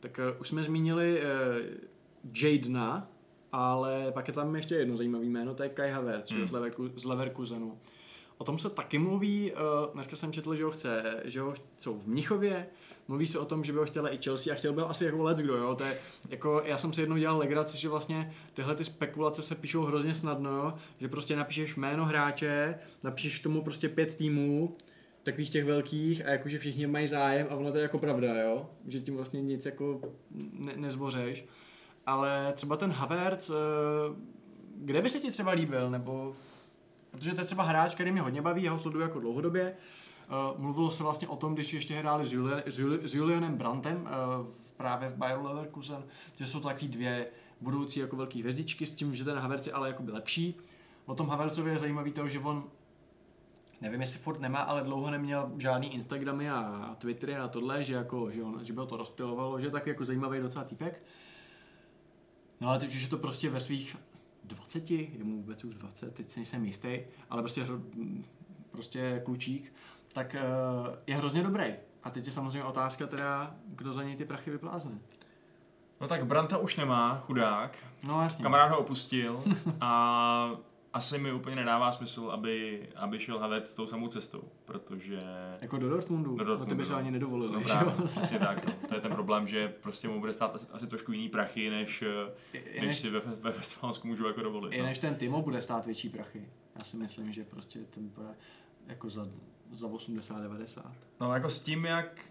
Tak 0.00 0.20
uh, 0.34 0.40
už 0.40 0.48
jsme 0.48 0.64
zmínili 0.64 1.20
uh, 1.20 2.36
Jadena, 2.42 3.10
ale 3.52 4.12
pak 4.12 4.28
je 4.28 4.34
tam 4.34 4.56
ještě 4.56 4.74
jedno 4.74 4.96
zajímavé 4.96 5.24
jméno, 5.24 5.54
to 5.54 5.62
je 5.62 5.68
Kai 5.68 5.90
Havertz 5.90 6.30
hmm. 6.30 6.46
z, 6.46 6.50
Leverku, 6.50 6.88
z 6.96 7.04
Leverkusenu. 7.04 7.78
O 8.38 8.44
tom 8.44 8.58
se 8.58 8.70
taky 8.70 8.98
mluví, 8.98 9.52
uh, 9.52 9.92
dneska 9.92 10.16
jsem 10.16 10.32
četl, 10.32 10.54
že 10.54 10.64
ho 10.64 10.70
chce, 10.70 11.22
že 11.24 11.40
ho 11.40 11.54
chcou 11.76 11.98
v 11.98 12.06
Mnichově, 12.06 12.66
mluví 13.08 13.26
se 13.26 13.38
o 13.38 13.44
tom, 13.44 13.64
že 13.64 13.72
by 13.72 13.78
ho 13.78 13.84
chtěla 13.84 14.14
i 14.14 14.18
Chelsea 14.18 14.54
a 14.54 14.56
chtěl 14.56 14.72
byl 14.72 14.86
asi 14.88 15.04
jako 15.04 15.22
let's 15.22 15.42
kdo, 15.42 15.56
jo, 15.56 15.74
to 15.74 15.84
je, 15.84 15.98
jako 16.28 16.62
já 16.64 16.78
jsem 16.78 16.92
si 16.92 17.00
jednou 17.00 17.16
dělal 17.16 17.38
legraci, 17.38 17.78
že 17.78 17.88
vlastně 17.88 18.34
tyhle 18.54 18.74
ty 18.74 18.84
spekulace 18.84 19.42
se 19.42 19.54
píšou 19.54 19.82
hrozně 19.82 20.14
snadno, 20.14 20.74
že 21.00 21.08
prostě 21.08 21.36
napíšeš 21.36 21.76
jméno 21.76 22.04
hráče, 22.04 22.78
napíšeš 23.04 23.38
k 23.38 23.42
tomu 23.42 23.62
prostě 23.62 23.88
pět 23.88 24.14
týmů, 24.14 24.76
takových 25.30 25.50
těch 25.50 25.64
velkých 25.64 26.26
a 26.26 26.30
jakože 26.30 26.58
všichni 26.58 26.86
mají 26.86 27.08
zájem 27.08 27.46
a 27.50 27.54
ono 27.54 27.70
to 27.70 27.76
je 27.76 27.82
jako 27.82 27.98
pravda, 27.98 28.40
jo? 28.40 28.70
Že 28.86 29.00
tím 29.00 29.16
vlastně 29.16 29.42
nic 29.42 29.66
jako 29.66 30.00
ne- 30.52 30.76
nezvořeš. 30.76 31.44
Ale 32.06 32.52
třeba 32.52 32.76
ten 32.76 32.90
Havertz, 32.90 33.50
eh, 33.50 33.54
kde 34.76 35.02
by 35.02 35.08
se 35.08 35.20
ti 35.20 35.30
třeba 35.30 35.50
líbil, 35.50 35.90
nebo 35.90 36.34
protože 37.10 37.34
to 37.34 37.40
je 37.40 37.44
třeba 37.44 37.64
hráč, 37.64 37.94
který 37.94 38.12
mě 38.12 38.20
hodně 38.20 38.42
baví, 38.42 38.62
já 38.62 38.72
ho 38.72 38.78
sleduju 38.78 39.02
jako 39.02 39.20
dlouhodobě. 39.20 39.76
Uh, 40.54 40.60
mluvilo 40.60 40.90
se 40.90 41.02
vlastně 41.02 41.28
o 41.28 41.36
tom, 41.36 41.54
když 41.54 41.72
ještě 41.72 41.94
hráli 41.94 42.24
s, 42.24 42.32
Julian, 42.32 42.62
s, 42.66 42.78
Juli, 42.78 43.08
s 43.08 43.14
Julianem 43.14 43.56
Brantem 43.56 43.96
uh, 43.96 44.46
právě 44.76 45.08
v 45.08 45.16
Bayer 45.16 45.38
Leverkusen, 45.38 46.04
že 46.36 46.46
jsou 46.46 46.60
to 46.60 46.68
taky 46.68 46.88
dvě 46.88 47.26
budoucí 47.60 48.00
jako 48.00 48.16
velké 48.16 48.38
hvězdičky, 48.38 48.86
s 48.86 48.94
tím, 48.94 49.14
že 49.14 49.24
ten 49.24 49.38
Havertz 49.38 49.66
je 49.66 49.72
ale 49.72 49.88
jako 49.88 50.02
by 50.02 50.12
lepší. 50.12 50.58
O 51.06 51.14
tom 51.14 51.28
Havertzovi 51.28 51.70
je 51.70 51.78
zajímavý 51.78 52.12
to, 52.12 52.28
že 52.28 52.38
on 52.38 52.64
nevím, 53.80 54.00
jestli 54.00 54.18
furt 54.18 54.40
nemá, 54.40 54.58
ale 54.58 54.82
dlouho 54.82 55.10
neměl 55.10 55.52
žádný 55.58 55.94
Instagramy 55.94 56.50
a 56.50 56.94
Twittery 56.98 57.36
a 57.36 57.48
tohle, 57.48 57.84
že, 57.84 57.94
jako, 57.94 58.30
že, 58.30 58.42
on, 58.42 58.64
že 58.64 58.72
by 58.72 58.80
to 58.88 58.96
rozpilovalo, 58.96 59.60
že 59.60 59.70
tak 59.70 59.86
jako 59.86 60.04
zajímavý 60.04 60.40
docela 60.40 60.64
týpek. 60.64 61.02
No 62.60 62.68
ale 62.68 62.78
teď 62.78 62.94
už 62.94 63.02
je 63.02 63.08
to 63.08 63.18
prostě 63.18 63.50
ve 63.50 63.60
svých 63.60 63.96
20, 64.44 64.90
je 64.90 65.24
mu 65.24 65.36
vůbec 65.36 65.64
už 65.64 65.74
20, 65.74 66.14
teď 66.14 66.28
si 66.28 66.40
nejsem 66.40 66.64
jistý, 66.64 67.00
ale 67.30 67.42
prostě, 67.42 67.66
prostě 68.70 69.22
klučík, 69.24 69.72
tak 70.12 70.36
uh, 70.38 70.94
je 71.06 71.16
hrozně 71.16 71.42
dobrý. 71.42 71.74
A 72.02 72.10
teď 72.10 72.26
je 72.26 72.32
samozřejmě 72.32 72.64
otázka 72.64 73.06
teda, 73.06 73.54
kdo 73.66 73.92
za 73.92 74.02
něj 74.02 74.16
ty 74.16 74.24
prachy 74.24 74.50
vyplázne. 74.50 74.98
No 76.00 76.08
tak 76.08 76.26
Branta 76.26 76.58
už 76.58 76.76
nemá, 76.76 77.18
chudák. 77.18 77.76
No 78.02 78.22
jasně. 78.22 78.42
Kamarád 78.42 78.70
ho 78.70 78.78
opustil 78.78 79.42
a 79.80 80.50
asi 80.92 81.18
mi 81.18 81.32
úplně 81.32 81.56
nedává 81.56 81.92
smysl, 81.92 82.30
aby, 82.30 82.88
aby 82.96 83.18
šel 83.18 83.38
Havertz 83.38 83.74
tou 83.74 83.86
samou 83.86 84.08
cestou, 84.08 84.42
protože... 84.64 85.20
Jako 85.60 85.78
do 85.78 85.88
Dortmundu? 85.88 86.36
Do 86.36 86.44
Dortmundu. 86.44 86.64
No 86.64 86.68
ty 86.68 86.74
by 86.74 86.84
se 86.84 86.92
no. 86.92 86.98
ani 86.98 87.10
nedovolili, 87.10 87.52
no, 87.52 87.60
právě, 87.60 87.92
přesně 88.10 88.38
tak. 88.38 88.66
No. 88.66 88.88
To 88.88 88.94
je 88.94 89.00
ten 89.00 89.10
problém, 89.10 89.48
že 89.48 89.68
prostě 89.68 90.08
mu 90.08 90.20
bude 90.20 90.32
stát 90.32 90.54
asi, 90.54 90.66
asi 90.72 90.86
trošku 90.86 91.12
jiný 91.12 91.28
prachy, 91.28 91.70
než, 91.70 92.04
I, 92.52 92.80
než, 92.80 92.86
než 92.86 92.98
si 92.98 93.10
ve, 93.10 93.20
ve 93.20 93.50
Westfalsku 93.50 94.08
můžu 94.08 94.26
jako 94.26 94.42
dovolit. 94.42 94.72
I 94.72 94.78
no. 94.78 94.86
než 94.86 94.98
ten 94.98 95.14
Timo 95.14 95.42
bude 95.42 95.62
stát 95.62 95.86
větší 95.86 96.08
prachy. 96.08 96.48
Já 96.78 96.84
si 96.84 96.96
myslím, 96.96 97.32
že 97.32 97.44
prostě 97.44 97.78
ten 97.78 98.08
bude 98.08 98.28
jako 98.86 99.10
za, 99.10 99.28
za 99.70 99.86
80-90. 99.86 100.82
No 101.20 101.34
jako 101.34 101.50
s 101.50 101.60
tím, 101.60 101.84
jak 101.84 102.24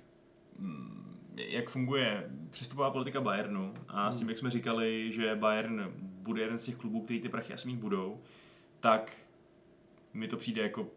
mm, 0.60 1.08
jak 1.38 1.70
funguje 1.70 2.30
přístupová 2.49 2.91
politika 2.91 3.22
Bayernu 3.22 3.74
a 3.88 4.12
s 4.12 4.16
tím, 4.16 4.22
hmm. 4.22 4.30
jak 4.30 4.38
jsme 4.38 4.49
říkali, 4.49 5.12
že 5.12 5.36
Bayern 5.36 5.93
bude 5.97 6.41
jeden 6.41 6.60
z 6.60 6.66
těch 6.66 6.76
klubů, 6.76 7.01
který 7.01 7.22
ty 7.22 7.30
prachy 7.30 7.53
asi 7.53 7.68
mít 7.68 7.80
budou, 7.80 8.22
tak 8.80 9.11
mi 10.13 10.28
to 10.28 10.38
přijde 10.38 10.61
jako 10.61 10.88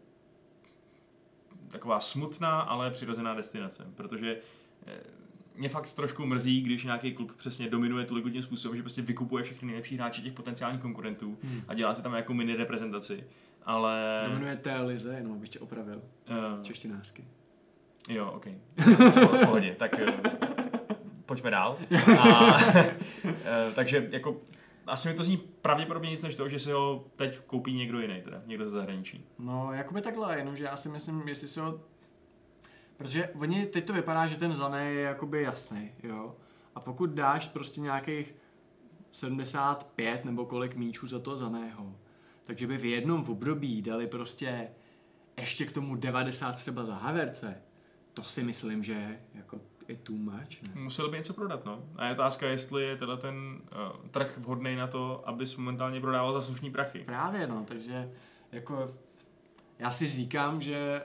taková 1.67 1.99
smutná, 1.99 2.61
ale 2.61 2.91
přirozená 2.91 3.33
destinace, 3.33 3.87
protože 3.95 4.37
eh, 4.87 5.01
mě 5.55 5.69
fakt 5.69 5.93
trošku 5.93 6.25
mrzí, 6.25 6.61
když 6.61 6.83
nějaký 6.83 7.13
klub 7.13 7.35
přesně 7.35 7.69
dominuje 7.69 8.05
tu 8.05 8.15
ligu 8.15 8.29
tím 8.29 8.43
způsobem, 8.43 8.77
že 8.77 8.83
prostě 8.83 9.01
vykupuje 9.01 9.43
všechny 9.43 9.65
nejlepší 9.65 9.95
hráče 9.95 10.21
těch 10.21 10.33
potenciálních 10.33 10.81
konkurentů 10.81 11.37
hmm. 11.43 11.61
a 11.67 11.73
dělá 11.73 11.95
se 11.95 12.01
tam 12.01 12.13
jako 12.13 12.33
mini 12.33 12.55
reprezentaci. 12.55 13.23
Ale... 13.63 14.21
Dominuje 14.27 14.55
té 14.55 14.81
lize, 14.81 15.13
jenom 15.13 15.31
abych 15.33 15.49
tě 15.49 15.59
opravil. 15.59 16.01
Uh... 16.29 16.63
Češtinářsky. 16.63 17.25
Jo, 18.09 18.31
ok. 18.31 18.45
v 18.77 19.45
pohodě. 19.45 19.75
Tak 19.79 19.95
uh, 20.07 20.31
pojďme 21.25 21.51
dál. 21.51 21.77
A, 22.19 22.57
takže 23.75 24.07
jako 24.11 24.41
asi 24.91 25.09
mi 25.09 25.15
to 25.15 25.23
zní 25.23 25.37
pravděpodobně 25.37 26.09
nic 26.09 26.21
než 26.21 26.35
to, 26.35 26.49
že 26.49 26.59
si 26.59 26.71
ho 26.71 27.05
teď 27.15 27.39
koupí 27.39 27.73
někdo 27.73 27.99
jiný, 27.99 28.21
teda 28.21 28.41
někdo 28.45 28.65
ze 28.65 28.71
zahraničí. 28.71 29.25
No, 29.39 29.73
jakoby 29.73 30.01
takhle, 30.01 30.37
jenomže 30.37 30.63
já 30.63 30.75
si 30.75 30.89
myslím, 30.89 31.27
jestli 31.27 31.47
si 31.47 31.59
ho... 31.59 31.81
Protože 32.97 33.27
oni, 33.27 33.65
teď 33.65 33.85
to 33.85 33.93
vypadá, 33.93 34.27
že 34.27 34.37
ten 34.37 34.55
Zané 34.55 34.91
je 34.91 35.01
jakoby 35.01 35.43
jasný, 35.43 35.91
jo. 36.03 36.35
A 36.75 36.79
pokud 36.79 37.09
dáš 37.09 37.47
prostě 37.47 37.81
nějakých 37.81 38.35
75 39.11 40.25
nebo 40.25 40.45
kolik 40.45 40.75
míčů 40.75 41.07
za 41.07 41.19
to 41.19 41.37
Zaného, 41.37 41.95
takže 42.45 42.67
by 42.67 42.77
v 42.77 42.85
jednom 42.85 43.25
období 43.29 43.81
dali 43.81 44.07
prostě 44.07 44.69
ještě 45.37 45.65
k 45.65 45.71
tomu 45.71 45.95
90 45.95 46.51
třeba 46.51 46.85
za 46.85 46.95
Haverce, 46.95 47.61
to 48.13 48.23
si 48.23 48.43
myslím, 48.43 48.83
že 48.83 49.19
jako 49.33 49.61
je 49.91 49.97
too 49.97 50.15
much, 50.15 50.61
ne? 50.61 50.81
Musel 50.81 51.09
by 51.09 51.17
něco 51.17 51.33
prodat, 51.33 51.65
no. 51.65 51.83
A 51.95 52.05
je 52.05 52.11
otázka, 52.11 52.47
jestli 52.47 52.83
je 52.83 52.97
teda 52.97 53.17
ten 53.17 53.35
uh, 53.35 54.09
trh 54.11 54.37
vhodný 54.37 54.75
na 54.75 54.87
to, 54.87 55.23
abys 55.25 55.55
momentálně 55.55 56.01
prodával 56.01 56.33
za 56.33 56.41
slušný 56.41 56.71
prachy. 56.71 56.99
Právě, 56.99 57.47
no, 57.47 57.65
takže 57.67 58.11
jako 58.51 58.95
já 59.79 59.91
si 59.91 60.07
říkám, 60.07 60.61
že 60.61 61.01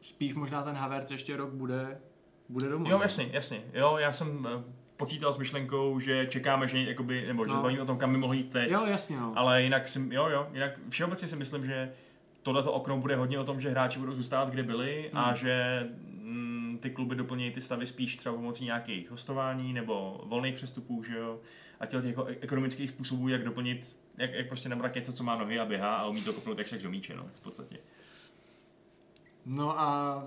spíš 0.00 0.34
možná 0.34 0.62
ten 0.62 0.74
Havertz 0.74 1.10
ještě 1.10 1.36
rok 1.36 1.50
bude, 1.50 2.00
bude 2.48 2.68
doma. 2.68 2.90
Jo, 2.90 3.00
jasně, 3.02 3.28
jasně. 3.32 3.62
Jo, 3.74 3.96
já 3.96 4.12
jsem 4.12 4.38
uh, 4.44 4.62
počítal 4.96 5.32
s 5.32 5.38
myšlenkou, 5.38 6.00
že 6.00 6.26
čekáme, 6.26 6.68
že 6.68 6.78
jakoby, 6.78 7.26
nebo 7.26 7.46
že 7.46 7.52
no. 7.52 7.62
bavíme 7.62 7.82
o 7.82 7.86
tom, 7.86 7.98
kam 7.98 8.12
by 8.12 8.18
mohl 8.18 8.34
jít 8.34 8.52
teď. 8.52 8.70
Jo, 8.70 8.86
jasně, 8.86 9.16
no. 9.16 9.32
Ale 9.36 9.62
jinak 9.62 9.88
si, 9.88 10.08
jo, 10.10 10.28
jo, 10.28 10.48
jinak 10.52 10.72
všeobecně 10.88 11.28
si 11.28 11.36
myslím, 11.36 11.66
že 11.66 11.92
tohleto 12.42 12.72
okno 12.72 12.98
bude 12.98 13.16
hodně 13.16 13.38
o 13.38 13.44
tom, 13.44 13.60
že 13.60 13.70
hráči 13.70 13.98
budou 13.98 14.12
zůstávat, 14.12 14.50
kde 14.50 14.62
byli 14.62 15.10
hmm. 15.12 15.24
a 15.24 15.34
že 15.34 15.86
ty 16.80 16.90
kluby 16.90 17.14
doplnějí 17.14 17.50
ty 17.50 17.60
stavy 17.60 17.86
spíš 17.86 18.16
třeba 18.16 18.34
pomocí 18.34 18.64
nějakých 18.64 19.10
hostování 19.10 19.72
nebo 19.72 20.20
volných 20.24 20.54
přestupů, 20.54 21.02
že 21.02 21.18
jo, 21.18 21.40
a 21.80 21.86
těch 21.86 22.04
jako 22.04 22.24
ekonomických 22.24 22.90
způsobů, 22.90 23.28
jak 23.28 23.44
doplnit, 23.44 23.96
jak, 24.18 24.32
jak 24.32 24.48
prostě 24.48 24.68
nabrat 24.68 24.94
něco, 24.94 25.12
co 25.12 25.24
má 25.24 25.36
nohy 25.36 25.58
a 25.58 25.64
běhá 25.64 25.96
a 25.96 26.06
umí 26.06 26.22
to 26.22 26.32
kopnout 26.32 26.58
jak 26.58 26.82
do 26.82 26.90
míče, 26.90 27.16
no, 27.16 27.26
v 27.34 27.40
podstatě. 27.40 27.78
No 29.46 29.80
a 29.80 30.26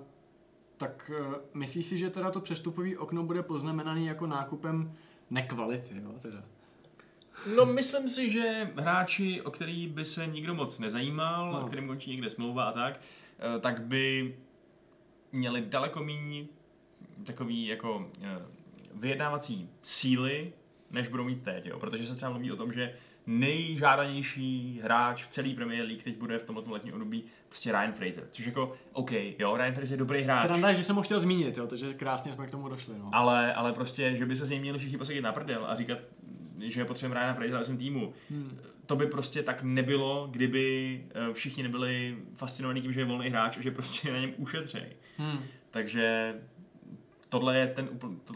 tak 0.78 1.12
uh, 1.20 1.36
myslíš 1.54 1.86
si, 1.86 1.98
že 1.98 2.10
teda 2.10 2.32
to 2.32 2.42
přestupový 2.42 2.98
okno 2.98 3.24
bude 3.24 3.44
poznamenaný 3.44 4.06
jako 4.06 4.28
nákupem 4.28 4.94
nekvality, 5.30 6.02
jo, 6.04 6.14
teda? 6.22 6.44
No, 7.56 7.66
myslím 7.66 8.10
si, 8.10 8.30
že 8.30 8.72
hráči, 8.76 9.42
o 9.42 9.52
který 9.52 9.88
by 9.88 10.06
se 10.06 10.28
nikdo 10.28 10.54
moc 10.54 10.80
nezajímal, 10.80 11.52
no. 11.52 11.68
kterým 11.68 11.88
končí 11.88 12.12
někde 12.12 12.30
smlouva 12.30 12.64
a 12.64 12.72
tak, 12.72 13.00
eh, 13.40 13.60
tak 13.60 13.82
by 13.82 14.36
měli 15.32 15.62
daleko 15.62 16.04
méně 16.04 16.46
takový 17.26 17.68
jako 17.68 18.10
eh, 18.22 18.42
vyjednávací 18.94 19.70
síly, 19.82 20.54
než 20.92 21.08
budou 21.08 21.24
mít 21.24 21.44
teď, 21.44 21.66
jo? 21.66 21.80
protože 21.80 22.08
se 22.08 22.16
třeba 22.16 22.32
mluví 22.32 22.52
o 22.52 22.56
tom, 22.56 22.74
že 22.74 22.94
nejžádanější 23.28 24.80
hráč 24.84 25.24
v 25.24 25.28
celé 25.28 25.50
Premier 25.50 25.86
League 25.86 26.04
teď 26.04 26.18
bude 26.18 26.40
v 26.40 26.44
tomto 26.44 26.72
letním 26.72 26.94
období 26.94 27.24
prostě 27.48 27.72
Ryan 27.72 27.94
Fraser. 27.94 28.28
Což 28.32 28.46
jako, 28.46 28.74
OK, 28.94 29.12
jo, 29.12 29.58
Ryan 29.58 29.74
Fraser 29.74 29.94
je 29.94 29.98
dobrý 29.98 30.22
hráč. 30.22 30.46
Sranda, 30.46 30.74
že 30.74 30.84
jsem 30.84 30.96
ho 30.96 31.02
chtěl 31.02 31.20
zmínit, 31.20 31.58
jo, 31.58 31.68
takže 31.68 31.94
krásně 31.94 32.34
jsme 32.34 32.48
k 32.48 32.52
tomu 32.52 32.70
došli. 32.70 32.94
No. 32.98 33.10
Ale, 33.14 33.54
ale 33.54 33.74
prostě, 33.74 34.16
že 34.16 34.26
by 34.26 34.36
se 34.36 34.46
z 34.46 34.50
něj 34.50 34.60
měli 34.60 34.80
všichni 34.80 34.98
posadit 34.98 35.22
na 35.22 35.32
prdel 35.32 35.66
a 35.68 35.76
říkat, 35.76 36.04
že 36.62 36.86
potřebujeme 36.86 37.20
Ryana 37.20 37.34
Frasera 37.34 37.60
v 37.60 37.66
svém 37.66 37.78
týmu. 37.78 38.14
Hmm 38.30 38.60
to 38.92 38.96
by 38.96 39.08
prostě 39.08 39.44
tak 39.44 39.64
nebylo, 39.64 40.28
kdyby 40.32 41.06
eh, 41.16 41.34
všichni 41.34 41.64
nebyli 41.64 42.18
fascinovaní 42.34 42.82
tím, 42.82 42.94
že 42.94 43.02
je 43.02 43.06
volný 43.06 43.30
hráč 43.30 43.58
a 43.58 43.62
že 43.62 43.72
prostě 43.72 44.14
na 44.14 44.20
něm 44.20 44.34
ušetřej. 44.38 44.96
Hmm. 45.18 45.40
Takže 45.70 46.36
tohle 47.30 47.58
je 47.58 47.68
ten, 47.68 47.90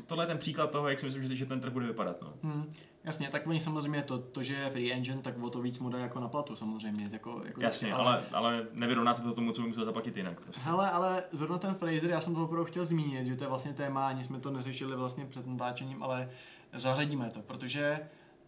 tohle 0.08 0.24
je 0.24 0.28
ten 0.28 0.38
příklad 0.38 0.72
toho, 0.72 0.88
jak 0.88 1.00
si 1.00 1.06
myslím, 1.06 1.36
že 1.36 1.46
ten 1.46 1.60
trh 1.60 1.74
bude 1.74 1.88
vypadat. 1.88 2.22
No. 2.22 2.34
Hmm. 2.44 2.74
Jasně, 3.04 3.30
tak 3.30 3.48
oni 3.48 3.60
samozřejmě 3.60 4.04
to, 4.04 4.18
to, 4.18 4.44
že 4.44 4.54
je 4.54 4.70
free 4.70 4.94
engine, 4.94 5.22
tak 5.22 5.44
o 5.44 5.50
to 5.50 5.62
víc 5.62 5.80
mu 5.80 5.90
dá 5.90 6.00
jako 6.00 6.20
na 6.20 6.28
platu 6.28 6.56
samozřejmě. 6.56 7.10
Jako, 7.12 7.42
jako 7.46 7.62
Jasně, 7.62 7.94
ale, 7.94 8.06
ale, 8.06 8.24
ale 8.32 8.68
nevyrovná 8.74 9.14
se 9.14 9.22
to 9.22 9.34
tomu, 9.34 9.52
co 9.52 9.62
by 9.62 9.68
musel 9.68 9.86
zaplatit 9.86 10.18
jinak. 10.18 10.42
Prostě. 10.42 10.62
Hele, 10.64 10.92
ale 10.92 11.24
zrovna 11.32 11.58
ten 11.58 11.74
Fraser, 11.74 12.10
já 12.10 12.22
jsem 12.22 12.36
to 12.36 12.44
opravdu 12.44 12.66
chtěl 12.66 12.86
zmínit, 12.86 13.26
že 13.26 13.36
to 13.36 13.44
je 13.44 13.48
vlastně 13.48 13.74
téma, 13.74 14.08
ani 14.08 14.24
jsme 14.24 14.40
to 14.40 14.52
neřešili 14.52 14.96
vlastně 14.96 15.26
před 15.26 15.48
natáčením, 15.48 16.04
ale 16.04 16.30
zařadíme 16.74 17.30
to, 17.30 17.42
protože 17.42 18.00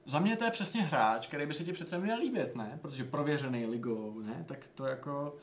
za 0.07 0.19
mě 0.19 0.35
to 0.35 0.43
je 0.45 0.51
přesně 0.51 0.81
hráč, 0.81 1.27
který 1.27 1.45
by 1.45 1.53
se 1.53 1.63
ti 1.63 1.73
přece 1.73 1.97
měl 1.97 2.17
líbit, 2.19 2.55
ne? 2.55 2.79
Protože 2.81 3.03
prověřený 3.03 3.65
ligou, 3.65 4.19
ne? 4.25 4.43
Tak 4.47 4.67
to 4.75 4.85
jako... 4.85 5.35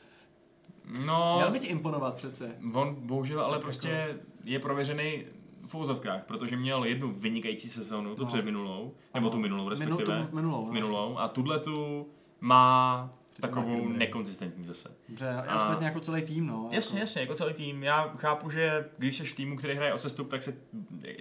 No, 1.05 1.35
Měl 1.37 1.51
by 1.51 1.59
ti 1.59 1.67
imponovat 1.67 2.15
přece. 2.15 2.55
On 2.73 2.95
bohužel 2.99 3.41
ale 3.41 3.59
prostě 3.59 4.19
je 4.43 4.59
prověřený 4.59 5.25
v 5.67 5.75
úzovkách, 5.75 6.23
protože 6.25 6.57
měl 6.57 6.83
jednu 6.83 7.11
vynikající 7.11 7.69
sezónu, 7.69 8.15
tu 8.15 8.21
No. 8.21 8.27
před 8.27 8.45
minulou, 8.45 8.93
nebo 9.13 9.29
tu 9.29 9.37
minulou 9.39 9.69
respektive. 9.69 10.25
Tu, 10.25 10.35
minulou. 10.35 10.65
no, 10.65 10.71
minulou 10.71 11.17
a 11.17 11.27
tuhle 11.27 11.59
tu 11.59 12.07
má 12.41 13.09
takovou 13.41 13.89
nekonzistentní 13.89 14.65
zase. 14.65 14.91
Dobře, 15.09 15.29
A- 15.29 15.55
ostatně 15.55 15.87
jako 15.87 15.99
celý 15.99 16.21
tým, 16.21 16.47
no. 16.47 16.69
Jasně, 16.71 16.99
jako, 16.99 17.03
jasně, 17.03 17.21
jako 17.21 17.33
celý 17.35 17.53
tým. 17.53 17.83
Já 17.83 18.07
chápu, 18.07 18.49
že 18.49 18.89
když 18.97 19.17
jsi 19.17 19.23
v 19.23 19.35
týmu, 19.35 19.55
který 19.55 19.73
hraje 19.73 19.93
o 19.93 19.97
sestup, 19.97 20.29
tak 20.29 20.43
se 20.43 20.57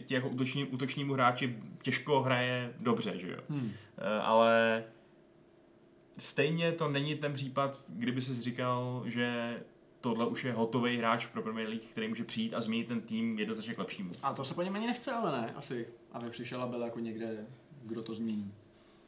ti 0.05 0.15
jako 0.15 0.29
útoční, 0.29 0.65
útočnímu 0.65 1.15
hráči 1.15 1.59
těžko 1.83 2.23
hraje 2.23 2.73
dobře, 2.81 3.19
že 3.19 3.31
jo. 3.31 3.39
Hmm. 3.51 3.71
Eh, 3.99 4.21
Ale 4.21 4.85
stejně 6.19 6.73
to 6.73 6.89
není 6.89 7.15
ten 7.15 7.33
případ, 7.33 7.85
kdyby 7.89 8.21
si 8.21 8.43
říkal, 8.43 9.03
že 9.07 9.57
tohle 10.01 10.27
už 10.27 10.45
je 10.45 10.53
hotový 10.53 10.97
hráč 10.99 11.27
pro 11.27 11.43
Premier 11.43 11.69
League, 11.69 11.85
který 11.85 12.09
může 12.09 12.25
přijít 12.25 12.55
a 12.55 12.61
změnit 12.61 12.89
ten 12.89 13.01
tým 13.01 13.39
jednoznačně 13.39 13.75
k 13.75 13.79
lepšímu. 13.79 14.11
A 14.23 14.35
to 14.35 14.45
se 14.45 14.55
po 14.55 14.63
něm 14.63 14.75
ani 14.77 14.87
nechce, 14.87 15.13
ale 15.13 15.41
ne, 15.41 15.53
asi. 15.57 15.89
Aby 16.13 16.31
přišel 16.31 16.63
a 16.63 16.67
byl 16.67 16.81
jako 16.81 16.99
někde, 17.01 17.47
kdo 17.83 18.03
to 18.03 18.15
změní. 18.15 18.53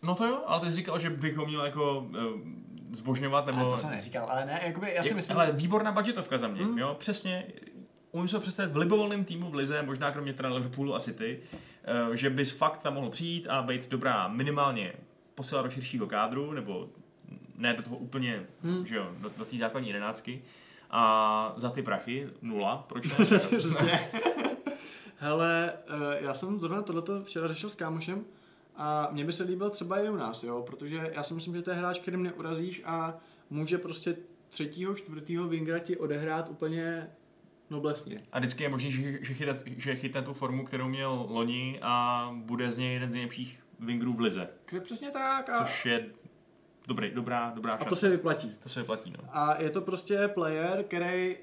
No 0.07 0.15
to 0.15 0.27
jo, 0.27 0.43
ale 0.47 0.61
ty 0.61 0.71
jsi 0.71 0.77
říkal, 0.77 0.99
že 0.99 1.11
bych 1.11 1.37
ho 1.37 1.47
měl 1.47 1.65
jako 1.65 1.99
uh, 2.01 2.41
zbožňovat, 2.93 3.47
nebo... 3.47 3.59
Ale 3.61 3.71
to 3.71 3.79
jsem 3.79 3.91
neříkal, 3.91 4.27
ale 4.31 4.47
ne, 4.47 4.61
jakoby, 4.67 4.93
já 4.95 5.03
si 5.03 5.09
Je- 5.09 5.15
myslím, 5.15 5.37
Ale 5.37 5.53
výborná 5.53 5.93
budgetovka 5.93 6.39
za 6.39 6.49
mě, 6.49 6.65
Hmm. 6.65 6.79
jo, 6.79 6.97
přesně. 6.99 7.47
Umím 8.13 8.29
ho 8.35 8.41
představit 8.41 8.73
v 8.73 8.77
libovolném 8.77 9.25
týmu 9.25 9.51
v 9.51 9.55
Lize, 9.55 9.83
možná 9.83 10.11
kromě 10.11 10.33
teda 10.33 10.49
Liverpoolu 10.55 10.95
a 10.95 11.01
City, 11.01 11.41
eh, 12.13 12.17
že 12.17 12.31
bys 12.31 12.51
fakt 12.51 12.83
tam 12.83 12.95
mohl 12.95 13.11
přijít 13.11 13.47
a 13.47 13.63
být 13.63 13.89
dobrá 13.89 14.29
minimálně 14.29 14.93
posílat 15.35 15.63
do 15.65 15.71
širšího 15.71 16.07
kádru, 16.07 16.53
nebo 16.53 16.89
ne 17.57 17.75
do 17.75 17.83
toho 17.83 17.97
úplně, 17.97 18.47
Hmm. 18.63 18.87
že 18.87 18.97
jo, 18.97 19.07
do, 19.19 19.31
do 19.37 19.45
té 19.45 19.57
základní 19.57 19.89
jedenáctky. 19.89 20.43
A 20.91 21.53
za 21.57 21.71
ty 21.71 21.83
prachy 21.83 22.29
nula, 22.43 22.85
proč 22.89 23.09
ne? 23.09 23.15
Přesně. 23.59 24.01
Hele, 25.19 25.73
eh, 25.89 26.19
já 26.25 26.35
jsem 26.35 26.59
zrovna 26.59 26.83
tohleto 26.83 27.25
včera 27.25 27.47
řešil 27.49 27.71
s 27.71 27.75
kámošem 27.75 28.25
a 28.77 29.09
mně 29.13 29.25
by 29.25 29.33
se 29.33 29.43
líbil 29.45 29.71
třeba 29.71 29.99
i 30.01 30.09
u 30.11 30.17
nás, 30.17 30.43
jo, 30.45 30.63
protože 30.67 31.11
já 31.15 31.23
si 31.23 31.35
myslím, 31.35 31.55
že 31.55 31.63
to 31.63 31.71
je 31.71 31.77
hráč, 31.77 31.99
kterým 31.99 32.23
neurazíš 32.23 32.83
a 32.85 33.17
může 33.51 33.79
prostě 33.79 34.17
třetího, 34.49 34.95
čtvrtýho 34.95 35.49
wingra 35.49 35.79
ti 35.79 35.97
odehrát 35.97 36.49
úplně 36.49 37.11
noblesně. 37.71 38.23
A 38.33 38.39
vždycky 38.39 38.63
je 38.63 38.69
možný, 38.69 38.93
že, 38.93 39.19
že, 39.25 39.35
chytat, 39.35 39.57
že 39.77 39.97
chytne 39.97 40.23
tu 40.23 40.33
formu, 40.33 40.65
kterou 40.65 40.89
měl 40.89 41.27
loni 41.29 41.79
a 41.83 42.31
bude 42.35 42.73
z 42.73 42.79
něj 42.79 42.93
jeden 42.93 43.11
z 43.11 43.13
nejlepších 43.13 43.63
wingerů 43.81 44.13
v 44.13 44.21
Lize. 44.21 44.49
Kde 44.71 44.81
přesně 44.81 45.11
tak 45.11 45.49
a, 45.51 45.59
Což 45.65 45.87
je 45.87 46.07
dobrý, 46.87 47.11
dobrá, 47.11 47.53
dobrá 47.55 47.73
a 47.75 47.77
to 47.77 47.85
šance. 47.85 47.97
se 47.97 48.09
vyplatí. 48.11 48.57
to 48.63 48.69
se 48.69 48.81
vyplatí, 48.81 49.11
no. 49.11 49.29
A 49.33 49.63
je 49.63 49.71
to 49.71 49.81
prostě 49.81 50.29
player, 50.29 50.85
který, 50.85 51.37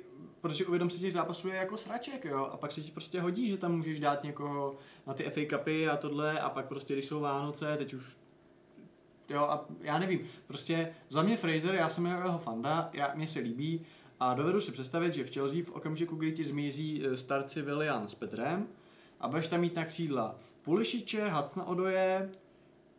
protože 0.44 0.66
uvědom 0.66 0.90
si 0.90 1.00
těch 1.00 1.14
zápasů 1.14 1.48
je 1.48 1.56
jako 1.56 1.78
sraček, 1.78 2.26
jo, 2.26 2.50
a 2.52 2.58
pak 2.58 2.72
se 2.72 2.82
ti 2.82 2.92
prostě 2.92 3.22
hodí, 3.22 3.48
že 3.48 3.58
tam 3.58 3.76
můžeš 3.76 4.00
dát 4.00 4.24
někoho 4.24 4.76
na 5.08 5.14
ty 5.14 5.24
FA 5.24 5.58
Cupy 5.58 5.90
a 5.90 5.98
tohle, 5.98 6.40
a 6.40 6.50
pak 6.50 6.68
prostě, 6.68 6.94
když 6.94 7.06
jsou 7.06 7.20
Vánoce, 7.20 7.78
teď 7.78 7.94
už 7.94 8.18
Jo, 9.30 9.40
a 9.40 9.66
já 9.82 10.00
nevím, 10.00 10.20
prostě 10.48 10.96
za 11.10 11.22
mě 11.22 11.38
Fraser, 11.38 11.76
já 11.76 11.90
jsem 11.90 12.06
jeho 12.06 12.38
fanda, 12.38 12.90
já, 12.94 13.14
mě 13.16 13.28
se 13.28 13.40
líbí. 13.40 13.82
A 14.20 14.34
dovedu 14.34 14.62
si 14.62 14.72
představit, 14.72 15.14
že 15.14 15.24
v 15.24 15.34
Chelsea 15.34 15.64
v 15.64 15.70
okamžiku, 15.70 16.16
kdy 16.16 16.32
ti 16.32 16.44
zmizí 16.44 17.04
eh, 17.06 17.18
starci 17.18 17.62
Willian 17.62 18.10
s 18.10 18.16
Petrem 18.16 18.68
a 19.20 19.28
budeš 19.28 19.48
tam 19.48 19.62
mít 19.62 19.76
na 19.76 19.86
křídla 19.86 20.36
Pulišiče, 20.62 21.28
Hacna 21.28 21.68
Odoje 21.68 22.30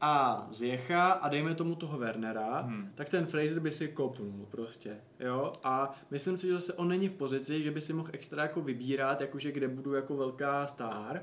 a 0.07 0.47
Zjecha 0.51 1.11
a 1.13 1.29
dejme 1.29 1.55
tomu 1.55 1.75
toho 1.75 1.99
Wernera, 1.99 2.59
Hmm. 2.61 2.91
tak 2.95 3.09
ten 3.09 3.27
Fraser 3.27 3.61
by 3.61 3.73
si 3.73 3.89
kopnul 3.89 4.47
prostě, 4.51 4.97
jo, 5.21 5.53
a 5.65 5.95
myslím 6.11 6.39
si, 6.39 6.47
že 6.47 6.53
zase 6.55 6.73
on 6.73 6.89
není 6.89 7.09
v 7.09 7.13
pozici, 7.13 7.63
že 7.63 7.71
by 7.71 7.81
si 7.81 7.93
mohl 7.93 8.09
extra 8.13 8.43
jako 8.43 8.61
vybírat, 8.61 9.21
jakože 9.21 9.53
kde 9.53 9.69
budu 9.69 9.95
jako 9.95 10.17
velká 10.17 10.67
star, 10.67 11.23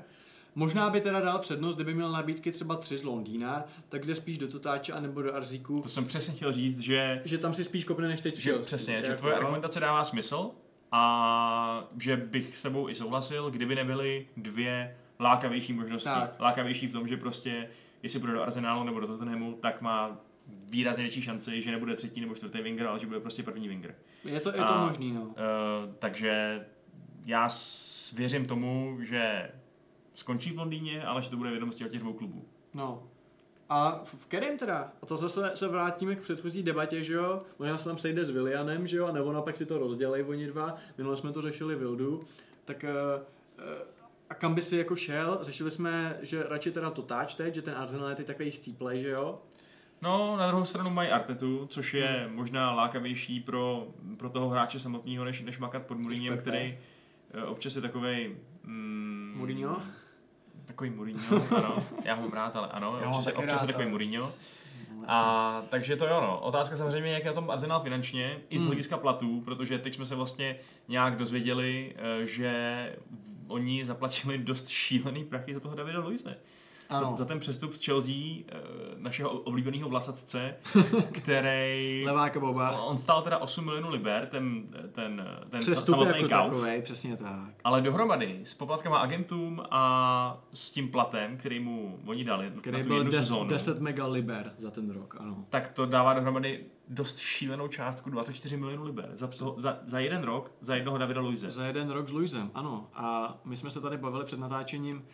Možná 0.54 0.90
by 0.90 1.00
teda 1.00 1.20
dal 1.20 1.38
přednost, 1.38 1.74
kdyby 1.74 1.94
měl 1.94 2.12
nabídky 2.12 2.52
třeba 2.52 2.76
tři 2.76 2.96
z 2.98 3.04
Londýna, 3.04 3.64
tak 3.88 4.06
jde 4.06 4.14
spíš 4.14 4.38
do 4.38 4.48
Totáče 4.48 4.92
anebo 4.92 5.22
do 5.22 5.34
Arzíku, 5.34 5.80
To 5.80 5.88
jsem 5.88 6.04
přesně 6.04 6.34
chtěl 6.34 6.52
říct, 6.52 6.78
že, 6.80 7.22
že 7.24 7.38
tam 7.38 7.52
si 7.54 7.64
spíš 7.64 7.84
kopne 7.84 8.08
než 8.08 8.20
teď 8.20 8.36
že 8.36 8.50
Chelsea. 8.50 8.62
přesně, 8.76 9.00
že 9.02 9.06
Jako, 9.06 9.18
tvoje 9.18 9.34
jo. 9.34 9.38
argumentace 9.40 9.80
dává 9.80 10.04
smysl 10.04 10.50
a 10.92 11.88
že 12.00 12.16
bych 12.16 12.56
s 12.58 12.62
tebou 12.62 12.88
i 12.88 12.94
souhlasil, 12.94 13.50
kdyby 13.50 13.74
nebyly 13.74 14.26
dvě 14.36 14.96
lákavější 15.20 15.72
možnosti. 15.72 16.08
Tak. 16.08 16.40
Lákavější 16.40 16.86
v 16.86 16.92
tom, 16.92 17.08
že 17.08 17.16
prostě, 17.16 17.68
jestli 18.02 18.18
bude 18.20 18.32
do 18.32 18.42
Arsenálu 18.42 18.84
nebo 18.84 19.00
do 19.00 19.06
Tottenhamu, 19.06 19.52
tak 19.52 19.80
má 19.80 20.20
výrazně 20.68 21.02
větší 21.02 21.22
šanci, 21.22 21.60
že 21.62 21.70
nebude 21.70 21.96
třetí 21.96 22.20
nebo 22.20 22.34
čtvrtý 22.34 22.62
winger, 22.62 22.86
ale 22.86 22.98
že 22.98 23.06
bude 23.06 23.20
prostě 23.20 23.42
první 23.42 23.68
winger. 23.68 23.94
Je 24.24 24.40
to, 24.40 24.48
je 24.48 24.54
to 24.54 24.74
A- 24.74 24.86
možný, 24.86 25.12
no. 25.12 25.22
Uh, 25.22 25.34
takže 25.98 26.60
já 27.26 27.48
věřím 28.12 28.46
tomu, 28.46 28.98
že 29.00 29.50
skončí 30.14 30.50
v 30.52 30.58
Londýně, 30.58 31.04
ale 31.04 31.22
že 31.22 31.30
to 31.30 31.36
bude 31.36 31.50
vědomosti 31.50 31.84
od 31.84 31.88
těch 31.90 32.00
dvou 32.00 32.12
klubů. 32.12 32.44
no. 32.74 33.02
A 33.68 34.00
v, 34.04 34.14
v 34.14 34.26
kterém 34.26 34.58
teda? 34.58 34.92
A 35.02 35.06
to 35.06 35.16
zase 35.16 35.50
se 35.54 35.68
vrátíme 35.68 36.16
k 36.16 36.22
předchozí 36.22 36.62
debatě, 36.62 37.02
že 37.02 37.12
jo? 37.12 37.42
Možná 37.58 37.78
se 37.78 37.88
tam 37.88 37.98
sejde 37.98 38.24
s 38.24 38.30
Willianem, 38.30 38.86
že 38.86 38.96
jo? 38.96 39.12
Nebo 39.12 39.32
napak 39.32 39.56
si 39.56 39.66
to 39.66 39.78
rozdělej 39.78 40.24
oni 40.24 40.46
dva. 40.46 40.76
Minule 40.98 41.16
jsme 41.16 41.32
to 41.32 41.42
řešili 41.42 41.76
Vildu. 41.76 42.24
Tak 42.64 42.84
uh, 42.84 43.64
a 44.32 44.34
kam 44.34 44.54
by 44.54 44.62
si 44.62 44.76
jako 44.76 44.96
šel? 44.96 45.38
Řešili 45.42 45.70
jsme, 45.70 46.16
že 46.22 46.42
radši 46.48 46.70
teda 46.70 46.90
to 46.90 47.02
táč 47.02 47.34
teď, 47.34 47.54
že 47.54 47.62
ten 47.62 47.74
Arsenal 47.76 48.08
je 48.08 48.14
teď 48.14 48.26
takový 48.26 48.50
chcíplej, 48.50 49.02
že 49.02 49.08
jo? 49.10 49.38
No, 50.02 50.36
na 50.36 50.46
druhou 50.46 50.64
stranu 50.64 50.90
mají 50.90 51.10
Artetu, 51.10 51.66
což 51.70 51.94
je 51.94 52.24
Hmm. 52.26 52.36
možná 52.36 52.72
lákavější 52.74 53.40
pro, 53.40 53.86
pro 54.16 54.30
toho 54.30 54.48
hráče 54.48 54.78
samotného, 54.78 55.24
než, 55.24 55.40
než 55.42 55.58
makat 55.58 55.86
pod 55.86 55.98
Mourinhem, 55.98 56.38
který 56.38 56.78
eh, 57.34 57.42
občas 57.44 57.76
je 57.76 57.82
takovej... 57.82 58.36
Mm, 58.64 59.34
Mourinho? 59.36 59.76
Takový 60.64 60.90
Mourinho, 60.90 61.22
ano. 61.56 61.84
Já 62.04 62.14
ho 62.14 62.22
mám 62.22 62.32
rád, 62.32 62.56
ale 62.56 62.68
ano, 62.68 62.98
Já 63.02 63.08
občas, 63.08 63.26
je, 63.26 63.32
občas 63.32 63.52
je 63.52 63.58
rád, 63.58 63.66
takový 63.66 63.82
ale- 63.84 63.90
Mourinho. 63.90 64.32
No, 64.96 65.04
A 65.08 65.62
takže 65.68 65.96
to 65.96 66.06
jo, 66.06 66.20
no. 66.20 66.40
Otázka 66.40 66.76
samozřejmě, 66.76 67.12
jak 67.12 67.22
je 67.24 67.30
na 67.30 67.34
tom 67.34 67.50
Arsenal 67.50 67.80
finančně, 67.80 68.38
i 68.50 68.56
z 68.58 68.60
Hmm. 68.60 68.66
hlediska 68.68 68.96
platů, 68.96 69.40
protože 69.40 69.78
teď 69.78 69.94
jsme 69.94 70.06
se 70.06 70.14
vlastně 70.14 70.56
nějak 70.88 71.16
dozvěděli, 71.16 71.94
eh, 72.22 72.26
že 72.26 72.52
oni 73.52 73.84
zaplatili 73.84 74.38
dost 74.38 74.68
šílený 74.68 75.24
prachy 75.24 75.54
za 75.54 75.60
toho 75.60 75.74
Davida 75.74 76.00
Luise. 76.00 76.36
Za, 77.00 77.16
za 77.16 77.24
ten 77.24 77.38
přestup 77.38 77.72
z 77.72 77.84
Chelsea, 77.84 78.14
eh, 78.14 78.58
našeho 78.96 79.30
oblíbeného 79.30 79.88
vlasatce, 79.88 80.56
který... 81.12 82.04
Leváka 82.06 82.40
Boba. 82.40 82.80
On 82.82 82.98
stál 82.98 83.22
teda 83.22 83.38
8 83.38 83.64
milionů 83.64 83.90
liber, 83.90 84.26
ten, 84.26 84.66
ten, 84.92 85.26
ten 85.50 85.60
Přestup 85.60 85.94
samotný 85.94 86.22
jako 86.22 86.28
kauf. 86.28 86.50
takovej, 86.50 86.82
přesně 86.82 87.16
tak. 87.16 87.54
Ale 87.64 87.82
dohromady 87.82 88.40
s 88.44 88.54
poplatkama 88.54 88.98
agentům 88.98 89.62
a 89.70 90.42
s 90.52 90.70
tím 90.70 90.88
platem, 90.88 91.36
který 91.36 91.60
mu 91.60 91.98
oni 92.06 92.24
dali 92.24 92.50
na 92.50 92.60
Který 92.60 92.82
tu 92.82 92.88
byl 92.88 92.96
jednu 92.96 93.10
10, 93.10 93.22
sezónu, 93.22 93.48
10 93.48 93.80
mega 93.80 94.06
liber 94.06 94.52
za 94.58 94.70
ten 94.70 94.90
rok, 94.90 95.16
ano. 95.18 95.44
tak 95.50 95.72
to 95.72 95.86
dává 95.86 96.14
dohromady 96.14 96.64
dost 96.92 97.18
šílenou 97.18 97.68
částku 97.68 98.10
24 98.10 98.56
milionů 98.56 98.84
liber. 98.84 99.10
Za, 99.14 99.26
to, 99.26 99.54
za, 99.58 99.78
za 99.86 99.98
jeden 99.98 100.22
rok, 100.22 100.52
za 100.60 100.74
jednoho 100.74 100.98
Davida 100.98 101.20
Luise. 101.20 101.50
Za 101.50 101.66
jeden 101.66 101.90
rok 101.90 102.08
s 102.08 102.12
Luisem, 102.12 102.50
ano. 102.54 102.88
A 102.94 103.38
my 103.44 103.56
jsme 103.56 103.70
se 103.70 103.80
tady 103.80 103.96
bavili 103.96 104.24
před 104.24 104.40
natáčením, 104.40 105.04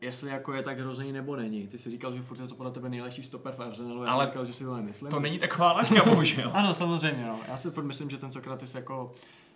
jestli 0.00 0.30
jako 0.30 0.52
je 0.52 0.62
tak 0.62 0.78
hrozný 0.78 1.12
nebo 1.12 1.36
není. 1.36 1.66
Ty 1.66 1.78
jsi 1.78 1.90
říkal, 1.90 2.12
že 2.12 2.22
furt 2.22 2.40
je 2.40 2.48
to 2.48 2.54
podle 2.54 2.72
tebe 2.72 2.88
nejlepší 2.88 3.22
stoper 3.22 3.54
v 3.54 3.60
Arsenalu, 3.60 4.04
já 4.04 4.10
Ale 4.10 4.24
jsem 4.24 4.32
říkal, 4.32 4.46
že 4.46 4.52
si 4.52 4.64
to 4.64 4.76
nemyslím. 4.76 5.10
To 5.10 5.20
není 5.20 5.38
taková 5.38 5.72
laťka, 5.72 6.04
bohužel. 6.10 6.50
Ano, 6.54 6.74
samozřejmě, 6.74 7.26
no. 7.26 7.40
Já 7.48 7.56
si 7.56 7.70
furt 7.70 7.84
myslím, 7.84 8.10
že 8.10 8.18
ten 8.18 8.30
Sokratis 8.30 8.74
jako 8.74 9.12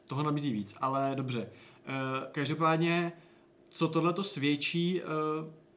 toho 0.06 0.22
nabízí 0.22 0.52
víc, 0.52 0.76
ale 0.80 1.12
dobře. 1.14 1.40
E, 1.40 1.48
každopádně, 2.32 3.12
co 3.68 3.88
tohle 3.88 4.12
to 4.12 4.24
svědčí 4.24 5.02
e, 5.02 5.04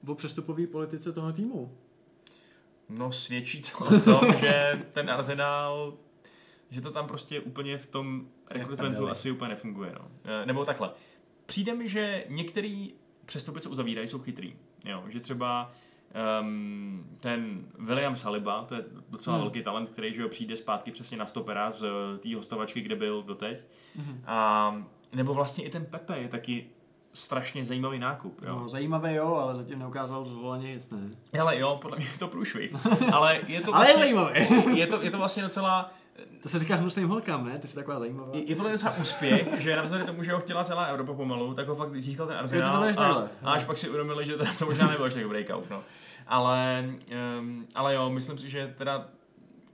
o 0.08 0.16
přestupové 0.16 0.68
politice 0.68 1.12
toho 1.12 1.34
týmu? 1.34 1.78
No 2.90 3.12
svědčí 3.12 3.62
to 3.62 3.86
o 3.86 4.00
tom, 4.00 4.34
že 4.40 4.82
ten 4.94 5.10
Arsenal, 5.10 5.94
že 6.70 6.82
to 6.82 6.92
tam 6.92 7.08
prostě 7.08 7.40
úplně 7.40 7.78
v 7.78 7.86
tom 7.88 8.28
rekrutmentu 8.50 9.10
asi 9.10 9.32
úplně 9.32 9.50
nefunguje. 9.50 9.92
No. 10.00 10.08
Eh, 10.26 10.46
Nebo 10.46 10.66
takhle. 10.66 10.90
Přijde 11.46 11.74
mi, 11.74 11.90
že 11.90 12.26
některý 12.30 12.94
přestupy, 13.26 13.62
co 13.62 13.70
uzavírají, 13.70 14.08
jsou 14.08 14.20
chytrý. 14.20 14.56
Jo, 14.86 15.04
že 15.08 15.20
třeba 15.20 15.72
um, 16.42 17.18
ten 17.20 17.66
William 17.80 18.16
Saliba, 18.16 18.64
to 18.64 18.76
je 18.76 18.86
docela 19.10 19.36
Hmm. 19.36 19.44
velký 19.44 19.64
talent, 19.64 19.90
který 19.90 20.14
že 20.14 20.22
jo, 20.22 20.30
přijde 20.30 20.58
zpátky 20.58 20.92
přesně 20.92 21.18
na 21.18 21.26
stopera 21.26 21.72
z 21.72 21.84
eh, 21.84 22.18
té 22.18 22.36
hostovačky, 22.36 22.82
kde 22.82 22.96
byl 22.96 23.24
doteď. 23.24 23.58
Mhm. 23.96 24.24
A, 24.26 24.86
nebo 25.14 25.34
vlastně 25.34 25.64
i 25.66 25.70
ten 25.70 25.86
Pepe 25.86 26.18
je 26.20 26.28
taky 26.28 26.70
strašně 27.16 27.66
zajímavý 27.66 27.99
nákup. 27.99 28.39
Jo. 28.45 28.59
No, 28.59 28.68
zajímavé 28.68 29.13
jo, 29.13 29.36
ale 29.36 29.55
zatím 29.55 29.80
neukázal 29.80 30.26
zvoleně 30.26 30.74
nic, 30.74 30.89
ne? 30.89 30.97
Hele, 31.34 31.59
jo, 31.59 31.78
podle 31.82 31.97
mě 31.97 32.05
je 32.05 32.18
to 32.20 32.28
průšvih. 32.28 32.76
Ale 33.13 33.39
je 33.47 33.61
to 33.61 33.76
Ale 33.76 33.86
je 33.86 33.93
vlastně, 33.93 34.03
zajímavé. 34.03 34.39
je 34.80 34.88
to, 34.88 35.01
je 35.01 35.11
to 35.11 35.18
vlastně 35.18 35.43
docela, 35.43 35.91
To 36.43 36.49
se 36.49 36.59
říká 36.59 36.76
hnusným 36.76 37.07
holkám, 37.07 37.45
ne? 37.45 37.59
Ty 37.59 37.68
jsi 37.68 37.76
taková 37.76 37.99
zajímavá. 37.99 38.30
je, 38.34 38.49
je 38.49 38.55
podle 38.55 38.70
mě 38.70 38.78
docela 38.78 38.97
úspěch, 38.97 39.61
že 39.61 39.76
navzdory 39.76 40.03
tomu, 40.03 40.24
že 40.24 40.34
ho 40.34 40.39
chtěla 40.39 40.63
celá 40.63 40.84
Evropa 40.84 41.13
pomalu, 41.13 41.53
tak 41.53 41.68
ho 41.68 41.76
fakt 41.76 42.01
získal 42.01 42.28
ten 42.28 42.38
Arsenal 42.38 42.74
to 42.74 42.80
bereš 42.80 42.97
a, 42.97 43.28
a 43.43 43.51
až 43.51 43.66
pak 43.66 43.78
si 43.78 43.89
uvědomili, 43.89 44.26
že 44.26 44.38
teda 44.38 44.51
to 44.59 44.66
možná 44.66 44.88
nebyl 44.88 45.05
až 45.05 45.13
tak 45.13 45.24
dobrý 45.24 45.45
kauf, 45.45 45.70
no. 45.70 45.84
Ale, 46.28 46.86
um, 47.39 47.68
ale 47.76 47.95
jo, 47.95 48.09
myslím 48.09 48.38
si, 48.38 48.49
že 48.49 48.74
teda 48.78 49.07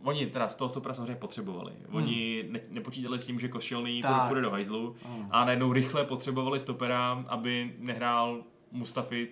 Oni 0.04 0.28
teda 0.28 0.50
z 0.50 0.56
toho 0.56 0.70
stopera 0.70 0.94
samozřejmě 0.94 1.16
potřebovali. 1.16 1.74
Oni 1.92 2.46
ne, 2.50 2.60
nepočítali 2.70 3.20
s 3.20 3.26
tím, 3.26 3.40
že 3.40 3.48
Košilný 3.48 4.02
půjde 4.28 4.42
do 4.42 4.52
hajzlu 4.52 4.96
Ano. 5.06 5.28
a 5.32 5.46
najednou 5.46 5.74
rychle 5.74 6.06
potřebovali 6.06 6.60
stopera, 6.60 7.26
aby 7.28 7.76
nehrál 7.80 8.44
Mustafi 8.72 9.30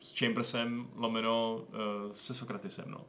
s 0.00 0.18
Chambersem 0.18 0.86
lomeno 0.96 1.54
uh, 1.54 2.12
se 2.12 2.34
Sokratisem, 2.34 2.84
no. 2.88 3.00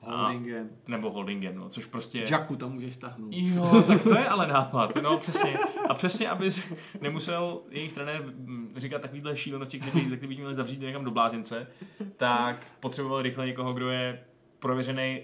Holdingem. 0.00 0.70
Nebo 0.88 1.10
Holdingem, 1.10 1.56
no, 1.56 1.68
což 1.68 1.86
prostě... 1.86 2.24
Jacku 2.30 2.56
tam 2.56 2.72
můžeš 2.72 2.94
stáhnout. 2.94 3.30
Jo, 3.32 3.84
tak 3.86 4.02
to 4.02 4.18
je 4.18 4.28
ale 4.28 4.46
nápad, 4.46 4.94
no 5.02 5.18
přesně. 5.18 5.58
A 5.88 5.94
přesně, 5.94 6.28
aby 6.28 6.48
nemusel 7.00 7.60
jejich 7.70 7.92
trenér 7.92 8.22
mm, 8.22 8.72
říkat 8.76 9.02
takovýhle 9.02 9.36
šílenosti, 9.36 9.80
který 9.80 10.16
by 10.16 10.26
měli 10.26 10.54
zavřít 10.54 10.80
někam 10.80 11.04
do 11.04 11.10
blázince, 11.10 11.66
tak 12.16 12.66
potřeboval 12.80 13.22
rychle 13.22 13.46
někoho, 13.46 13.72
kdo 13.72 13.90
je 13.90 14.24
prověřený 14.58 15.22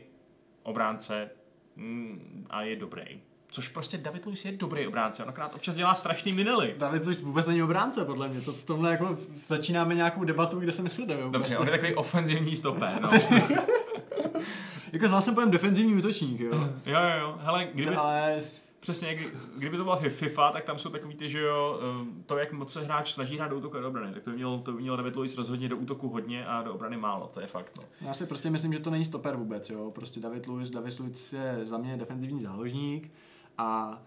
obránce 0.62 1.30
mm, 1.76 2.46
a 2.50 2.62
je 2.62 2.76
dobrý. 2.76 3.20
Což 3.50 3.68
prostě 3.68 3.98
David 3.98 4.26
Luiz 4.26 4.44
je 4.44 4.52
dobrý 4.52 4.86
obránce, 4.86 5.22
on 5.22 5.28
akorát 5.28 5.54
občas 5.54 5.74
dělá 5.74 5.94
strašný 5.94 6.32
minely. 6.32 6.74
David 6.78 7.04
Luiz 7.04 7.20
vůbec 7.20 7.46
není 7.46 7.62
obránce, 7.62 8.04
podle 8.04 8.28
mě. 8.28 8.40
To 8.40 8.52
v 8.52 8.64
tomhle 8.64 8.90
jako 8.90 9.18
začínáme 9.34 9.94
nějakou 9.94 10.24
debatu, 10.24 10.60
kde 10.60 10.72
se 10.72 10.82
nesledujeme. 10.82 11.30
Dobře, 11.30 11.58
on 11.58 11.66
je 11.66 11.70
takový 11.70 11.94
ofenzivní 11.94 12.56
stopér, 12.56 13.00
no. 13.00 13.10
Jako 14.92 15.08
znal 15.08 15.22
jsem 15.22 15.34
pojem 15.34 15.50
defenzivní 15.50 15.94
útočník, 15.94 16.40
jo. 16.40 16.54
Jo, 16.86 17.00
jo, 17.00 17.18
jo. 17.20 17.38
Hele, 17.40 17.68
kdyby, 17.74 17.94
Ale 17.94 18.40
Přesně, 18.82 19.14
kdy- 19.14 19.30
kdyby 19.56 19.76
to 19.76 19.84
byla 19.84 19.96
FIFA, 19.96 20.50
tak 20.52 20.64
tam 20.64 20.78
jsou 20.78 20.90
takový 20.90 21.14
ty, 21.14 21.28
že 21.30 21.40
jo, 21.40 21.80
eh, 21.82 22.22
to, 22.26 22.38
jak 22.38 22.52
moc 22.52 22.72
se 22.72 22.80
hráč 22.84 23.12
snaží 23.12 23.36
hrát 23.36 23.48
do 23.48 23.56
útoku 23.56 23.76
a 23.76 23.80
do 23.80 23.88
obrany, 23.88 24.12
tak 24.14 24.22
to 24.22 24.30
by 24.30 24.36
měl, 24.36 24.58
to 24.58 24.72
by 24.72 24.80
měl 24.82 24.96
David 24.96 25.16
Luiz 25.16 25.36
rozhodně 25.36 25.68
do 25.68 25.76
útoku 25.76 26.08
hodně 26.08 26.46
a 26.46 26.62
do 26.62 26.74
obrany 26.74 26.96
málo, 26.96 27.30
to 27.34 27.40
je 27.40 27.46
fakt, 27.46 27.72
no. 27.76 27.82
já 28.06 28.14
si 28.14 28.26
prostě 28.26 28.50
myslím, 28.50 28.72
že 28.72 28.78
to 28.78 28.90
není 28.90 29.04
stoper 29.04 29.36
vůbec, 29.36 29.70
jo. 29.70 29.90
Prostě 29.90 30.20
David 30.20 30.46
Luiz, 30.46 30.70
David 30.70 30.98
Luiz 31.00 31.32
je 31.32 31.58
za 31.62 31.78
mě 31.78 31.96
defenzivní 31.96 32.40
záložník 32.40 33.10
a 33.58 34.02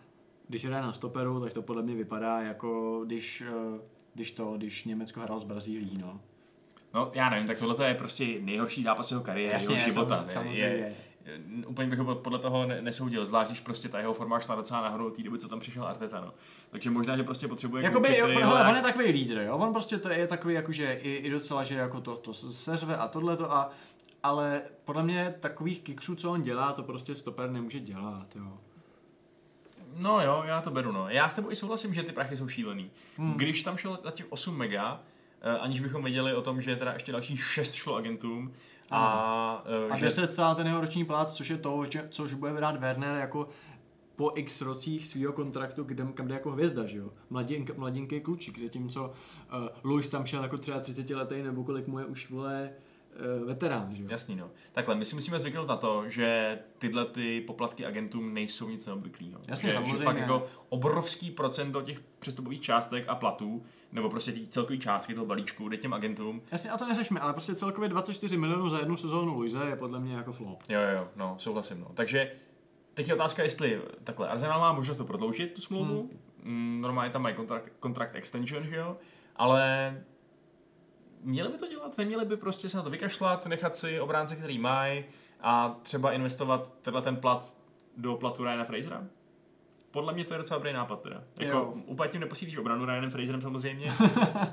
když 0.47 0.65
hraje 0.65 0.83
na 0.83 0.93
stoperu, 0.93 1.39
tak 1.39 1.53
to 1.53 1.61
podle 1.61 1.81
mě 1.83 1.95
vypadá 1.95 2.41
jako 2.41 3.01
když, 3.05 3.43
eh, 3.47 3.79
když 4.13 4.31
to, 4.31 4.53
když 4.57 4.85
Německo 4.85 5.19
hrál 5.19 5.39
s 5.39 5.43
Brazílií, 5.43 5.97
no. 6.01 6.19
No, 6.93 7.11
já 7.13 7.29
nevím, 7.29 7.47
tak 7.47 7.57
tohle 7.57 7.87
je 7.87 7.95
prostě 7.95 8.25
nejhorší 8.41 8.83
zápas 8.83 9.11
jeho 9.11 9.23
kariéry, 9.23 9.63
jeho 9.63 9.75
života. 9.89 10.15
samozřejmě. 10.27 10.59
Je, 10.61 10.93
úplně 11.67 11.89
bych 11.89 11.99
ho 11.99 12.15
podle 12.15 12.39
toho 12.39 12.65
ne, 12.65 12.81
nesoudil, 12.81 13.25
zvlášť 13.25 13.49
když 13.49 13.59
prostě 13.59 13.89
ta 13.89 13.99
jeho 13.99 14.13
forma 14.13 14.39
šla 14.39 14.55
docela 14.55 14.81
nahoru 14.81 15.07
od 15.07 15.15
té 15.15 15.23
doby, 15.23 15.39
co 15.39 15.47
tam 15.47 15.59
přišel 15.59 15.83
Arteta, 15.83 16.21
no. 16.21 16.33
Takže 16.69 16.89
možná, 16.89 17.17
že 17.17 17.23
prostě 17.23 17.47
potřebuje 17.47 17.83
Jakoby, 17.83 18.07
kluče, 18.07 18.33
jo, 18.33 18.39
hele, 18.39 18.69
on 18.69 18.75
je 18.75 18.81
takový 18.81 19.11
lídr, 19.11 19.37
jo. 19.37 19.57
On 19.57 19.73
prostě 19.73 19.97
to 19.97 20.09
je 20.09 20.27
takový, 20.27 20.53
jakože 20.53 20.93
i, 20.93 21.15
i 21.15 21.29
docela, 21.29 21.63
že 21.63 21.75
jako 21.75 22.01
to, 22.01 22.17
to 22.17 22.33
seřve 22.33 22.97
a 22.97 23.07
tohleto 23.07 23.53
a 23.53 23.71
ale 24.23 24.61
podle 24.85 25.03
mě 25.03 25.35
takových 25.39 25.79
kiksů, 25.79 26.15
co 26.15 26.31
on 26.31 26.41
dělá, 26.41 26.73
to 26.73 26.83
prostě 26.83 27.15
stoper 27.15 27.49
nemůže 27.49 27.79
dělat, 27.79 28.35
jo. 28.35 28.57
No 29.95 30.21
jo, 30.21 30.43
já 30.45 30.61
to 30.61 30.71
beru, 30.71 30.91
no. 30.91 31.09
Já 31.09 31.29
s 31.29 31.35
tebou 31.35 31.51
i 31.51 31.55
souhlasím, 31.55 31.93
že 31.93 32.03
ty 32.03 32.11
prachy 32.11 32.37
jsou 32.37 32.47
šílený. 32.47 32.91
Hmm. 33.17 33.33
Když 33.33 33.63
tam 33.63 33.77
šlo 33.77 33.99
za 34.03 34.11
těch 34.11 34.25
8 34.29 34.57
mega, 34.57 35.01
eh, 35.41 35.57
aniž 35.57 35.79
bychom 35.79 36.03
věděli 36.03 36.35
o 36.35 36.41
tom, 36.41 36.61
že 36.61 36.75
teda 36.75 36.93
ještě 36.93 37.11
dalších 37.11 37.45
6 37.45 37.73
šlo 37.73 37.95
agentům, 37.95 38.53
a, 38.91 39.63
eh, 39.87 39.91
A 39.91 39.97
že 39.97 40.05
10 40.05 40.31
stál 40.31 40.55
ten 40.55 40.67
jeho 40.67 40.81
roční 40.81 41.05
plat, 41.05 41.31
což 41.31 41.49
je 41.49 41.57
to, 41.57 41.85
že, 41.89 42.07
což 42.09 42.33
bude 42.33 42.53
vrát 42.53 42.79
Werner 42.79 43.17
jako 43.17 43.49
po 44.15 44.31
x 44.35 44.61
rocích 44.61 45.07
svého 45.07 45.33
kontraktu, 45.33 45.83
kde, 45.83 46.07
kam 46.13 46.27
jde 46.27 46.33
jako 46.33 46.51
hvězda, 46.51 46.85
že 46.85 46.97
jo? 46.97 47.09
Mladink, 47.29 47.77
mladinký 47.77 48.21
klučík, 48.21 48.59
zatímco 48.59 49.05
uh, 49.05 49.67
Luis 49.83 50.09
tam 50.09 50.25
šel 50.25 50.43
jako 50.43 50.57
třeba 50.57 50.79
30 50.79 51.09
letý, 51.09 51.41
nebo 51.41 51.63
kolik 51.63 51.87
mu 51.87 51.99
je 51.99 52.05
už, 52.05 52.29
vole, 52.29 52.69
uh, 53.39 53.47
veterán, 53.47 53.93
že 53.93 54.03
jo? 54.03 54.09
Jasný, 54.11 54.35
no. 54.35 54.51
Takhle, 54.71 54.95
my 54.95 55.05
si 55.05 55.15
musíme 55.15 55.39
zvyknout 55.39 55.67
na 55.67 55.77
to, 55.77 56.03
že 56.09 56.59
tyhle 56.77 57.05
ty 57.05 57.41
poplatky 57.41 57.85
agentům 57.85 58.33
nejsou 58.33 58.69
nic 58.69 58.85
neobvyklého. 58.85 59.39
Jasně, 59.47 59.69
že, 59.69 59.73
samozřejmě. 59.73 59.97
Že 59.97 60.03
fakt 60.03 60.17
jako 60.17 60.47
obrovský 60.69 61.31
procento 61.31 61.81
těch 61.81 61.99
přestupových 62.19 62.61
částek 62.61 63.05
a 63.07 63.15
platů, 63.15 63.63
nebo 63.95 64.09
prostě 64.09 64.31
ty 64.31 64.47
celkové 64.47 64.77
částky 64.77 65.13
toho 65.13 65.25
balíčku 65.25 65.69
jde 65.69 65.77
těm 65.77 65.93
agentům. 65.93 66.41
Jasně, 66.51 66.69
a 66.69 66.77
to 66.77 66.87
neřešme, 66.87 67.19
ale 67.19 67.33
prostě 67.33 67.55
celkově 67.55 67.89
24 67.89 68.37
milionů 68.37 68.69
za 68.69 68.79
jednu 68.79 68.97
sezónu 68.97 69.33
Luise 69.33 69.65
je 69.65 69.75
podle 69.75 69.99
mě 69.99 70.15
jako 70.15 70.31
flop. 70.31 70.63
Jo, 70.69 70.79
jo, 70.81 70.89
jo, 70.95 71.07
no, 71.15 71.35
souhlasím, 71.37 71.79
no. 71.79 71.87
Takže 71.93 72.31
teď 72.93 73.07
je 73.07 73.13
otázka, 73.13 73.43
jestli 73.43 73.81
takhle, 74.03 74.27
Arsenal 74.27 74.59
má 74.59 74.73
možnost 74.73 74.97
to 74.97 75.05
prodloužit, 75.05 75.53
tu 75.53 75.61
smlouvu, 75.61 76.09
hmm. 76.43 76.81
normálně 76.81 77.11
tam 77.11 77.21
mají 77.21 77.35
kontrakt, 77.35 77.73
kontrakt 77.79 78.15
extension, 78.15 78.63
že 78.63 78.75
jo, 78.75 78.97
ale 79.35 80.03
měli 81.21 81.49
by 81.49 81.57
to 81.57 81.67
dělat, 81.67 81.97
neměli 81.97 82.25
by 82.25 82.37
prostě 82.37 82.69
se 82.69 82.77
na 82.77 82.83
to 82.83 82.89
vykašlat, 82.89 83.45
nechat 83.45 83.75
si 83.75 83.99
obránce, 83.99 84.35
který 84.35 84.59
mají 84.59 85.05
a 85.41 85.79
třeba 85.83 86.11
investovat 86.11 86.73
tenhle 86.81 87.01
ten 87.01 87.15
plat 87.15 87.57
do 87.97 88.15
platu 88.15 88.43
Ryana 88.43 88.63
Frasera? 88.63 89.03
Podle 89.95 90.13
mě 90.13 90.25
to 90.25 90.33
je 90.33 90.37
docela 90.37 90.57
dobrý 90.57 90.73
nápad 90.73 91.01
teda. 91.01 91.23
Jako, 91.39 91.71
úplně 91.85 92.09
tím 92.09 92.21
neposílíš 92.21 92.57
obranu 92.57 92.85
Ryanem 92.85 93.09
Fraserem 93.09 93.41
samozřejmě. 93.41 93.91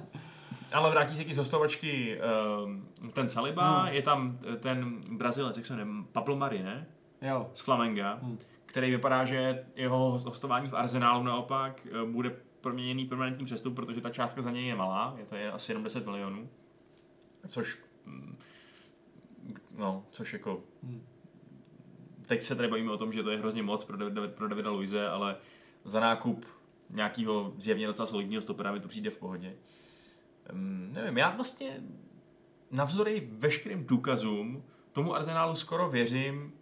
Ale 0.72 0.90
vrátí 0.90 1.16
se 1.16 1.24
k 1.24 1.32
z 1.34 1.38
hostovačky 1.38 2.20
um, 2.64 2.88
ten 3.12 3.28
Saliba, 3.28 3.82
Hmm. 3.82 3.94
je 3.94 4.02
tam 4.02 4.38
ten 4.60 5.00
Brazilec, 5.10 5.56
jak 5.56 5.66
se 5.66 5.76
jmenuje, 5.76 6.04
Pablo 6.12 6.36
Mari, 6.36 6.62
ne? 6.62 6.86
Jo. 7.22 7.50
Z 7.54 7.60
Flamenga, 7.60 8.18
Hmm. 8.22 8.38
který 8.66 8.90
vypadá, 8.90 9.24
že 9.24 9.64
jeho 9.74 10.10
hostování 10.10 10.68
v 10.68 10.74
Arsenálu 10.76 11.22
naopak 11.24 11.86
eh, 11.86 12.04
bude 12.12 12.36
proměněný 12.60 13.04
permanentní 13.04 13.44
přestup, 13.44 13.74
protože 13.74 14.00
ta 14.00 14.10
částka 14.10 14.42
za 14.42 14.50
něj 14.50 14.66
je 14.66 14.74
malá, 14.74 15.14
je 15.18 15.24
to 15.24 15.34
je 15.36 15.52
asi 15.52 15.70
jenom 15.72 15.82
10 15.84 16.06
milionů, 16.06 16.48
což 17.46 17.78
mm, 18.06 18.36
no, 19.78 20.04
což 20.10 20.32
jako 20.32 20.60
Hmm. 20.82 21.02
Teď 22.32 22.42
se 22.42 22.56
tady 22.56 22.68
bavíme 22.68 22.92
o 22.92 22.96
tom, 22.96 23.12
že 23.12 23.22
to 23.22 23.30
je 23.30 23.38
hrozně 23.38 23.62
moc 23.62 23.84
pro, 23.84 23.96
David, 23.96 24.34
pro 24.34 24.48
Davida 24.48 24.70
Luize, 24.70 25.08
ale 25.08 25.36
za 25.84 26.00
nákup 26.00 26.46
nějakého 26.90 27.52
zjevně 27.58 27.86
docela 27.86 28.06
solidního 28.06 28.42
stopera 28.42 28.72
mi 28.72 28.80
to 28.80 28.88
přijde 28.88 29.10
v 29.10 29.18
pohodě. 29.18 29.56
Um, 30.52 30.92
nevím, 30.92 31.18
já 31.18 31.30
vlastně 31.30 31.80
navzdory 32.70 33.28
veškerým 33.32 33.86
důkazům 33.86 34.64
tomu 34.92 35.14
Arsenálu 35.14 35.54
skoro 35.54 35.90
věřím, 35.90 36.52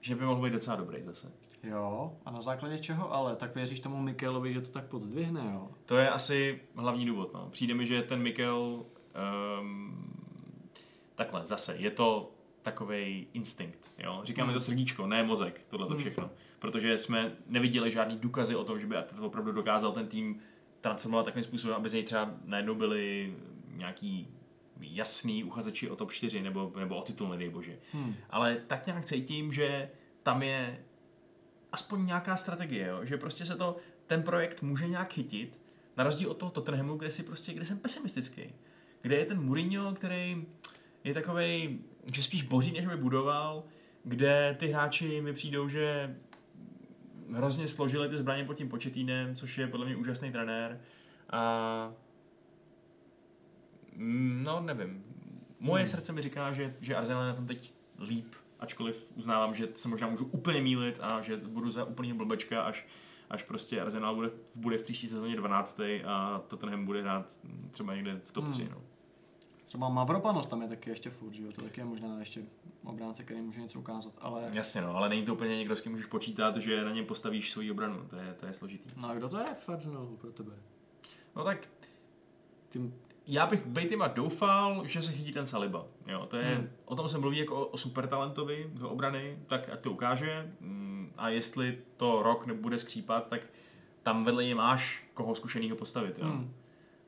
že 0.00 0.14
by 0.14 0.24
mohl 0.24 0.42
být 0.42 0.52
docela 0.52 0.76
dobrý 0.76 1.02
zase. 1.02 1.32
Jo, 1.62 2.16
a 2.24 2.30
na 2.30 2.40
základě 2.40 2.78
čeho 2.78 3.14
ale? 3.14 3.36
Tak 3.36 3.54
věříš 3.54 3.80
tomu 3.80 4.02
Mikelovi, 4.02 4.54
že 4.54 4.60
to 4.60 4.70
tak 4.70 4.86
podzdvihne, 4.86 5.50
jo? 5.54 5.68
To 5.86 5.96
je 5.96 6.10
asi 6.10 6.60
hlavní 6.74 7.06
důvod. 7.06 7.34
No. 7.34 7.48
Přijde 7.50 7.74
mi, 7.74 7.86
že 7.86 8.02
ten 8.02 8.22
Mikel 8.22 8.84
um, 9.60 10.12
takhle 11.14 11.44
zase, 11.44 11.76
je 11.76 11.90
to 11.90 12.37
takový 12.62 13.26
instinkt. 13.32 13.92
Jo? 13.98 14.20
Říkáme 14.24 14.52
to 14.52 14.60
srdíčko, 14.60 15.06
ne 15.06 15.22
mozek, 15.22 15.64
tohle 15.68 15.86
to 15.86 15.92
Hmm. 15.92 16.00
všechno. 16.00 16.30
Protože 16.58 16.98
jsme 16.98 17.32
neviděli 17.46 17.90
žádný 17.90 18.18
důkazy 18.18 18.56
o 18.56 18.64
tom, 18.64 18.80
že 18.80 18.86
by 18.86 18.96
Arteta 18.96 19.22
opravdu 19.22 19.52
dokázal 19.52 19.92
ten 19.92 20.06
tým 20.06 20.38
transformovat 20.80 21.24
takovým 21.24 21.44
způsobem, 21.44 21.76
aby 21.76 21.88
z 21.88 21.92
něj 21.92 22.02
třeba 22.02 22.34
najednou 22.44 22.74
byli 22.74 23.34
nějaký 23.68 24.28
jasný 24.80 25.44
uchazeči 25.44 25.90
o 25.90 25.96
top 25.96 26.12
4 26.12 26.40
nebo, 26.42 26.72
nebo 26.78 26.96
o 26.96 27.02
titul, 27.02 27.28
nedej 27.28 27.48
bože. 27.50 27.78
Hmm. 27.92 28.14
Ale 28.30 28.56
tak 28.66 28.86
nějak 28.86 29.04
cítím, 29.04 29.52
že 29.52 29.90
tam 30.22 30.42
je 30.42 30.78
aspoň 31.72 32.06
nějaká 32.06 32.36
strategie, 32.36 32.86
jo? 32.86 33.04
že 33.04 33.16
prostě 33.16 33.46
se 33.46 33.56
to, 33.56 33.76
ten 34.06 34.22
projekt 34.22 34.62
může 34.62 34.88
nějak 34.88 35.12
chytit, 35.12 35.60
na 35.96 36.04
rozdíl 36.04 36.30
od 36.30 36.36
toho 36.36 36.50
Tottenhamu, 36.50 36.96
kde 36.96 37.10
si 37.10 37.22
prostě, 37.22 37.52
kde 37.52 37.66
jsem 37.66 37.78
pesimistický. 37.78 38.42
Kde 39.02 39.16
je 39.16 39.26
ten 39.26 39.42
Mourinho, 39.42 39.94
který 39.94 40.46
je 41.04 41.14
takovej, 41.14 41.78
že 42.12 42.22
spíš 42.22 42.42
boří, 42.42 42.72
než 42.72 42.86
by 42.86 42.96
budoval, 42.96 43.64
kde 44.04 44.56
ty 44.58 44.66
hráči 44.66 45.20
mi 45.20 45.32
přijdou, 45.32 45.68
že 45.68 46.16
hrozně 47.32 47.68
složili 47.68 48.08
ty 48.08 48.16
zbraně 48.16 48.44
pod 48.44 48.54
tím 48.54 48.68
početínem, 48.68 49.34
což 49.34 49.58
je 49.58 49.66
podle 49.66 49.86
mě 49.86 49.96
úžasný 49.96 50.32
trenér. 50.32 50.80
A 51.30 51.92
mm, 53.96 54.42
no, 54.44 54.60
nevím. 54.60 55.04
Moje 55.60 55.82
Hmm. 55.82 55.90
srdce 55.90 56.12
mi 56.12 56.22
říká, 56.22 56.52
že, 56.52 56.76
že 56.80 56.96
Arsenal 56.96 57.22
je 57.22 57.28
na 57.28 57.34
tom 57.34 57.46
teď 57.46 57.74
líp, 58.08 58.34
ačkoliv 58.60 59.12
uznávám, 59.14 59.54
že 59.54 59.68
se 59.74 59.88
možná 59.88 60.08
můžu 60.08 60.24
úplně 60.24 60.60
mílit 60.60 60.98
a 61.02 61.20
že 61.22 61.36
budu 61.36 61.70
za 61.70 61.84
úplný 61.84 62.12
blbečka, 62.12 62.62
až, 62.62 62.86
až 63.30 63.42
prostě 63.42 63.80
Arsenal 63.80 64.14
bude, 64.14 64.30
bude 64.56 64.78
v 64.78 64.82
příští 64.82 65.08
sezóně 65.08 65.36
12. 65.36 65.80
a 66.06 66.38
Tottenham 66.48 66.86
bude 66.86 67.02
hrát 67.02 67.40
třeba 67.70 67.94
někde 67.94 68.20
v 68.24 68.32
top 68.32 68.44
Hmm. 68.44 68.52
3. 68.52 68.68
No. 68.70 68.82
Třeba 69.68 69.88
Mavropanos 69.88 70.46
tam 70.46 70.62
je 70.62 70.68
taky 70.68 70.90
ještě 70.90 71.10
furt, 71.10 71.32
že 71.32 71.42
jo? 71.42 71.52
To 71.52 71.62
taky 71.62 71.80
je 71.80 71.84
možná 71.84 72.18
ještě 72.18 72.42
obránce, 72.84 73.24
který 73.24 73.42
může 73.42 73.60
něco 73.60 73.78
ukázat, 73.78 74.12
ale... 74.20 74.50
Jasně 74.52 74.80
no, 74.80 74.96
ale 74.96 75.08
není 75.08 75.24
to 75.24 75.34
úplně 75.34 75.56
někdo, 75.56 75.76
s 75.76 75.80
kým 75.80 75.92
můžeš 75.92 76.06
počítat, 76.06 76.56
že 76.56 76.84
na 76.84 76.90
něm 76.90 77.06
postavíš 77.06 77.50
svoji 77.50 77.70
obranu, 77.70 78.06
to 78.10 78.16
je, 78.16 78.34
to 78.34 78.46
je 78.46 78.54
složitý. 78.54 78.90
No 78.96 79.08
a 79.08 79.14
kdo 79.14 79.28
to 79.28 79.38
je 79.38 79.44
Arsenalu 79.68 80.16
pro 80.16 80.32
tebe? 80.32 80.52
No 81.36 81.44
tak 81.44 81.68
tím, 82.70 82.94
já 83.26 83.46
bych 83.46 83.66
Bejtima 83.66 84.08
doufal, 84.08 84.86
že 84.86 85.02
se 85.02 85.12
chytí 85.12 85.32
ten 85.32 85.46
Saliba. 85.46 85.86
Jo, 86.06 86.26
to 86.26 86.36
je, 86.36 86.54
hmm. 86.54 86.70
O 86.84 86.96
tom 86.96 87.08
se 87.08 87.18
mluví 87.18 87.38
jako 87.38 87.66
o, 87.66 87.76
super 87.76 88.06
talentovi 88.06 88.70
do 88.74 88.90
obrany, 88.90 89.38
tak 89.46 89.68
ať 89.68 89.80
to 89.80 89.92
ukáže. 89.92 90.52
Mm, 90.60 91.12
a 91.16 91.28
jestli 91.28 91.78
to 91.96 92.22
rok 92.22 92.46
nebude 92.46 92.78
skřípat, 92.78 93.28
tak 93.28 93.40
tam 94.02 94.24
vedle 94.24 94.44
něj 94.44 94.54
máš 94.54 95.04
koho 95.14 95.34
zkušeného 95.34 95.76
postavit. 95.76 96.18
Jo. 96.18 96.24
Hmm. 96.24 96.54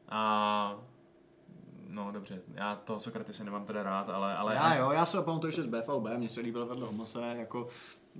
A 0.09 0.90
dobře, 2.21 2.43
já 2.55 2.77
to 2.87 3.01
se 3.31 3.45
nemám 3.45 3.65
teda 3.65 3.83
rád, 3.83 4.09
ale... 4.09 4.37
ale 4.37 4.55
já 4.55 4.75
jo, 4.75 4.91
já 4.91 5.07
se 5.07 5.23
pamatuju 5.23 5.49
ještě 5.49 5.63
z 5.63 5.67
BFLB, 5.67 6.09
mě 6.17 6.29
se 6.29 6.41
líbil 6.41 6.67
vedle 6.67 6.87
Homose, 6.87 7.35
jako 7.39 7.69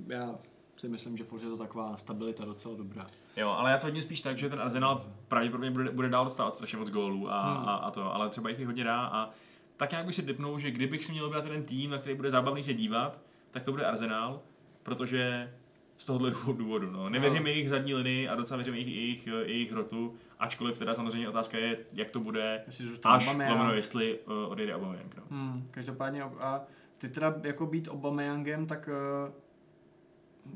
já 0.07 0.35
si 0.77 0.89
myslím, 0.89 1.17
že 1.17 1.25
furt 1.25 1.43
je 1.43 1.49
to 1.49 1.57
taková 1.57 1.97
stabilita 1.97 2.45
docela 2.45 2.75
dobrá. 2.75 3.07
Jo, 3.37 3.49
ale 3.49 3.71
já 3.71 3.79
to 3.79 3.87
hodně 3.87 4.03
spíš 4.03 4.21
tak, 4.21 4.39
že 4.39 4.51
ten 4.51 4.61
Arsenal 4.61 5.07
pravděpodobně 5.29 5.71
bude, 5.71 5.91
bude 5.91 6.09
dál 6.09 6.25
dostávat 6.25 6.55
strašně 6.55 6.79
moc 6.79 6.91
gólů 6.91 7.33
a, 7.33 7.55
hmm. 7.55 7.69
a, 7.69 7.75
a, 7.75 7.91
to, 7.91 8.15
ale 8.15 8.29
třeba 8.29 8.51
jich 8.51 8.67
hodně 8.67 8.85
dá 8.85 9.07
a 9.07 9.31
tak 9.77 9.91
nějak 9.91 10.07
bych 10.07 10.15
si 10.15 10.23
typnul, 10.23 10.59
že 10.59 10.71
kdybych 10.71 11.05
si 11.05 11.13
měl 11.13 11.25
vybrat 11.25 11.45
ten 11.45 11.65
tým, 11.65 11.91
na 11.91 11.99
který 11.99 12.15
bude 12.17 12.31
zábavný 12.31 12.63
se 12.63 12.75
dívat, 12.75 13.21
tak 13.51 13.65
to 13.65 13.71
bude 13.71 13.85
Arsenal, 13.85 14.41
protože 14.83 15.55
z 16.01 16.07
tohohle 16.07 16.33
důvodu. 16.53 16.91
No. 16.91 17.09
Nevěřím 17.09 17.43
no. 17.43 17.49
jejich 17.49 17.69
zadní 17.69 17.95
linii 17.95 18.29
a 18.29 18.35
docela 18.35 18.57
věřím 18.57 18.75
jejich, 18.75 18.89
jejich, 18.89 19.27
jejich 19.27 19.73
rotu, 19.73 20.15
ačkoliv 20.39 20.79
teda 20.79 20.95
samozřejmě 20.95 21.29
otázka 21.29 21.59
je, 21.59 21.79
jak 21.93 22.11
to 22.11 22.21
bude, 22.21 22.65
až 23.05 23.27
lomeno, 23.27 23.75
jestli 23.75 24.19
uh, 24.19 24.33
odejde 24.53 24.75
Aubameyang. 24.75 25.17
No. 25.17 25.23
Hmm, 25.31 25.69
každopádně 25.71 26.23
a 26.23 26.61
ty 26.99 27.09
teda 27.09 27.35
jako 27.43 27.67
být 27.67 27.89
Aubameyangem, 27.89 28.67
tak 28.67 28.89
uh, 28.89 29.35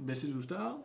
by 0.06 0.14
si 0.14 0.32
zůstal? 0.32 0.76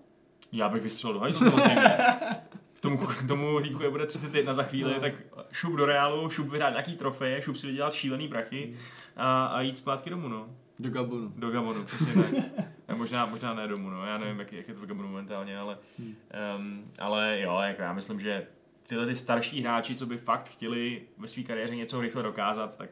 Já 0.51 0.69
bych 0.69 0.83
vystřelil 0.83 1.13
do 1.13 1.19
hajzlu 1.19 1.51
K 2.73 2.79
tomu, 2.79 2.97
k 2.97 3.27
tomu 3.27 3.57
líku 3.57 3.83
je 3.83 3.89
bude 3.89 4.05
31 4.05 4.53
za 4.53 4.63
chvíli, 4.63 4.93
no. 4.93 4.99
tak 4.99 5.13
šup 5.51 5.75
do 5.75 5.85
Reálu, 5.85 6.29
šup 6.29 6.49
vyhrát 6.49 6.71
nějaký 6.71 6.95
trofeje, 6.95 7.41
šup 7.41 7.55
si 7.55 7.67
vydělat 7.67 7.93
šílený 7.93 8.27
prachy 8.27 8.75
a, 9.15 9.45
a 9.45 9.61
jít 9.61 9.77
zpátky 9.77 10.09
domů, 10.09 10.27
no. 10.27 10.49
Do 10.79 10.89
Gabonu. 10.89 11.33
Do 11.35 11.51
Gabonu, 11.51 11.83
přesně 11.83 12.13
tak. 12.13 12.33
A 12.87 12.95
možná, 12.95 13.25
možná 13.25 13.53
ne 13.53 13.67
domů, 13.67 13.89
no. 13.89 14.05
Já 14.05 14.17
nevím, 14.17 14.39
jak, 14.39 14.53
jak 14.53 14.67
je 14.67 14.73
to 14.73 14.79
v 14.79 14.85
Gabonu 14.85 15.07
momentálně, 15.07 15.57
ale, 15.57 15.77
hmm. 15.99 16.15
um, 16.57 16.91
ale 16.99 17.41
jo, 17.41 17.59
jako 17.59 17.81
já 17.81 17.93
myslím, 17.93 18.19
že 18.19 18.47
tyhle 18.87 19.05
ty 19.05 19.15
starší 19.15 19.61
hráči, 19.61 19.95
co 19.95 20.05
by 20.05 20.17
fakt 20.17 20.49
chtěli 20.49 21.01
ve 21.17 21.27
své 21.27 21.43
kariéře 21.43 21.75
něco 21.75 22.01
rychle 22.01 22.23
dokázat, 22.23 22.77
tak 22.77 22.89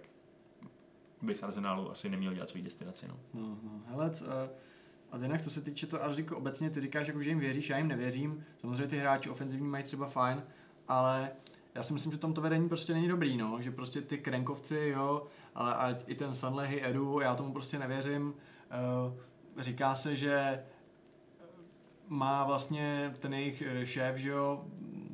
by 1.21 1.35
z 1.35 1.43
Arsenalu 1.43 1.91
asi 1.91 2.09
neměl 2.09 2.33
dělat 2.33 2.49
svůj 2.49 2.61
destinaci, 2.61 3.07
no. 3.07 3.19
No, 3.33 3.57
no. 3.63 3.81
Hele, 3.87 4.11
uh 4.21 4.49
a 5.11 5.17
jinak, 5.17 5.41
co 5.41 5.49
se 5.49 5.61
týče 5.61 5.87
to 5.87 6.03
Arziko 6.03 6.37
obecně, 6.37 6.69
ty 6.69 6.81
říkáš, 6.81 7.07
jako, 7.07 7.21
že 7.21 7.29
jim 7.29 7.39
věříš, 7.39 7.69
já 7.69 7.77
jim 7.77 7.87
nevěřím. 7.87 8.45
Samozřejmě 8.57 8.87
ty 8.87 8.97
hráči 8.97 9.29
ofenzivní 9.29 9.67
mají 9.67 9.83
třeba 9.83 10.07
fajn, 10.07 10.43
ale 10.87 11.31
já 11.75 11.83
si 11.83 11.93
myslím, 11.93 12.11
že 12.11 12.17
tam 12.17 12.33
to 12.33 12.41
vedení 12.41 12.69
prostě 12.69 12.93
není 12.93 13.07
dobrý, 13.07 13.37
no, 13.37 13.61
že 13.61 13.71
prostě 13.71 14.01
ty 14.01 14.17
krenkovci, 14.17 14.91
jo, 14.95 15.27
ale 15.57 15.75
ať 15.75 16.03
i 16.07 16.15
ten 16.15 16.33
Sanlehy, 16.33 16.85
Edu, 16.85 17.19
já 17.19 17.35
tomu 17.35 17.53
prostě 17.53 17.79
nevěřím. 17.79 18.33
Uh, 19.07 19.13
říká 19.57 19.95
se, 19.95 20.15
že 20.15 20.63
má 22.07 22.43
vlastně 22.43 23.13
ten 23.19 23.33
jejich 23.33 23.63
eh, 23.67 23.85
šéf, 23.85 24.17
že 24.17 24.29
jo, 24.29 24.65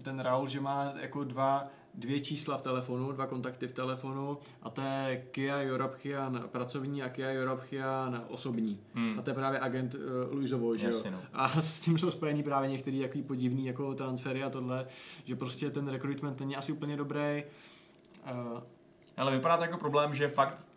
ten 0.03 0.19
Raul, 0.19 0.47
že 0.47 0.61
má 0.61 0.93
jako 1.01 1.23
dva 1.23 1.67
dvě 1.93 2.19
čísla 2.19 2.57
v 2.57 2.61
telefonu, 2.61 3.11
dva 3.11 3.27
kontakty 3.27 3.67
v 3.67 3.71
telefonu 3.71 4.37
a 4.61 4.69
to 4.69 4.81
je 4.81 5.25
Kia 5.31 5.61
Jorabchian 5.61 6.43
pracovní 6.51 7.03
a 7.03 7.09
Kia 7.09 7.31
Jorabchian 7.31 8.25
osobní. 8.27 8.79
Hmm. 8.93 9.19
A 9.19 9.21
to 9.21 9.29
je 9.29 9.33
právě 9.33 9.59
agent 9.59 9.95
uh, 9.95 10.01
Luizovo, 10.31 10.77
že 10.77 10.87
jo? 10.87 11.03
No. 11.11 11.21
A 11.33 11.49
s 11.61 11.79
tím 11.79 11.97
jsou 11.97 12.11
spojení 12.11 12.43
právě 12.43 12.69
některý 12.69 12.99
jaký 12.99 13.21
podivný 13.21 13.65
jako 13.65 13.93
transfery 13.93 14.43
a 14.43 14.49
tohle, 14.49 14.87
že 15.23 15.35
prostě 15.35 15.69
ten 15.69 15.87
recruitment 15.87 16.39
není 16.39 16.55
asi 16.55 16.71
úplně 16.71 16.97
dobrý. 16.97 17.43
Uh, 18.31 18.59
ale 19.17 19.31
vypadá 19.31 19.57
to 19.57 19.63
jako 19.63 19.77
problém, 19.77 20.15
že 20.15 20.27
fakt 20.27 20.67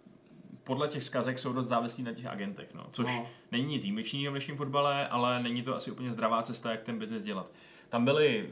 podle 0.65 0.89
těch 0.89 1.05
zkazek 1.05 1.39
jsou 1.39 1.53
dost 1.53 1.67
závislí 1.67 2.05
na 2.05 2.13
těch 2.13 2.27
agentech, 2.27 2.75
no. 2.75 2.87
což 2.91 3.07
no. 3.07 3.27
není 3.53 3.65
nic 3.65 3.83
výjimečného 3.83 4.31
v 4.31 4.35
dnešním 4.35 4.57
fotbale, 4.57 5.09
ale 5.09 5.43
není 5.43 5.63
to 5.63 5.77
asi 5.77 5.91
úplně 5.91 6.11
zdravá 6.11 6.43
cesta, 6.43 6.71
jak 6.71 6.83
ten 6.83 6.99
biznes 6.99 7.23
dělat. 7.23 7.53
Tam 7.89 8.05
byly 8.05 8.51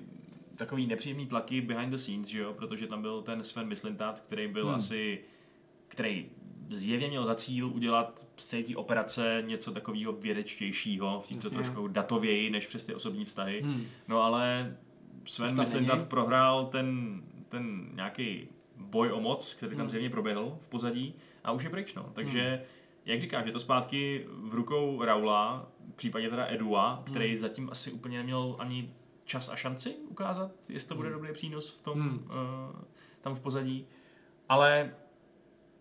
takový 0.57 0.87
nepříjemný 0.87 1.27
tlaky 1.27 1.61
behind 1.61 1.91
the 1.91 1.97
scenes, 1.97 2.29
že 2.29 2.39
jo? 2.39 2.53
protože 2.53 2.87
tam 2.87 3.03
byl 3.03 3.23
ten 3.23 3.45
Sven 3.45 3.67
Mislintat, 3.67 4.21
který 4.21 4.49
byl 4.49 4.67
hmm. 4.67 4.75
asi, 4.75 5.21
který 5.89 6.31
zjevně 6.71 7.09
měl 7.09 7.27
za 7.27 7.35
cíl 7.35 7.69
udělat 7.69 8.27
z 8.37 8.45
celé 8.45 8.63
té 8.63 8.77
operace 8.77 9.43
něco 9.47 9.73
takového 9.73 10.13
vědečtějšího, 10.13 11.21
v 11.21 11.43
to 11.43 11.51
trošku 11.51 11.89
datověji 11.89 12.51
než 12.51 12.67
přes 12.67 12.85
ty 12.85 12.95
osobní 12.95 13.25
vztahy. 13.25 13.63
Hmm. 13.63 13.87
No 14.09 14.23
ale 14.23 14.77
Sven 15.27 15.61
Mislintat 15.61 16.09
prohrál 16.09 16.67
ten, 16.67 17.21
ten 17.49 17.89
nějaký 17.95 18.49
boj 18.77 19.13
o 19.13 19.21
moc, 19.21 19.55
který 19.55 19.71
tam 19.71 19.81
hmm. 19.81 19.91
zjevně 19.91 20.11
proběhl 20.11 20.59
v 20.61 20.69
pozadí 20.69 21.15
a 21.45 21.53
už 21.53 21.65
je 21.65 21.71
pryč. 21.71 21.95
No. 21.95 22.11
Takže, 22.13 22.49
hmm. 22.49 22.65
jak 23.05 23.21
říkáš, 23.21 23.47
je 23.47 23.53
to 23.53 23.61
zpátky 23.61 24.27
v 24.29 24.55
rukou 24.55 25.05
Raula, 25.05 25.69
případně 25.97 26.31
teda 26.31 26.47
Edua, 26.47 27.03
který 27.07 27.29
hmm. 27.29 27.39
zatím 27.39 27.69
asi 27.71 27.93
úplně 27.93 28.19
neměl 28.19 28.57
ani 28.59 28.95
čas 29.25 29.49
a 29.49 29.57
šanci 29.57 29.95
ukázat, 30.09 30.51
jestli 30.69 30.89
to 30.89 30.95
bude 30.95 31.09
hmm. 31.09 31.19
dobrý 31.19 31.33
přínos 31.33 31.71
v 31.71 31.81
tom, 31.81 32.01
hmm. 32.01 32.19
uh, 32.19 32.83
tam 33.21 33.35
v 33.35 33.41
pozadí. 33.41 33.87
Ale 34.49 34.95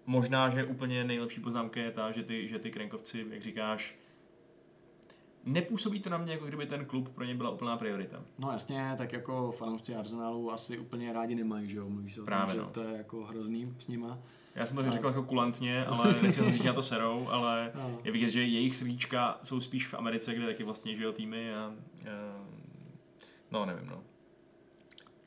možná, 0.05 0.49
že 0.49 0.63
úplně 0.63 1.03
nejlepší 1.03 1.41
poznámka 1.41 1.79
je 1.79 1.91
ta, 1.91 2.11
že 2.11 2.23
ty, 2.23 2.47
že 2.47 2.59
ty 2.59 2.71
krenkovci, 2.71 3.25
jak 3.29 3.41
říkáš, 3.41 3.95
nepůsobí 5.43 5.99
to 5.99 6.09
na 6.09 6.17
mě, 6.17 6.33
jako 6.33 6.45
kdyby 6.45 6.65
ten 6.65 6.85
klub 6.85 7.09
pro 7.09 7.23
ně 7.23 7.35
byla 7.35 7.49
úplná 7.49 7.77
priorita. 7.77 8.21
No 8.39 8.51
jasně, 8.51 8.93
tak 8.97 9.13
jako 9.13 9.51
fanoušci 9.51 9.95
Arsenalu 9.95 10.51
asi 10.51 10.77
úplně 10.77 11.13
rádi 11.13 11.35
nemají, 11.35 11.69
že 11.69 11.77
jo? 11.77 11.89
Mluvíš 11.89 12.17
o 12.17 12.25
Právě, 12.25 12.55
tom, 12.55 12.63
no. 12.63 12.67
že 12.67 12.71
to 12.73 12.83
je 12.83 12.97
jako 12.97 13.23
hrozný 13.23 13.73
s 13.79 13.87
nima. 13.87 14.19
Já 14.55 14.65
jsem 14.65 14.77
to 14.77 14.91
řekl 14.91 15.07
jako 15.07 15.23
kulantně, 15.23 15.85
ale 15.85 16.15
jsem 16.31 16.51
říct 16.51 16.63
na 16.63 16.73
to 16.73 16.83
serou, 16.83 17.27
ale 17.27 17.71
no. 17.75 17.99
je 18.03 18.11
vidět, 18.11 18.29
že 18.29 18.43
jejich 18.43 18.75
srdíčka 18.75 19.39
jsou 19.43 19.59
spíš 19.59 19.87
v 19.87 19.93
Americe, 19.93 20.35
kde 20.35 20.45
taky 20.45 20.63
vlastně 20.63 20.95
žijou 20.95 21.11
týmy 21.11 21.55
a, 21.55 21.59
a 21.59 21.73
No, 23.53 23.65
nevím, 23.65 23.87
no. 23.87 24.03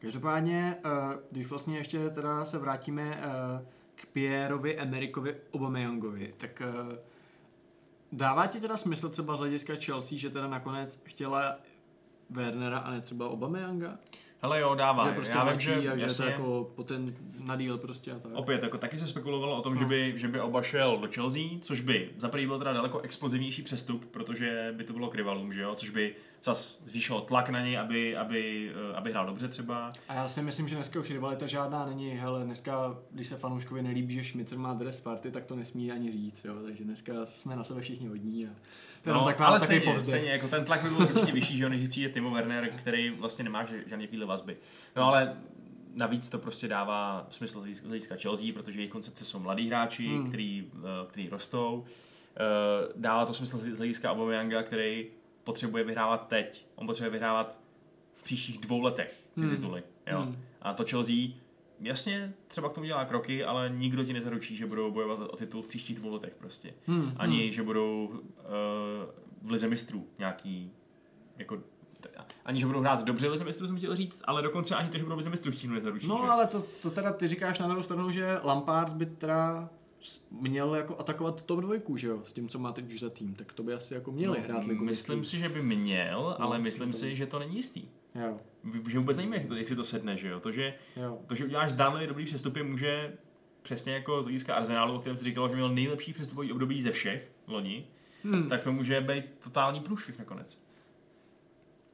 Každopádně, 0.01 0.77
uh, 0.85 1.15
když 1.31 1.47
vlastně 1.47 1.77
ještě 1.77 2.11
teda 2.11 2.45
se 2.45 2.59
vrátíme 2.59 3.17
uh, 3.17 3.67
k 3.95 4.07
Pierovi, 4.07 4.79
Amerikovi, 4.79 5.37
Obameyangovi, 5.51 6.35
tak 6.37 6.63
uh, 6.89 6.95
dává 8.13 8.47
ti 8.47 8.61
teda 8.61 8.77
smysl 8.77 9.09
třeba 9.09 9.37
z 9.37 9.39
hlediska 9.39 9.75
Chelsea, 9.85 10.19
že 10.19 10.31
teda 10.31 10.49
nakonec 10.49 11.03
chtěla 11.05 11.57
Wernera 12.31 12.79
a 12.79 12.91
ne 12.91 13.01
třeba 13.01 13.29
Obameyanga? 13.29 13.99
Hele 14.43 14.61
jo, 14.61 14.75
dává. 14.75 15.09
Že 15.09 15.15
prostě 15.15 15.37
Já 15.37 15.51
vím, 15.51 15.61
že, 15.61 15.91
a 15.91 15.97
že 15.97 16.17
to 16.17 16.23
jako 16.23 16.73
poten 16.75 17.15
na 17.39 17.57
díl 17.57 17.79
prostě 17.79 18.13
a 18.13 18.19
tak. 18.19 18.33
Opět, 18.35 18.63
jako 18.63 18.79
taky 18.79 18.99
se 18.99 19.07
spekulovalo 19.07 19.57
o 19.57 19.63
tom, 19.63 19.75
no. 19.75 19.81
že, 19.81 19.87
by, 19.87 20.15
že 20.17 20.29
by 20.29 20.41
oba 20.41 20.63
šel 20.63 20.99
do 20.99 21.09
Chelsea, 21.15 21.43
což 21.61 21.81
by 21.81 22.11
za 22.19 22.29
byl 22.29 22.59
teda 22.59 22.73
daleko 22.73 23.01
explozivnější 23.01 23.63
přestup, 23.63 24.05
protože 24.05 24.75
by 24.77 24.85
to 24.85 24.93
bylo 24.93 25.09
k 25.09 25.15
rivalům, 25.15 25.53
že 25.53 25.63
jo, 25.63 25.75
což 25.75 25.91
by 25.91 26.15
zas 26.43 26.83
zvýšilo 26.87 27.21
tlak 27.21 27.49
na 27.49 27.61
něj, 27.61 27.79
aby, 27.79 28.17
aby, 28.17 28.73
eh, 28.91 28.97
aby 28.97 29.11
hrál 29.11 29.27
dobře 29.27 29.49
třeba. 29.49 29.91
A 30.09 30.15
já 30.15 30.29
si 30.29 30.43
myslím, 30.43 30.69
že 30.69 30.75
dneska 30.75 31.01
už 31.01 31.11
rivalita 31.11 31.47
žádná 31.47 31.87
není. 31.87 32.11
Hele, 32.11 32.45
dneska, 32.45 32.99
když 33.11 33.29
se 33.29 33.37
fanouškovi 33.37 33.83
nelíbí, 33.83 34.15
že 34.15 34.25
Schmitzer 34.25 34.59
má 34.59 34.75
dres 34.75 35.01
party, 35.01 35.31
tak 35.31 35.45
to 35.45 35.57
nesmí 35.57 35.93
ani 35.93 36.13
říct, 36.13 36.45
jo. 36.45 36.55
Takže 36.65 36.85
dneska 36.85 37.13
jsme 37.27 37.57
na 37.57 37.65
sebe 37.65 37.81
všichni 37.81 38.09
hodní. 38.09 38.47
A... 38.47 38.51
No, 39.07 39.25
taková, 39.25 39.49
ale 39.49 39.61
stejně, 39.61 39.81
povzdech. 39.81 40.03
stejně, 40.03 40.31
jako 40.31 40.49
ten 40.49 40.65
tlak 40.65 40.83
by 40.83 40.89
byl 40.89 41.03
určitě 41.03 41.33
vyšší, 41.33 41.57
že 41.57 41.63
jo, 41.63 41.69
než 41.69 41.89
přijde 41.89 42.09
Timo 42.09 42.31
Werner, 42.31 42.71
který 42.77 43.11
vlastně 43.11 43.45
nemá 43.45 43.65
žádný 43.65 44.07
chvíli 44.07 44.27
vazby. 44.27 44.57
No 44.97 45.05
ale 45.05 45.37
navíc 45.97 46.29
to 46.29 46.39
prostě 46.39 46.69
dává 46.69 47.27
smysl 47.31 47.65
z 47.73 47.83
hlediska 47.83 48.17
Chelsea, 48.23 48.53
protože 48.55 48.81
jejich 48.81 48.93
koncepce 48.93 49.25
jsou 49.25 49.39
mladí 49.39 49.69
hráči, 49.69 50.07
hmm. 50.07 50.29
který, 50.29 50.67
eh, 50.75 51.07
který 51.07 51.29
rostou. 51.29 51.85
Eh, 52.37 52.93
dává 52.97 53.27
to 53.27 53.35
smysl 53.35 53.59
z 53.59 53.79
hlediska 53.79 54.13
Aubameyanga, 54.13 54.63
který 54.63 55.07
potřebuje 55.47 55.85
vyhrávat 55.85 56.29
teď. 56.29 56.67
On 56.75 56.87
potřebuje 56.87 57.11
vyhrávat 57.11 57.59
v 58.15 58.23
příštích 58.23 58.59
dvou 58.59 58.81
letech 58.81 59.31
ty 59.35 59.41
hmm. 59.41 59.51
tituly. 59.51 59.83
Jo? 60.07 60.21
Hmm. 60.21 60.37
A 60.63 60.75
to 60.75 60.85
Chelsea, 60.85 61.17
jasně, 61.81 62.35
třeba 62.49 62.69
k 62.69 62.73
tomu 62.73 62.87
dělá 62.87 63.05
kroky, 63.05 63.45
ale 63.45 63.71
nikdo 63.75 64.05
ti 64.05 64.13
nezaručí, 64.13 64.57
že 64.57 64.67
budou 64.67 64.91
bojovat 64.91 65.29
o 65.31 65.37
titul 65.37 65.63
v 65.63 65.69
příštích 65.69 65.97
dvou 65.97 66.13
letech 66.13 66.35
prostě. 66.35 66.75
Hmm. 66.87 67.15
Ani, 67.17 67.43
hmm. 67.43 67.53
že 67.53 67.63
budou 67.63 68.07
uh, 68.07 68.17
v 69.43 69.51
lize 69.51 69.69
mistrů 69.69 70.07
nějaký 70.19 70.73
jako 71.39 71.63
ani 72.45 72.61
že 72.61 72.67
budou 72.67 72.81
hrát 72.81 73.05
dobře 73.05 73.29
lize 73.29 73.45
mistrů, 73.45 73.67
jsem 73.67 73.77
chtěl 73.77 73.97
říct, 73.97 74.23
ale 74.25 74.43
dokonce 74.43 74.75
ani 74.75 74.89
to, 74.89 74.99
že 74.99 75.05
budou 75.05 75.17
lize 75.17 75.31
mistrů 75.31 75.53
tím 75.53 75.75
nezaručí. 75.75 76.07
No, 76.09 76.21
že? 76.25 76.31
ale 76.31 76.47
to, 76.47 76.63
to 76.83 76.91
teda 76.91 77.13
ty 77.13 77.27
říkáš 77.27 77.59
na 77.59 77.67
druhou 77.67 77.83
stranu, 77.83 78.11
že 78.11 78.41
Lampard 78.45 78.93
by 78.93 79.07
teda 79.07 79.69
měl 80.31 80.75
jako 80.75 81.01
atakovat 81.01 81.43
top 81.43 81.61
dvojku, 81.61 81.97
že 81.97 82.09
jo, 82.09 82.23
s 82.25 82.33
tím, 82.33 82.49
co 82.49 82.59
má 82.59 82.73
teď 82.73 82.93
už 82.93 83.01
za 83.01 83.11
tým, 83.11 83.35
tak 83.35 83.53
to 83.53 83.63
by 83.63 83.75
asi 83.75 83.95
jako 83.95 84.13
měli 84.13 84.39
no, 84.39 84.45
hrát 84.45 84.65
ligu. 84.65 84.85
Myslím 84.85 85.25
si, 85.25 85.39
že 85.39 85.49
by 85.49 85.63
měl, 85.63 86.23
no, 86.23 86.43
ale 86.43 86.59
myslím 86.59 86.91
to... 86.91 86.97
si, 86.97 87.17
že 87.17 87.27
to 87.27 87.39
není 87.39 87.57
jistý. 87.57 87.89
Jo. 88.15 88.41
Že 88.89 88.99
vůbec 88.99 89.17
nevím, 89.17 89.35
jak, 89.35 89.47
to, 89.47 89.55
jak 89.55 89.69
si 89.69 89.77
to 89.77 89.85
sedne, 89.85 90.17
že 90.17 90.29
jo. 90.29 90.41
To, 90.41 90.53
že, 90.53 90.75
jo. 90.97 91.19
to, 91.27 91.35
že 91.35 91.45
uděláš 91.45 91.71
zdánlivě 91.71 92.09
dobrý 92.09 92.25
přestupy, 92.25 92.63
může 92.63 93.17
přesně 93.63 93.93
jako 93.93 94.23
z 94.23 94.25
hlediska 94.25 94.55
Arsenálu, 94.55 94.95
o 94.95 94.99
kterém 94.99 95.17
se 95.17 95.25
říkalo, 95.25 95.49
že 95.49 95.55
měl 95.55 95.69
nejlepší 95.69 96.13
přestupový 96.13 96.53
období 96.53 96.83
ze 96.83 96.91
všech 96.91 97.33
loni, 97.47 97.87
hmm. 98.25 98.49
tak 98.49 98.65
to 98.65 98.73
může 98.73 99.01
být 99.01 99.33
totální 99.45 99.81
průšvih 99.81 100.19
nakonec. 100.19 100.59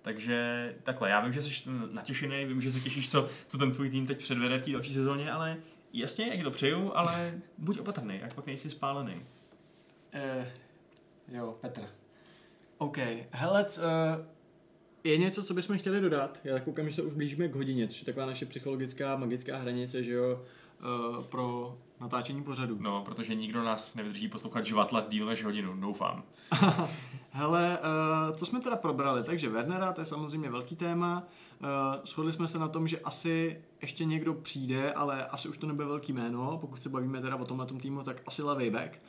Takže 0.02 0.74
takhle, 0.82 1.10
já 1.10 1.20
vím, 1.20 1.32
že 1.32 1.42
jsi 1.42 1.70
natěšený, 1.92 2.44
vím, 2.44 2.60
že 2.60 2.70
se 2.70 2.80
těšíš, 2.80 3.10
co, 3.10 3.28
co 3.48 3.58
ten 3.58 3.72
tvůj 3.72 3.90
tým 3.90 4.06
teď 4.06 4.18
předvede 4.18 4.58
v 4.58 4.62
té 4.62 4.70
další 4.70 4.94
sezóně, 4.94 5.32
ale 5.32 5.56
jasně, 5.92 6.26
jak 6.26 6.44
to 6.44 6.50
přeju, 6.50 6.92
ale 6.94 7.40
buď 7.58 7.78
opatrný, 7.78 8.18
jak 8.22 8.34
pak 8.34 8.46
nejsi 8.46 8.70
spálený. 8.70 9.14
Uh, 9.14 10.46
jo, 11.36 11.56
Petr. 11.60 11.82
OK, 12.78 12.98
hele, 13.30 13.64
uh, 13.64 14.24
je 15.04 15.18
něco, 15.18 15.42
co 15.42 15.54
bychom 15.54 15.78
chtěli 15.78 16.00
dodat? 16.00 16.40
Já 16.44 16.60
koukám, 16.60 16.88
že 16.88 16.94
se 16.94 17.02
už 17.02 17.14
blížíme 17.14 17.48
k 17.48 17.54
hodině, 17.54 17.88
což 17.88 18.00
je 18.00 18.06
taková 18.06 18.26
naše 18.26 18.46
psychologická, 18.46 19.16
magická 19.16 19.56
hranice, 19.56 20.02
že 20.02 20.12
jo, 20.12 20.42
uh, 20.82 21.24
pro 21.24 21.78
natáčení 22.00 22.42
pořadu. 22.42 22.76
No, 22.80 23.04
protože 23.04 23.34
nikdo 23.34 23.62
nás 23.62 23.94
nevydrží 23.94 24.28
poslouchat 24.28 24.66
žvatlat 24.66 25.08
díl 25.08 25.26
než 25.26 25.44
hodinu, 25.44 25.80
doufám. 25.80 26.22
Hele, 27.30 27.78
uh, 27.78 28.36
co 28.36 28.46
jsme 28.46 28.60
teda 28.60 28.76
probrali? 28.76 29.24
Takže 29.24 29.48
Wernera, 29.48 29.92
to 29.92 30.00
je 30.00 30.04
samozřejmě 30.04 30.50
velký 30.50 30.76
téma. 30.76 31.28
Uh, 31.62 32.04
shodli 32.04 32.32
jsme 32.32 32.48
se 32.48 32.58
na 32.58 32.68
tom, 32.68 32.88
že 32.88 33.00
asi 33.00 33.62
ještě 33.80 34.04
někdo 34.04 34.34
přijde, 34.34 34.92
ale 34.92 35.26
asi 35.26 35.48
už 35.48 35.58
to 35.58 35.66
nebude 35.66 35.86
velký 35.86 36.12
jméno. 36.12 36.58
Pokud 36.60 36.82
se 36.82 36.88
bavíme 36.88 37.20
teda 37.20 37.36
o 37.36 37.44
tomhle 37.44 37.66
týmu, 37.66 38.02
tak 38.02 38.22
asi 38.26 38.42
levý 38.42 38.70
back. 38.70 39.00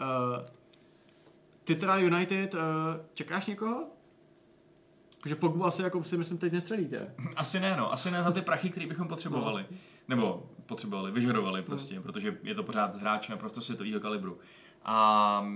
Uh, 0.00 0.46
ty 1.64 1.76
teda 1.76 1.96
United, 1.96 2.54
uh, 2.54 2.60
čekáš 3.14 3.46
někoho? 3.46 3.86
Takže 5.20 5.36
Pogbu 5.36 5.64
asi 5.64 5.82
jako 5.82 6.04
si 6.04 6.16
myslím 6.16 6.38
teď 6.38 6.52
nestřelíte. 6.52 7.14
Asi 7.36 7.60
ne, 7.60 7.76
no. 7.76 7.92
Asi 7.92 8.10
ne 8.10 8.22
za 8.22 8.30
ty 8.30 8.42
prachy, 8.42 8.70
které 8.70 8.86
bychom 8.86 9.08
potřebovali. 9.08 9.66
No. 9.70 9.76
Nebo 10.08 10.50
potřebovali, 10.66 11.12
vyžadovali 11.12 11.62
prostě, 11.62 11.94
no. 11.94 12.02
protože 12.02 12.38
je 12.42 12.54
to 12.54 12.62
pořád 12.62 12.96
hráč 12.96 13.28
naprosto 13.28 13.60
světového 13.60 14.00
kalibru. 14.00 14.38
A 14.84 15.46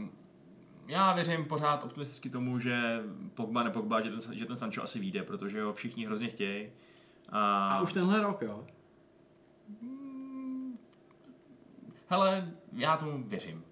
já 0.89 1.12
věřím 1.12 1.45
pořád 1.45 1.84
optimisticky 1.84 2.30
tomu, 2.30 2.59
že 2.59 3.03
Pogba, 3.34 3.62
ne 3.62 3.70
Pogba, 3.70 4.01
že 4.01 4.11
ten, 4.11 4.34
že 4.34 4.47
ten 4.47 4.57
Sancho 4.57 4.82
asi 4.82 4.99
vyjde, 4.99 5.22
protože 5.22 5.62
ho 5.62 5.72
všichni 5.72 6.07
hrozně 6.07 6.28
chtějí. 6.28 6.68
A... 7.28 7.68
a 7.68 7.80
už 7.80 7.93
tenhle 7.93 8.22
rok, 8.22 8.43
jo? 8.43 8.66
Hele, 12.09 12.53
já 12.72 12.97
tomu 12.97 13.24
věřím. 13.28 13.64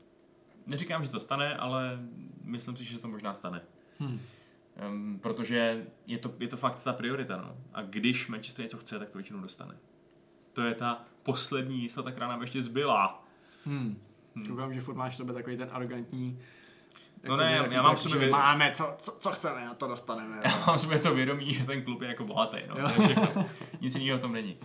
Neříkám, 0.67 1.05
že 1.05 1.11
to 1.11 1.21
stane, 1.21 1.57
ale 1.57 1.99
myslím 2.43 2.77
si, 2.77 2.85
že 2.85 2.99
to 2.99 3.09
možná 3.09 3.35
stane. 3.35 3.63
Hmm. 3.99 4.21
Um, 4.91 5.19
protože 5.23 5.87
je 6.07 6.19
to, 6.19 6.35
je 6.39 6.49
to 6.49 6.57
fakt 6.57 6.85
ta 6.85 6.93
priorita. 6.93 7.37
No. 7.37 7.57
A 7.75 7.83
když 7.83 8.29
Manchester 8.29 8.65
něco 8.65 8.79
chce, 8.79 8.99
tak 8.99 9.11
to 9.11 9.19
většinou 9.19 9.41
dostane. 9.41 9.77
To 10.53 10.63
je 10.63 10.75
ta 10.75 11.05
poslední 11.23 11.83
jistota, 11.83 12.11
která 12.11 12.29
nám 12.29 12.41
ještě 12.41 12.63
zbyla. 12.63 13.25
Hmm. 13.65 14.03
Hmm. 14.35 14.47
Koukám, 14.47 14.75
že 14.75 14.81
furt 14.81 14.95
máš 14.95 15.17
sobě 15.17 15.35
takový 15.35 15.57
ten 15.57 15.69
arrogantní 15.73 16.39
No 17.25 17.37
ne, 17.37 17.53
já, 17.53 17.73
já 17.73 17.83
mám 17.83 17.97
sobě 17.97 18.19
vědomí. 18.19 18.41
Máme, 18.41 18.73
co, 18.73 18.95
co, 18.99 19.17
co 19.19 19.31
chceme, 19.31 19.69
a 19.69 19.75
to 19.75 19.87
dostaneme. 19.87 20.41
Já 20.45 20.67
mám 20.67 20.79
sobě 20.79 20.99
to 20.99 21.15
vědomí, 21.15 21.55
že 21.55 21.65
ten 21.65 21.83
klub 21.83 22.03
je 22.03 22.09
jako 22.09 22.25
bohatý, 22.25 22.57
no. 22.69 22.77
Nic 23.81 23.95
jiného 23.95 24.19
v 24.19 24.21
tom 24.21 24.33
není. 24.33 24.57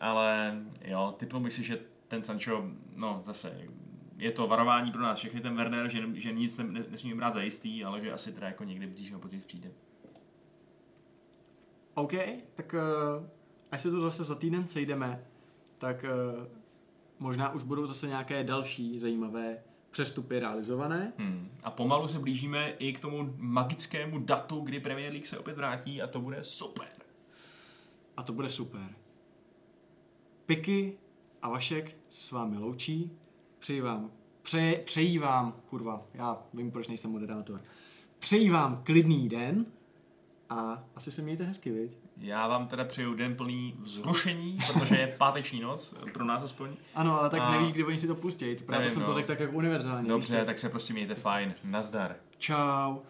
Ale 0.00 0.56
jo, 0.84 1.14
typnul 1.18 1.42
bych 1.42 1.52
si, 1.52 1.64
že 1.64 1.78
ten 2.08 2.24
Sancho, 2.24 2.64
no 2.96 3.22
zase, 3.26 3.60
je 4.16 4.32
to 4.32 4.46
varování 4.46 4.92
pro 4.92 5.02
nás 5.02 5.18
všechny, 5.18 5.40
ten 5.40 5.56
Werner, 5.56 5.88
že, 5.88 6.02
že 6.14 6.32
nic 6.32 6.58
ne, 6.58 6.84
nesmíme 6.88 7.16
brát 7.16 7.34
za 7.34 7.42
jistý, 7.42 7.84
ale 7.84 8.00
že 8.00 8.12
asi 8.12 8.32
teda 8.32 8.46
jako 8.46 8.64
někdy 8.64 8.86
dřív 8.86 9.10
nebo 9.10 9.20
později 9.20 9.42
přijde. 9.46 9.70
OK, 11.94 12.12
tak 12.54 12.74
uh, 12.74 13.26
až 13.72 13.80
se 13.80 13.90
tu 13.90 14.00
zase 14.00 14.24
za 14.24 14.34
týden 14.34 14.66
sejdeme, 14.66 15.24
tak 15.78 16.04
uh, 16.04 16.46
možná 17.18 17.52
už 17.52 17.62
budou 17.62 17.86
zase 17.86 18.06
nějaké 18.08 18.44
další 18.44 18.98
zajímavé 18.98 19.58
přestupy 19.90 20.38
realizované. 20.38 21.12
Hmm. 21.18 21.48
A 21.62 21.70
pomalu 21.70 22.08
se 22.08 22.18
blížíme 22.18 22.70
i 22.70 22.92
k 22.92 23.00
tomu 23.00 23.34
magickému 23.36 24.18
datu, 24.18 24.60
kdy 24.60 24.80
Premier 24.80 25.12
League 25.12 25.26
se 25.26 25.38
opět 25.38 25.56
vrátí 25.56 26.02
a 26.02 26.06
to 26.06 26.20
bude 26.20 26.44
super. 26.44 26.88
A 28.16 28.22
to 28.22 28.32
bude 28.32 28.50
super. 28.50 28.94
Piky 30.46 30.98
a 31.42 31.48
Vašek 31.48 31.96
se 32.08 32.20
s 32.20 32.32
vámi 32.32 32.58
loučí. 32.58 33.10
Přeji 33.58 33.80
vám, 33.80 34.10
pře, 34.42 34.80
přeji 34.84 35.18
vám, 35.18 35.52
kurva, 35.52 36.06
já 36.14 36.42
vím, 36.54 36.70
proč 36.70 36.88
nejsem 36.88 37.10
moderátor. 37.10 37.62
Přeji 38.18 38.50
vám 38.50 38.82
klidný 38.84 39.28
den 39.28 39.66
a 40.48 40.84
asi 40.94 41.12
se 41.12 41.22
mějte 41.22 41.44
hezky, 41.44 41.70
viď? 41.70 41.98
Já 42.20 42.48
vám 42.48 42.68
teda 42.68 42.84
přeju 42.84 43.14
den 43.14 43.36
plný 43.36 43.74
vzrušení, 43.80 44.58
protože 44.72 44.96
je 44.96 45.06
páteční 45.06 45.60
noc, 45.60 45.94
pro 46.12 46.24
nás 46.24 46.42
aspoň. 46.42 46.70
Ano, 46.94 47.20
ale 47.20 47.30
tak 47.30 47.40
a... 47.42 47.50
nevíš, 47.50 47.72
kdy 47.72 47.84
oni 47.84 47.98
si 47.98 48.06
to 48.06 48.14
pustí. 48.14 48.56
Právě 48.56 48.78
nevím, 48.78 48.90
jsem 48.90 49.00
no. 49.02 49.06
to 49.06 49.14
řekl 49.14 49.26
tak 49.26 49.40
jako 49.40 49.52
univerzálně. 49.52 50.08
Dobře, 50.08 50.44
tak 50.44 50.58
se 50.58 50.68
prostě 50.68 50.92
mějte 50.92 51.14
fajn. 51.14 51.54
Nazdar. 51.64 52.16
Ciao. 52.38 53.02